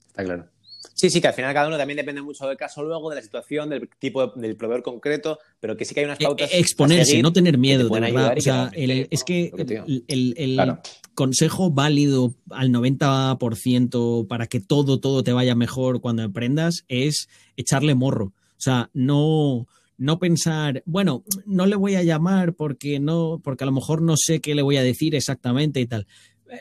Está 0.08 0.24
claro. 0.24 0.50
Sí, 0.94 1.11
sí, 1.11 1.20
que 1.20 1.29
al 1.29 1.35
final 1.35 1.53
cada 1.55 1.68
uno 1.68 1.77
también 1.77 1.96
depende 1.96 2.22
mucho 2.22 2.46
del 2.46 2.57
caso 2.57 2.83
luego, 2.83 3.11
de 3.11 3.16
la 3.16 3.22
situación, 3.22 3.68
del 3.68 3.88
tipo 3.99 4.27
del 4.29 4.57
proveedor 4.57 4.83
concreto, 4.83 5.38
pero 5.61 5.77
que 5.77 5.85
sí 5.85 5.94
que 5.94 6.01
hay 6.01 6.07
unas 6.07 6.20
e, 6.20 6.25
pautas. 6.25 6.51
exponerse, 6.53 7.22
no 7.22 7.33
tener 7.33 7.59
miedo, 7.59 7.88
de 7.88 8.01
verdad. 8.01 8.35
O 8.37 8.40
sea, 8.40 8.70
es 8.75 9.25
que 9.25 9.53
el, 10.09 10.35
el 10.37 10.79
consejo 11.14 11.70
válido 11.70 12.35
al 12.51 12.70
90% 12.70 14.27
para 14.27 14.46
que 14.46 14.61
todo, 14.61 15.01
todo 15.01 15.22
te 15.22 15.33
vaya 15.33 15.55
mejor 15.55 16.01
cuando 16.01 16.22
emprendas 16.22 16.85
es 16.88 17.29
echarle 17.57 17.94
morro. 17.94 18.27
O 18.27 18.61
sea, 18.61 18.90
no, 18.94 19.66
no 19.99 20.18
pensar, 20.18 20.83
bueno, 20.87 21.25
no 21.44 21.66
le 21.66 21.77
voy 21.77 21.94
a 21.96 22.03
llamar 22.03 22.55
porque 22.55 23.01
no, 23.01 23.40
porque 23.42 23.64
a 23.64 23.66
lo 23.66 23.72
mejor 23.72 24.03
no 24.03 24.16
sé 24.16 24.40
qué 24.40 24.55
le 24.55 24.62
voy 24.62 24.77
a 24.77 24.83
decir 24.83 25.14
exactamente 25.14 25.81
y 25.81 25.87
tal 25.87 26.07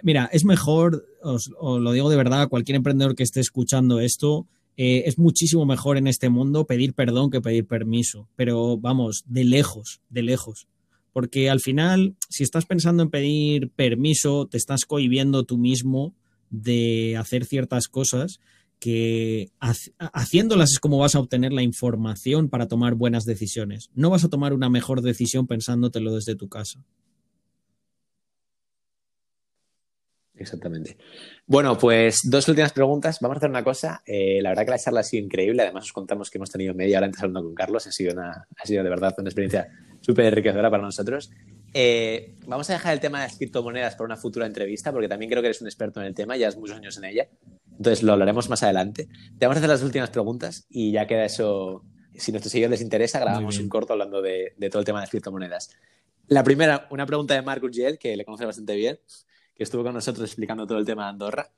Mira, 0.03 0.29
es 0.31 0.45
mejor, 0.45 1.05
os, 1.21 1.51
os, 1.59 1.81
lo 1.81 1.91
digo 1.91 2.09
de 2.09 2.17
verdad, 2.17 2.49
cualquier 2.49 2.75
emprendedor 2.75 3.15
que 3.15 3.23
esté 3.23 3.39
escuchando 3.39 3.99
esto, 3.99 4.47
eh, 4.77 5.03
es 5.05 5.17
muchísimo 5.17 5.65
mejor 5.65 5.97
en 5.97 6.07
este 6.07 6.29
mundo 6.29 6.65
pedir 6.65 6.93
perdón 6.93 7.29
que 7.29 7.41
pedir 7.41 7.65
permiso, 7.65 8.27
pero 8.35 8.77
vamos, 8.77 9.23
de 9.27 9.45
lejos, 9.45 10.01
de 10.09 10.23
lejos. 10.23 10.67
Porque 11.13 11.49
al 11.49 11.61
final, 11.61 12.15
si 12.29 12.43
estás 12.43 12.65
pensando 12.65 13.01
en 13.03 13.09
pedir 13.09 13.69
permiso, 13.69 14.47
te 14.47 14.57
estás 14.57 14.85
cohibiendo 14.85 15.43
tú 15.43 15.57
mismo 15.57 16.13
de 16.49 17.15
hacer 17.17 17.45
ciertas 17.45 17.87
cosas 17.87 18.41
que 18.79 19.49
haciéndolas 19.97 20.71
es 20.71 20.79
como 20.79 20.97
vas 20.97 21.15
a 21.15 21.19
obtener 21.19 21.53
la 21.53 21.63
información 21.63 22.49
para 22.49 22.67
tomar 22.67 22.95
buenas 22.95 23.23
decisiones. 23.23 23.89
No 23.95 24.09
vas 24.09 24.25
a 24.25 24.29
tomar 24.29 24.53
una 24.53 24.69
mejor 24.69 25.01
decisión 25.01 25.47
pensándotelo 25.47 26.13
desde 26.13 26.35
tu 26.35 26.49
casa. 26.49 26.83
Exactamente. 30.37 30.97
Bueno, 31.45 31.77
pues 31.77 32.19
dos 32.23 32.47
últimas 32.49 32.73
preguntas. 32.73 33.19
Vamos 33.21 33.35
a 33.35 33.39
hacer 33.39 33.49
una 33.49 33.63
cosa. 33.63 34.03
Eh, 34.05 34.39
la 34.41 34.49
verdad 34.49 34.65
que 34.65 34.71
la 34.71 34.79
charla 34.79 34.99
ha 34.99 35.03
sido 35.03 35.23
increíble. 35.23 35.61
Además, 35.61 35.85
os 35.85 35.93
contamos 35.93 36.29
que 36.29 36.37
hemos 36.37 36.51
tenido 36.51 36.73
media 36.73 36.97
hora 36.97 37.05
antes 37.05 37.21
hablando 37.21 37.43
con 37.43 37.55
Carlos. 37.55 37.87
Ha 37.87 37.91
sido, 37.91 38.13
una, 38.13 38.47
ha 38.57 38.65
sido 38.65 38.83
de 38.83 38.89
verdad 38.89 39.13
una 39.17 39.29
experiencia 39.29 39.69
súper 40.01 40.25
enriquecedora 40.25 40.69
para 40.69 40.83
nosotros. 40.83 41.31
Eh, 41.73 42.35
vamos 42.47 42.69
a 42.69 42.73
dejar 42.73 42.93
el 42.93 42.99
tema 42.99 43.19
de 43.19 43.27
las 43.27 43.37
criptomonedas 43.37 43.95
para 43.95 44.05
una 44.05 44.17
futura 44.17 44.45
entrevista, 44.45 44.91
porque 44.91 45.07
también 45.07 45.29
creo 45.29 45.41
que 45.41 45.47
eres 45.47 45.61
un 45.61 45.67
experto 45.67 46.01
en 46.01 46.07
el 46.07 46.15
tema, 46.15 46.37
ya 46.37 46.47
has 46.47 46.57
muchos 46.57 46.77
años 46.77 46.97
en 46.97 47.05
ella. 47.05 47.27
Entonces 47.77 48.03
lo 48.03 48.13
hablaremos 48.13 48.49
más 48.49 48.63
adelante. 48.63 49.07
Te 49.37 49.45
vamos 49.45 49.57
a 49.57 49.59
hacer 49.59 49.69
las 49.69 49.83
últimas 49.83 50.09
preguntas 50.09 50.65
y 50.69 50.91
ya 50.91 51.07
queda 51.07 51.25
eso. 51.25 51.83
Si 52.13 52.31
a 52.31 52.33
nuestros 52.33 52.51
seguidores 52.51 52.79
les 52.79 52.81
interesa, 52.81 53.19
grabamos 53.19 53.59
un 53.59 53.67
corto 53.67 53.91
hablando 53.91 54.21
de, 54.21 54.53
de, 54.57 54.69
todo 54.69 54.79
el 54.79 54.85
tema 54.85 54.99
de 54.99 55.03
las 55.03 55.09
criptomonedas. 55.09 55.69
La 56.27 56.45
primera, 56.45 56.87
una 56.91 57.05
pregunta 57.05 57.33
de 57.33 57.41
Mark 57.41 57.61
Urgel, 57.61 57.99
que 57.99 58.15
le 58.15 58.23
conoce 58.23 58.45
bastante 58.45 58.73
bien 58.75 58.99
que 59.55 59.63
estuvo 59.63 59.83
con 59.83 59.93
nosotros 59.93 60.27
explicando 60.27 60.67
todo 60.67 60.77
el 60.77 60.85
tema 60.85 61.03
de 61.03 61.09
Andorra. 61.09 61.49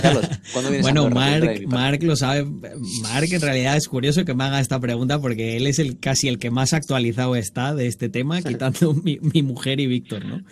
Carlos, 0.00 0.24
¿cuándo 0.52 0.70
vienes 0.70 0.82
bueno, 0.82 1.02
a 1.02 1.06
Andorra? 1.06 1.46
Mark, 1.46 1.68
Mark 1.68 2.02
lo 2.02 2.16
sabe. 2.16 2.44
Mark 2.44 3.28
en 3.30 3.40
realidad 3.40 3.76
es 3.76 3.88
curioso 3.88 4.24
que 4.24 4.34
me 4.34 4.44
haga 4.44 4.60
esta 4.60 4.80
pregunta 4.80 5.20
porque 5.20 5.56
él 5.58 5.66
es 5.66 5.78
el 5.78 6.00
casi 6.00 6.28
el 6.28 6.38
que 6.38 6.50
más 6.50 6.72
actualizado 6.72 7.36
está 7.36 7.74
de 7.74 7.88
este 7.88 8.08
tema, 8.08 8.40
quitando 8.40 8.94
mi, 9.04 9.18
mi 9.20 9.42
mujer 9.42 9.80
y 9.80 9.86
Víctor, 9.86 10.24
¿no? 10.24 10.42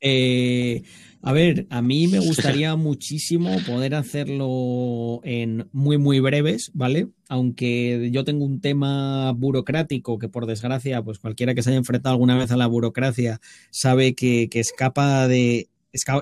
Eh, 0.00 0.84
a 1.22 1.32
ver, 1.32 1.66
a 1.70 1.82
mí 1.82 2.06
me 2.06 2.20
gustaría 2.20 2.76
muchísimo 2.76 3.56
poder 3.66 3.96
hacerlo 3.96 5.20
en 5.24 5.68
muy, 5.72 5.98
muy 5.98 6.20
breves, 6.20 6.70
¿vale? 6.72 7.08
Aunque 7.28 8.10
yo 8.12 8.24
tengo 8.24 8.44
un 8.44 8.60
tema 8.60 9.32
burocrático 9.32 10.20
que 10.20 10.28
por 10.28 10.46
desgracia, 10.46 11.02
pues 11.02 11.18
cualquiera 11.18 11.54
que 11.54 11.64
se 11.64 11.70
haya 11.70 11.78
enfrentado 11.78 12.12
alguna 12.12 12.38
vez 12.38 12.52
a 12.52 12.56
la 12.56 12.68
burocracia 12.68 13.40
sabe 13.70 14.14
que, 14.14 14.48
que 14.48 14.60
escapa 14.60 15.26
de 15.26 15.68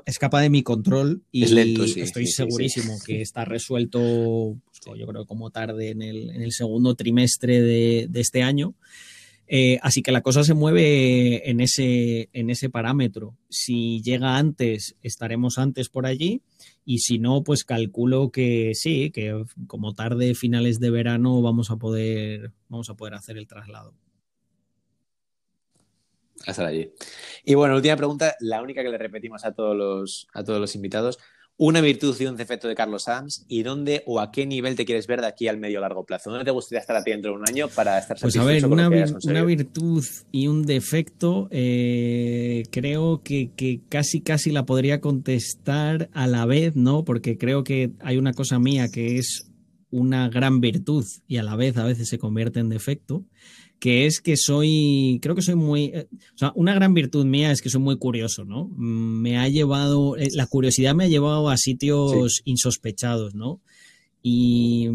escapa 0.06 0.40
de 0.40 0.50
mi 0.50 0.62
control 0.62 1.22
y 1.30 1.44
estoy 1.44 2.26
segurísimo 2.26 2.98
que 3.04 3.20
está 3.20 3.44
resuelto, 3.44 4.58
pues, 4.84 4.98
yo 4.98 5.06
creo, 5.06 5.26
como 5.26 5.50
tarde 5.50 5.90
en 5.90 6.02
el, 6.02 6.30
en 6.30 6.42
el 6.42 6.52
segundo 6.52 6.94
trimestre 6.94 7.60
de, 7.60 8.06
de 8.08 8.20
este 8.20 8.42
año. 8.42 8.74
Eh, 9.48 9.78
así 9.82 10.02
que 10.02 10.10
la 10.10 10.22
cosa 10.22 10.42
se 10.42 10.54
mueve 10.54 11.48
en 11.48 11.60
ese, 11.60 12.28
en 12.32 12.50
ese 12.50 12.68
parámetro. 12.68 13.36
Si 13.48 14.02
llega 14.02 14.36
antes, 14.36 14.96
estaremos 15.02 15.58
antes 15.58 15.88
por 15.88 16.06
allí. 16.06 16.42
Y 16.84 16.98
si 16.98 17.18
no, 17.18 17.42
pues 17.42 17.64
calculo 17.64 18.30
que 18.30 18.72
sí, 18.74 19.10
que 19.10 19.44
como 19.66 19.94
tarde, 19.94 20.34
finales 20.34 20.78
de 20.78 20.90
verano, 20.90 21.42
vamos 21.42 21.70
a 21.70 21.76
poder, 21.76 22.52
vamos 22.68 22.90
a 22.90 22.94
poder 22.94 23.14
hacer 23.14 23.38
el 23.38 23.46
traslado 23.46 23.94
a 26.44 26.51
estar 26.51 26.66
allí. 26.66 26.90
Y 27.44 27.55
bueno, 27.55 27.77
última 27.77 27.96
pregunta, 27.96 28.35
la 28.40 28.62
única 28.62 28.83
que 28.83 28.88
le 28.88 28.99
repetimos 28.99 29.44
a 29.44 29.53
todos 29.53 29.77
los, 29.77 30.29
a 30.35 30.44
todos 30.44 30.61
los 30.61 30.75
invitados. 30.75 31.18
Una 31.59 31.81
virtud 31.81 32.14
y 32.20 32.27
un 32.27 32.37
defecto 32.37 32.68
de 32.68 32.75
Carlos 32.75 33.05
Sams 33.05 33.46
y 33.49 33.62
dónde 33.62 34.03
o 34.05 34.20
a 34.20 34.31
qué 34.31 34.44
nivel 34.44 34.77
te 34.77 34.85
quieres 34.85 35.07
ver 35.07 35.22
de 35.22 35.27
aquí 35.27 35.49
al 35.49 35.57
medio 35.57 35.81
largo 35.81 36.05
plazo. 36.05 36.29
¿Dónde 36.29 36.44
te 36.44 36.51
gustaría 36.51 36.81
estar 36.81 36.94
a 36.96 37.03
ti 37.03 37.12
dentro 37.12 37.31
de 37.31 37.38
un 37.38 37.49
año 37.49 37.68
para 37.68 37.99
estar 37.99 38.18
satisfecho 38.18 38.44
Pues 38.44 38.62
a 38.62 38.68
ver, 38.68 38.70
una, 38.70 38.90
una 39.25 39.42
virtud 39.42 40.05
y 40.31 40.49
un 40.49 40.66
defecto 40.66 41.49
eh, 41.51 42.64
creo 42.70 43.22
que, 43.25 43.53
que, 43.57 43.81
casi 43.88 44.20
casi 44.20 44.51
la 44.51 44.66
podría 44.66 45.01
contestar 45.01 46.11
a 46.12 46.27
la 46.27 46.44
vez, 46.44 46.77
¿no? 46.77 47.07
Porque 47.07 47.38
creo 47.38 47.64
que 47.64 47.92
hay 48.01 48.18
una 48.18 48.35
cosa 48.35 48.59
mía 48.59 48.88
que 48.92 49.16
es 49.16 49.51
una 49.90 50.29
gran 50.29 50.61
virtud 50.61 51.07
y 51.27 51.38
a 51.38 51.42
la 51.42 51.57
vez 51.57 51.79
a 51.79 51.85
veces 51.85 52.11
se 52.11 52.18
convierte 52.18 52.61
en 52.61 52.68
defecto 52.68 53.25
que 53.78 54.06
es 54.06 54.20
que 54.20 54.36
soy, 54.36 55.18
creo 55.22 55.34
que 55.34 55.42
soy 55.42 55.54
muy, 55.54 55.86
eh, 55.86 56.08
o 56.34 56.38
sea, 56.38 56.52
una 56.54 56.74
gran 56.74 56.94
virtud 56.94 57.24
mía 57.26 57.50
es 57.52 57.60
que 57.60 57.68
soy 57.68 57.80
muy 57.80 57.98
curioso, 57.98 58.44
¿no? 58.44 58.68
Mm, 58.68 59.20
me 59.20 59.38
ha 59.38 59.48
llevado, 59.48 60.16
eh, 60.16 60.28
la 60.32 60.46
curiosidad 60.46 60.94
me 60.94 61.04
ha 61.04 61.08
llevado 61.08 61.48
a 61.50 61.56
sitios 61.56 62.40
insospechados, 62.44 63.34
¿no? 63.34 63.60
Y, 64.22 64.88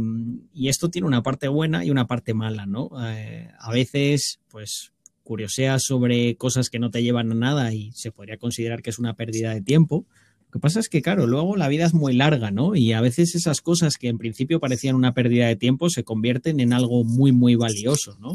y, 0.54 0.68
esto 0.68 0.90
tiene 0.90 1.08
una 1.08 1.24
parte 1.24 1.48
buena 1.48 1.86
y 1.86 1.92
una 1.92 2.06
parte 2.06 2.34
mala, 2.34 2.66
¿no? 2.66 2.90
Eh, 3.08 3.50
a 3.58 3.72
veces, 3.72 4.42
pues, 4.50 4.92
curioseas 5.24 5.84
sobre 5.84 6.36
cosas 6.36 6.70
que 6.70 6.80
no 6.80 6.92
te 6.92 7.02
llevan 7.02 7.32
a 7.32 7.36
nada 7.36 7.74
y 7.74 7.92
se 7.94 8.12
podría 8.12 8.38
considerar 8.38 8.82
que 8.82 8.90
es 8.90 9.00
una 9.00 9.14
pérdida 9.14 9.54
de 9.54 9.62
tiempo. 9.62 10.06
Lo 10.48 10.52
que 10.52 10.60
pasa 10.60 10.82
es 10.82 10.90
que, 10.90 11.02
claro, 11.02 11.28
luego 11.28 11.56
la 11.56 11.70
vida 11.70 11.86
es 11.86 11.94
muy 11.94 12.14
larga, 12.14 12.52
¿no? 12.52 12.76
Y 12.76 12.92
a 12.92 13.00
veces 13.00 13.36
esas 13.36 13.62
cosas 13.62 13.96
que 13.96 14.10
en 14.10 14.18
principio 14.18 14.60
parecían 14.60 14.98
una 14.98 15.14
pérdida 15.14 15.48
de 15.48 15.56
tiempo 15.56 15.90
se 15.90 16.04
convierten 16.04 16.60
en 16.60 16.74
algo 16.74 17.06
muy, 17.06 17.32
muy 17.32 17.56
valioso, 17.56 18.18
¿no? 18.20 18.34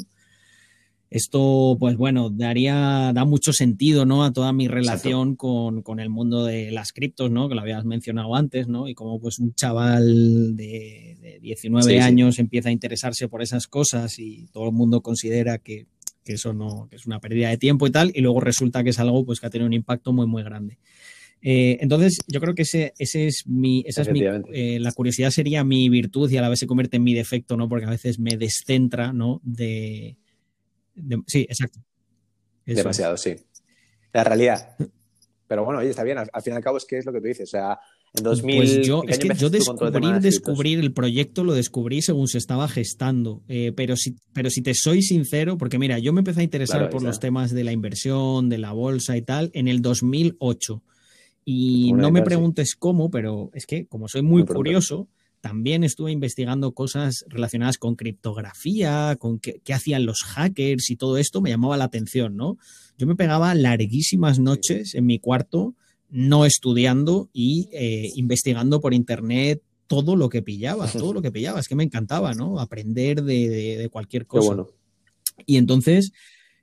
Esto, 1.09 1.77
pues 1.79 1.97
bueno, 1.97 2.31
daría, 2.31 3.13
da 3.15 3.25
mucho 3.25 3.53
sentido, 3.53 4.05
¿no? 4.05 4.25
A 4.25 4.33
toda 4.33 4.53
mi 4.53 4.67
relación 4.67 5.37
con, 5.37 5.83
con, 5.83 6.01
el 6.01 6.11
mundo 6.11 6.45
de 6.45 6.73
las 6.73 6.93
criptos, 6.93 7.31
¿no? 7.31 7.49
Que 7.49 7.55
lo 7.55 7.61
habías 7.61 7.85
mencionado 7.85 8.35
antes, 8.35 8.67
¿no? 8.67 8.89
Y 8.89 8.95
como 8.95 9.21
pues 9.21 9.39
un 9.39 9.55
chaval 9.55 10.57
de, 10.57 11.17
de 11.21 11.39
19 11.41 12.01
años 12.01 12.41
empieza 12.41 12.71
a 12.71 12.73
interesarse 12.73 13.29
por 13.29 13.41
esas 13.41 13.69
cosas 13.69 14.19
y 14.19 14.49
todo 14.53 14.67
el 14.67 14.73
mundo 14.73 15.01
considera 15.01 15.59
que, 15.59 15.87
que, 16.25 16.33
eso 16.33 16.53
no, 16.53 16.89
que 16.91 16.97
es 16.97 17.07
una 17.07 17.21
pérdida 17.21 17.51
de 17.51 17.59
tiempo 17.59 17.87
y 17.87 17.93
tal, 17.93 18.11
y 18.13 18.21
luego 18.21 18.41
resulta 18.41 18.83
que 18.83 18.91
es 18.91 18.99
algo 18.99 19.25
pues 19.25 19.39
que 19.39 19.47
ha 19.47 19.51
tenido 19.51 19.69
un 19.69 19.75
impacto 19.75 20.13
muy, 20.13 20.27
muy 20.27 20.43
grande. 20.43 20.79
Eh, 21.41 21.79
entonces, 21.81 22.19
yo 22.27 22.41
creo 22.41 22.57
que 22.57 22.63
ese, 22.63 22.95
ese 22.99 23.29
es 23.29 23.47
mi, 23.47 23.85
esa 23.87 24.03
es 24.03 24.11
mi, 24.11 24.23
eh, 24.53 24.79
la 24.81 24.91
curiosidad 24.91 25.31
sería 25.31 25.63
mi 25.63 25.89
virtud 25.89 26.29
y 26.31 26.37
a 26.37 26.43
la 26.43 26.49
vez 26.49 26.59
se 26.59 26.67
convierte 26.67 26.97
en 26.97 27.05
mi 27.05 27.15
defecto, 27.15 27.57
¿no? 27.57 27.69
Porque 27.69 27.87
a 27.87 27.91
veces 27.91 28.19
me 28.19 28.37
descentra, 28.37 29.13
¿no? 29.13 29.41
De, 29.45 30.17
sí, 31.27 31.47
exacto. 31.49 31.81
Demasiado, 32.65 33.17
sí. 33.17 33.37
La 34.13 34.25
realidad. 34.25 34.77
Pero 35.47 35.65
bueno, 35.65 35.81
oye, 35.81 35.91
está 35.91 36.03
bien. 36.03 36.19
Al, 36.19 36.43
fin 36.43 36.53
y 36.53 36.57
al 36.57 36.63
cabo 36.63 36.79
es 36.79 36.85
que 36.85 36.99
es 36.99 37.07
lo 37.07 37.13
que 37.13 37.21
tú 37.21 37.27
dices. 37.27 37.49
O 37.49 37.51
sea, 37.51 37.79
en 38.15 38.25
2000... 38.25 38.57
Pues 38.57 38.87
yo, 38.87 39.03
es 39.07 39.19
que 39.19 39.29
yo 39.35 39.51
descubrir, 39.51 40.21
descubrir 40.21 40.81
el 40.81 40.93
proyecto 40.93 41.45
lo 41.45 41.55
descubrí 41.55 42.03
según 42.03 42.27
se 42.27 42.39
estaba 42.39 42.67
gestando. 42.67 43.43
Eh, 43.49 43.73
pero, 43.77 43.97
si, 43.97 44.17
pero 44.33 44.51
si 44.51 44.63
te 44.63 44.75
soy 44.75 45.03
sincero, 45.03 45.57
porque 45.59 45.79
mira, 45.79 45.99
yo 45.99 46.13
me 46.13 46.21
empecé 46.21 46.41
a 46.41 46.45
interesar 46.45 46.91
por 46.91 47.03
los 47.03 47.21
temas 47.21 47.53
de 47.53 47.65
la 47.65 47.73
inversión, 47.73 48.49
de 48.49 48.59
la 48.59 48.73
bolsa 48.73 49.17
y 49.17 49.23
tal, 49.23 49.51
en 49.55 49.69
el 49.69 49.83
2008. 49.83 50.83
Y 51.45 51.93
no 51.93 52.11
me 52.11 52.23
preguntes 52.23 52.75
cómo, 52.75 53.11
pero 53.11 53.51
es 53.55 53.67
que 53.67 53.87
como 53.87 54.09
soy 54.09 54.23
muy 54.23 54.45
curioso, 54.45 55.09
también 55.47 55.85
estuve 55.85 56.11
investigando 56.11 56.73
cosas 56.73 57.25
relacionadas 57.29 57.79
con 57.79 57.95
criptografía, 57.95 59.15
con 59.17 59.39
qué, 59.39 59.61
hacían 59.73 60.05
los 60.05 60.25
hackers 60.25 60.91
y 60.91 60.97
todo 60.97 61.19
esto 61.19 61.41
me 61.41 61.51
llamaba 61.51 61.77
la 61.77 61.85
atención, 61.85 62.37
¿no? 62.37 62.59
Yo 62.99 63.07
me 63.07 63.15
pegaba 63.15 63.55
larguísimas 63.55 64.41
noches 64.41 64.97
en 64.97 65.07
mi 65.07 65.21
cuarto 65.21 65.77
no 66.11 66.47
estudiando 66.47 67.31
y 67.33 67.69
eh, 67.71 68.11
investigando 68.17 68.81
por 68.81 68.93
internet 68.93 69.63
todo 69.87 70.17
lo 70.17 70.31
que 70.31 70.43
pillaba, 70.43 70.89
todo 70.93 71.13
lo 71.13 71.23
que 71.23 71.31
pillaba. 71.31 71.61
Es 71.61 71.69
que 71.69 71.77
me 71.77 71.85
encantaba, 71.85 72.35
¿no? 72.35 72.59
Aprender 72.59 73.23
de, 73.23 73.89
cualquier 73.93 74.27
cosa. 74.27 74.67
Y 75.47 75.59
entonces 75.59 76.11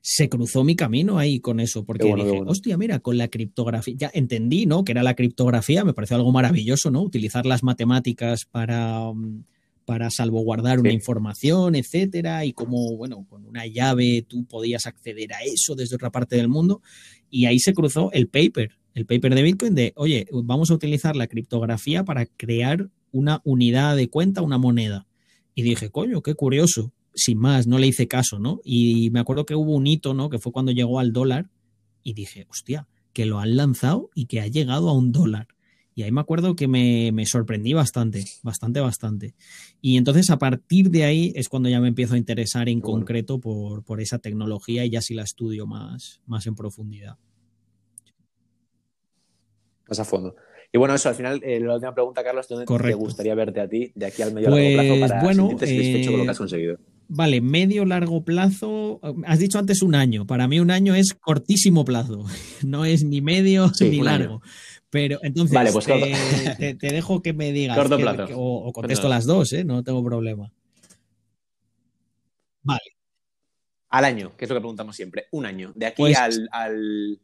se 0.05 0.27
cruzó 0.27 0.65
mi 0.65 0.75
camino 0.75 1.17
ahí 1.17 1.39
con 1.39 1.61
eso, 1.61 1.85
porque 1.85 2.13
dije, 2.13 2.41
hostia, 2.45 2.77
mira, 2.77 2.99
con 2.99 3.17
la 3.17 3.29
criptografía, 3.29 3.95
ya 3.97 4.11
entendí, 4.13 4.65
¿no? 4.65 4.83
Que 4.83 4.91
era 4.91 5.01
la 5.01 5.15
criptografía, 5.15 5.85
me 5.85 5.93
pareció 5.93 6.17
algo 6.17 6.33
maravilloso, 6.33 6.91
¿no? 6.91 7.01
Utilizar 7.01 7.45
las 7.45 7.63
matemáticas 7.63 8.43
para, 8.43 9.13
mm, 9.13 9.45
para 9.85 10.09
salvaguardar 10.09 10.81
una 10.81 10.91
información, 10.91 11.75
etcétera, 11.75 12.43
y 12.43 12.51
cómo, 12.51 12.97
bueno, 12.97 13.25
con 13.29 13.45
una 13.45 13.65
llave 13.65 14.25
tú 14.27 14.43
podías 14.43 14.87
acceder 14.87 15.31
a 15.31 15.41
eso 15.45 15.73
desde 15.73 15.95
otra 15.95 16.11
parte 16.11 16.35
del 16.35 16.49
mundo. 16.49 16.81
Y 17.29 17.45
ahí 17.45 17.59
se 17.59 17.73
cruzó 17.73 18.11
el 18.11 18.27
paper, 18.27 18.71
el 18.95 19.05
paper 19.05 19.33
de 19.35 19.41
Bitcoin 19.41 19.73
de, 19.73 19.93
oye, 19.95 20.27
vamos 20.33 20.69
a 20.69 20.73
utilizar 20.73 21.15
la 21.15 21.27
criptografía 21.27 22.03
para 22.03 22.25
crear 22.25 22.89
una 23.13 23.39
unidad 23.45 23.95
de 23.95 24.09
cuenta, 24.09 24.41
una 24.41 24.57
moneda. 24.57 25.07
Y 25.55 25.61
dije, 25.61 25.89
coño, 25.91 26.21
qué 26.21 26.33
curioso 26.33 26.91
sin 27.15 27.39
más, 27.39 27.67
no 27.67 27.77
le 27.77 27.87
hice 27.87 28.07
caso, 28.07 28.39
¿no? 28.39 28.59
Y 28.63 29.09
me 29.11 29.19
acuerdo 29.19 29.45
que 29.45 29.55
hubo 29.55 29.75
un 29.75 29.87
hito, 29.87 30.13
¿no? 30.13 30.29
Que 30.29 30.39
fue 30.39 30.51
cuando 30.51 30.71
llegó 30.71 30.99
al 30.99 31.13
dólar 31.13 31.49
y 32.03 32.13
dije, 32.13 32.45
hostia, 32.49 32.87
que 33.13 33.25
lo 33.25 33.39
han 33.39 33.55
lanzado 33.55 34.09
y 34.13 34.25
que 34.25 34.41
ha 34.41 34.47
llegado 34.47 34.89
a 34.89 34.93
un 34.93 35.11
dólar. 35.11 35.47
Y 35.95 36.01
ahí 36.01 36.11
me 36.11 36.21
acuerdo 36.21 36.55
que 36.55 36.67
me, 36.67 37.25
sorprendí 37.25 37.73
bastante, 37.73 38.25
bastante, 38.41 38.79
bastante. 38.79 39.35
Y 39.79 39.97
entonces 39.97 40.29
a 40.31 40.39
partir 40.39 40.89
de 40.89 41.03
ahí 41.03 41.31
es 41.35 41.49
cuando 41.49 41.69
ya 41.69 41.79
me 41.79 41.87
empiezo 41.87 42.15
a 42.15 42.17
interesar 42.17 42.67
en 42.67 42.81
concreto 42.81 43.39
por, 43.39 43.83
por, 43.83 44.01
esa 44.01 44.17
tecnología 44.17 44.85
y 44.85 44.89
ya 44.89 45.01
sí 45.01 45.13
la 45.13 45.23
estudio 45.23 45.67
más, 45.67 46.21
más 46.25 46.47
en 46.47 46.55
profundidad. 46.55 47.17
Más 49.87 49.99
a 49.99 50.05
fondo. 50.05 50.35
Y 50.71 50.79
bueno, 50.79 50.95
eso, 50.95 51.07
al 51.07 51.15
final, 51.15 51.39
eh, 51.43 51.59
la 51.59 51.75
última 51.75 51.93
pregunta, 51.93 52.23
Carlos, 52.23 52.47
¿dónde 52.47 52.63
te 52.63 52.67
Correcto. 52.67 52.97
gustaría 52.97 53.35
verte 53.35 53.61
a 53.61 53.69
ti 53.69 53.91
de 53.93 54.07
aquí 54.07 54.23
al 54.23 54.33
medio 54.33 54.49
Pues, 54.49 54.75
largo 54.75 54.95
plazo 54.95 54.99
para 55.07 55.23
bueno, 55.23 55.49
sentirte 55.49 55.67
satisfecho 55.67 56.09
con 56.09 56.17
lo 56.17 56.23
que 56.23 56.27
eh, 56.27 56.31
has 56.31 56.37
conseguido? 56.37 56.77
Vale, 57.07 57.41
medio 57.41 57.85
largo 57.85 58.23
plazo. 58.23 58.99
Has 59.25 59.39
dicho 59.39 59.59
antes 59.59 59.81
un 59.81 59.93
año. 59.95 60.25
Para 60.25 60.47
mí 60.47 60.59
un 60.59 60.71
año 60.71 60.95
es 60.95 61.13
cortísimo 61.13 61.85
plazo. 61.85 62.25
No 62.63 62.85
es 62.85 63.03
ni 63.03 63.21
medio 63.21 63.69
Sí, 63.73 63.89
ni 63.89 63.95
año. 63.97 64.03
largo. 64.05 64.41
Pero 64.89 65.19
entonces 65.23 65.53
Vale, 65.55 65.71
pues 65.71 65.85
te, 65.85 66.13
te- 66.59 66.75
te 66.75 66.87
dejo 66.93 67.21
que 67.21 67.33
me 67.33 67.51
digas. 67.51 67.75
Corto 67.77 67.97
que- 67.97 68.03
plazo. 68.03 68.25
que- 68.27 68.33
o, 68.35 68.39
o 68.41 68.71
contesto 68.73 69.03
Perdón. 69.03 69.09
las 69.17 69.25
dos, 69.25 69.53
¿eh? 69.53 69.63
No 69.63 69.83
tengo 69.83 70.03
problema. 70.03 70.51
Vale, 72.61 72.79
Al 73.89 74.05
año, 74.05 74.31
que 74.37 74.45
es 74.45 74.49
lo 74.49 74.55
que 74.55 74.61
preguntamos 74.61 74.95
siempre. 74.95 75.25
Un 75.31 75.45
año. 75.45 75.71
De 75.75 75.87
aquí 75.87 76.01
Pues- 76.01 76.17
al, 76.17 76.47
al, 76.51 77.19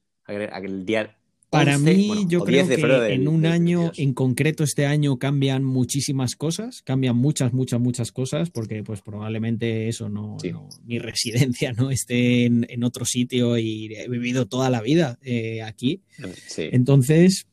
al 0.52 0.86
día. 0.86 1.16
Para 1.50 1.76
11, 1.78 1.94
mí 1.96 2.08
bueno, 2.08 2.30
yo 2.30 2.44
creo 2.44 2.66
10 2.66 2.68
de 2.70 2.76
que 2.76 2.88
del- 2.88 3.12
en 3.14 3.28
un 3.28 3.46
año, 3.46 3.80
22. 3.80 4.00
en 4.00 4.14
concreto 4.14 4.64
este 4.64 4.86
año, 4.86 5.18
cambian 5.18 5.64
muchísimas 5.64 6.36
cosas, 6.36 6.82
cambian 6.84 7.16
muchas, 7.18 7.54
muchas, 7.54 7.80
muchas 7.80 8.12
cosas, 8.12 8.50
porque 8.52 8.84
pues 8.84 9.02
probablemente 9.02 9.88
eso 9.88 10.10
no, 10.10 10.38
Sí. 10.42 10.52
no- 10.52 10.70
mi 10.86 11.00
residencia 11.60 11.74
no 11.74 11.90
esté 11.92 12.46
en, 12.46 12.66
en 12.70 12.84
otro 12.84 13.06
sitio 13.06 13.58
y 13.58 13.88
he 13.96 14.08
vivido 14.10 14.46
toda 14.48 14.70
la 14.70 14.82
vida 14.82 15.18
eh, 15.24 15.62
aquí. 15.64 16.02
Sí. 16.48 16.70
Entonces, 16.72 17.48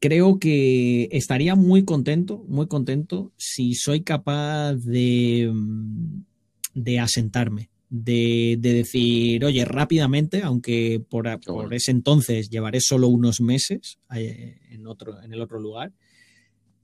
creo 0.00 0.38
que 0.38 1.08
estaría 1.10 1.54
muy 1.54 1.84
contento, 1.84 2.44
muy 2.46 2.66
contento 2.68 3.32
si 3.36 3.74
soy 3.74 4.02
capaz 4.02 4.74
de, 4.74 5.50
mm, 5.52 6.20
de 6.74 6.98
asentarme, 7.00 7.70
de, 7.90 8.56
de 8.58 8.72
decir, 8.74 9.44
oye, 9.44 9.64
rápidamente, 9.64 10.42
aunque 10.42 11.02
por, 11.08 11.40
por 11.40 11.72
ese 11.72 11.90
entonces 11.90 12.50
llevaré 12.50 12.80
solo 12.80 13.08
unos 13.08 13.40
meses 13.40 13.98
eh, 14.14 14.58
en, 14.70 14.86
otro, 14.86 15.22
en 15.22 15.32
el 15.32 15.40
otro 15.40 15.58
lugar, 15.58 15.92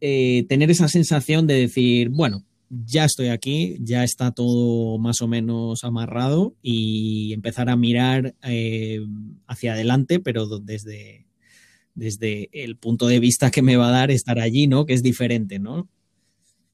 eh, 0.00 0.44
tener 0.48 0.70
esa 0.70 0.88
sensación 0.88 1.46
de 1.46 1.54
decir, 1.54 2.08
bueno, 2.08 2.44
ya 2.70 3.04
estoy 3.04 3.28
aquí, 3.28 3.76
ya 3.80 4.02
está 4.02 4.32
todo 4.32 4.98
más 4.98 5.20
o 5.20 5.28
menos 5.28 5.84
amarrado 5.84 6.54
y 6.62 7.32
empezar 7.32 7.68
a 7.68 7.76
mirar 7.76 8.34
eh, 8.42 9.00
hacia 9.46 9.74
adelante, 9.74 10.20
pero 10.20 10.58
desde, 10.58 11.26
desde 11.94 12.48
el 12.52 12.76
punto 12.76 13.06
de 13.06 13.20
vista 13.20 13.50
que 13.50 13.62
me 13.62 13.76
va 13.76 13.88
a 13.88 13.92
dar 13.92 14.10
estar 14.10 14.40
allí, 14.40 14.66
¿no? 14.66 14.86
Que 14.86 14.94
es 14.94 15.02
diferente, 15.02 15.58
¿no? 15.58 15.88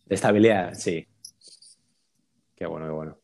De 0.07 0.14
estabilidad, 0.14 0.74
sí. 0.74 1.07
Qué 2.57 2.66
bueno, 2.66 2.87
qué 2.87 2.93
bueno. 2.93 3.20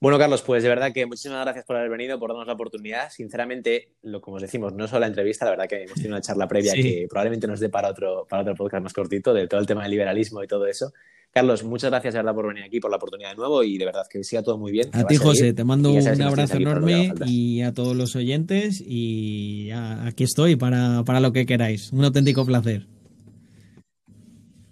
Bueno, 0.00 0.16
Carlos, 0.16 0.42
pues 0.42 0.62
de 0.62 0.68
verdad 0.68 0.92
que 0.92 1.06
muchísimas 1.06 1.42
gracias 1.44 1.64
por 1.64 1.74
haber 1.76 1.90
venido, 1.90 2.20
por 2.20 2.30
darnos 2.30 2.46
la 2.46 2.52
oportunidad. 2.52 3.10
Sinceramente, 3.10 3.88
lo 4.02 4.20
como 4.20 4.36
os 4.36 4.42
decimos, 4.42 4.72
no 4.72 4.86
solo 4.86 5.00
la 5.00 5.06
entrevista, 5.08 5.44
la 5.44 5.50
verdad 5.52 5.66
que 5.68 5.82
hemos 5.82 5.94
tenido 5.94 6.10
una 6.14 6.20
charla 6.20 6.46
previa 6.46 6.72
Sí. 6.72 6.82
que 6.82 7.06
probablemente 7.10 7.48
nos 7.48 7.58
dé 7.58 7.68
para 7.68 7.88
otro, 7.90 8.24
para 8.28 8.42
otro 8.42 8.54
podcast 8.54 8.82
más 8.84 8.92
cortito 8.92 9.34
de 9.34 9.48
todo 9.48 9.58
el 9.60 9.66
tema 9.66 9.82
del 9.82 9.90
liberalismo 9.90 10.42
y 10.44 10.46
todo 10.46 10.66
eso. 10.66 10.92
Carlos, 11.30 11.64
muchas 11.64 11.90
gracias 11.90 12.14
de 12.14 12.18
verdad 12.20 12.34
por 12.34 12.46
venir 12.46 12.62
aquí, 12.64 12.78
por 12.80 12.90
la 12.90 12.96
oportunidad 12.96 13.30
de 13.30 13.36
nuevo 13.36 13.62
y 13.64 13.76
de 13.76 13.84
verdad 13.84 14.06
que 14.08 14.22
siga 14.22 14.42
todo 14.42 14.56
muy 14.56 14.70
bien. 14.72 14.88
A 14.92 15.04
ti. 15.04 15.16
José, 15.16 15.52
te 15.52 15.64
mando 15.64 15.90
un 15.92 16.22
abrazo 16.22 16.56
enorme 16.56 17.12
y 17.26 17.62
a 17.62 17.74
todos 17.74 17.96
los 17.96 18.14
oyentes 18.14 18.80
y 18.80 19.70
aquí 19.72 20.22
estoy 20.24 20.54
para, 20.56 21.02
para 21.04 21.18
lo 21.20 21.32
que 21.32 21.44
queráis. 21.44 21.92
Un 21.92 22.04
auténtico 22.04 22.46
placer. 22.46 22.86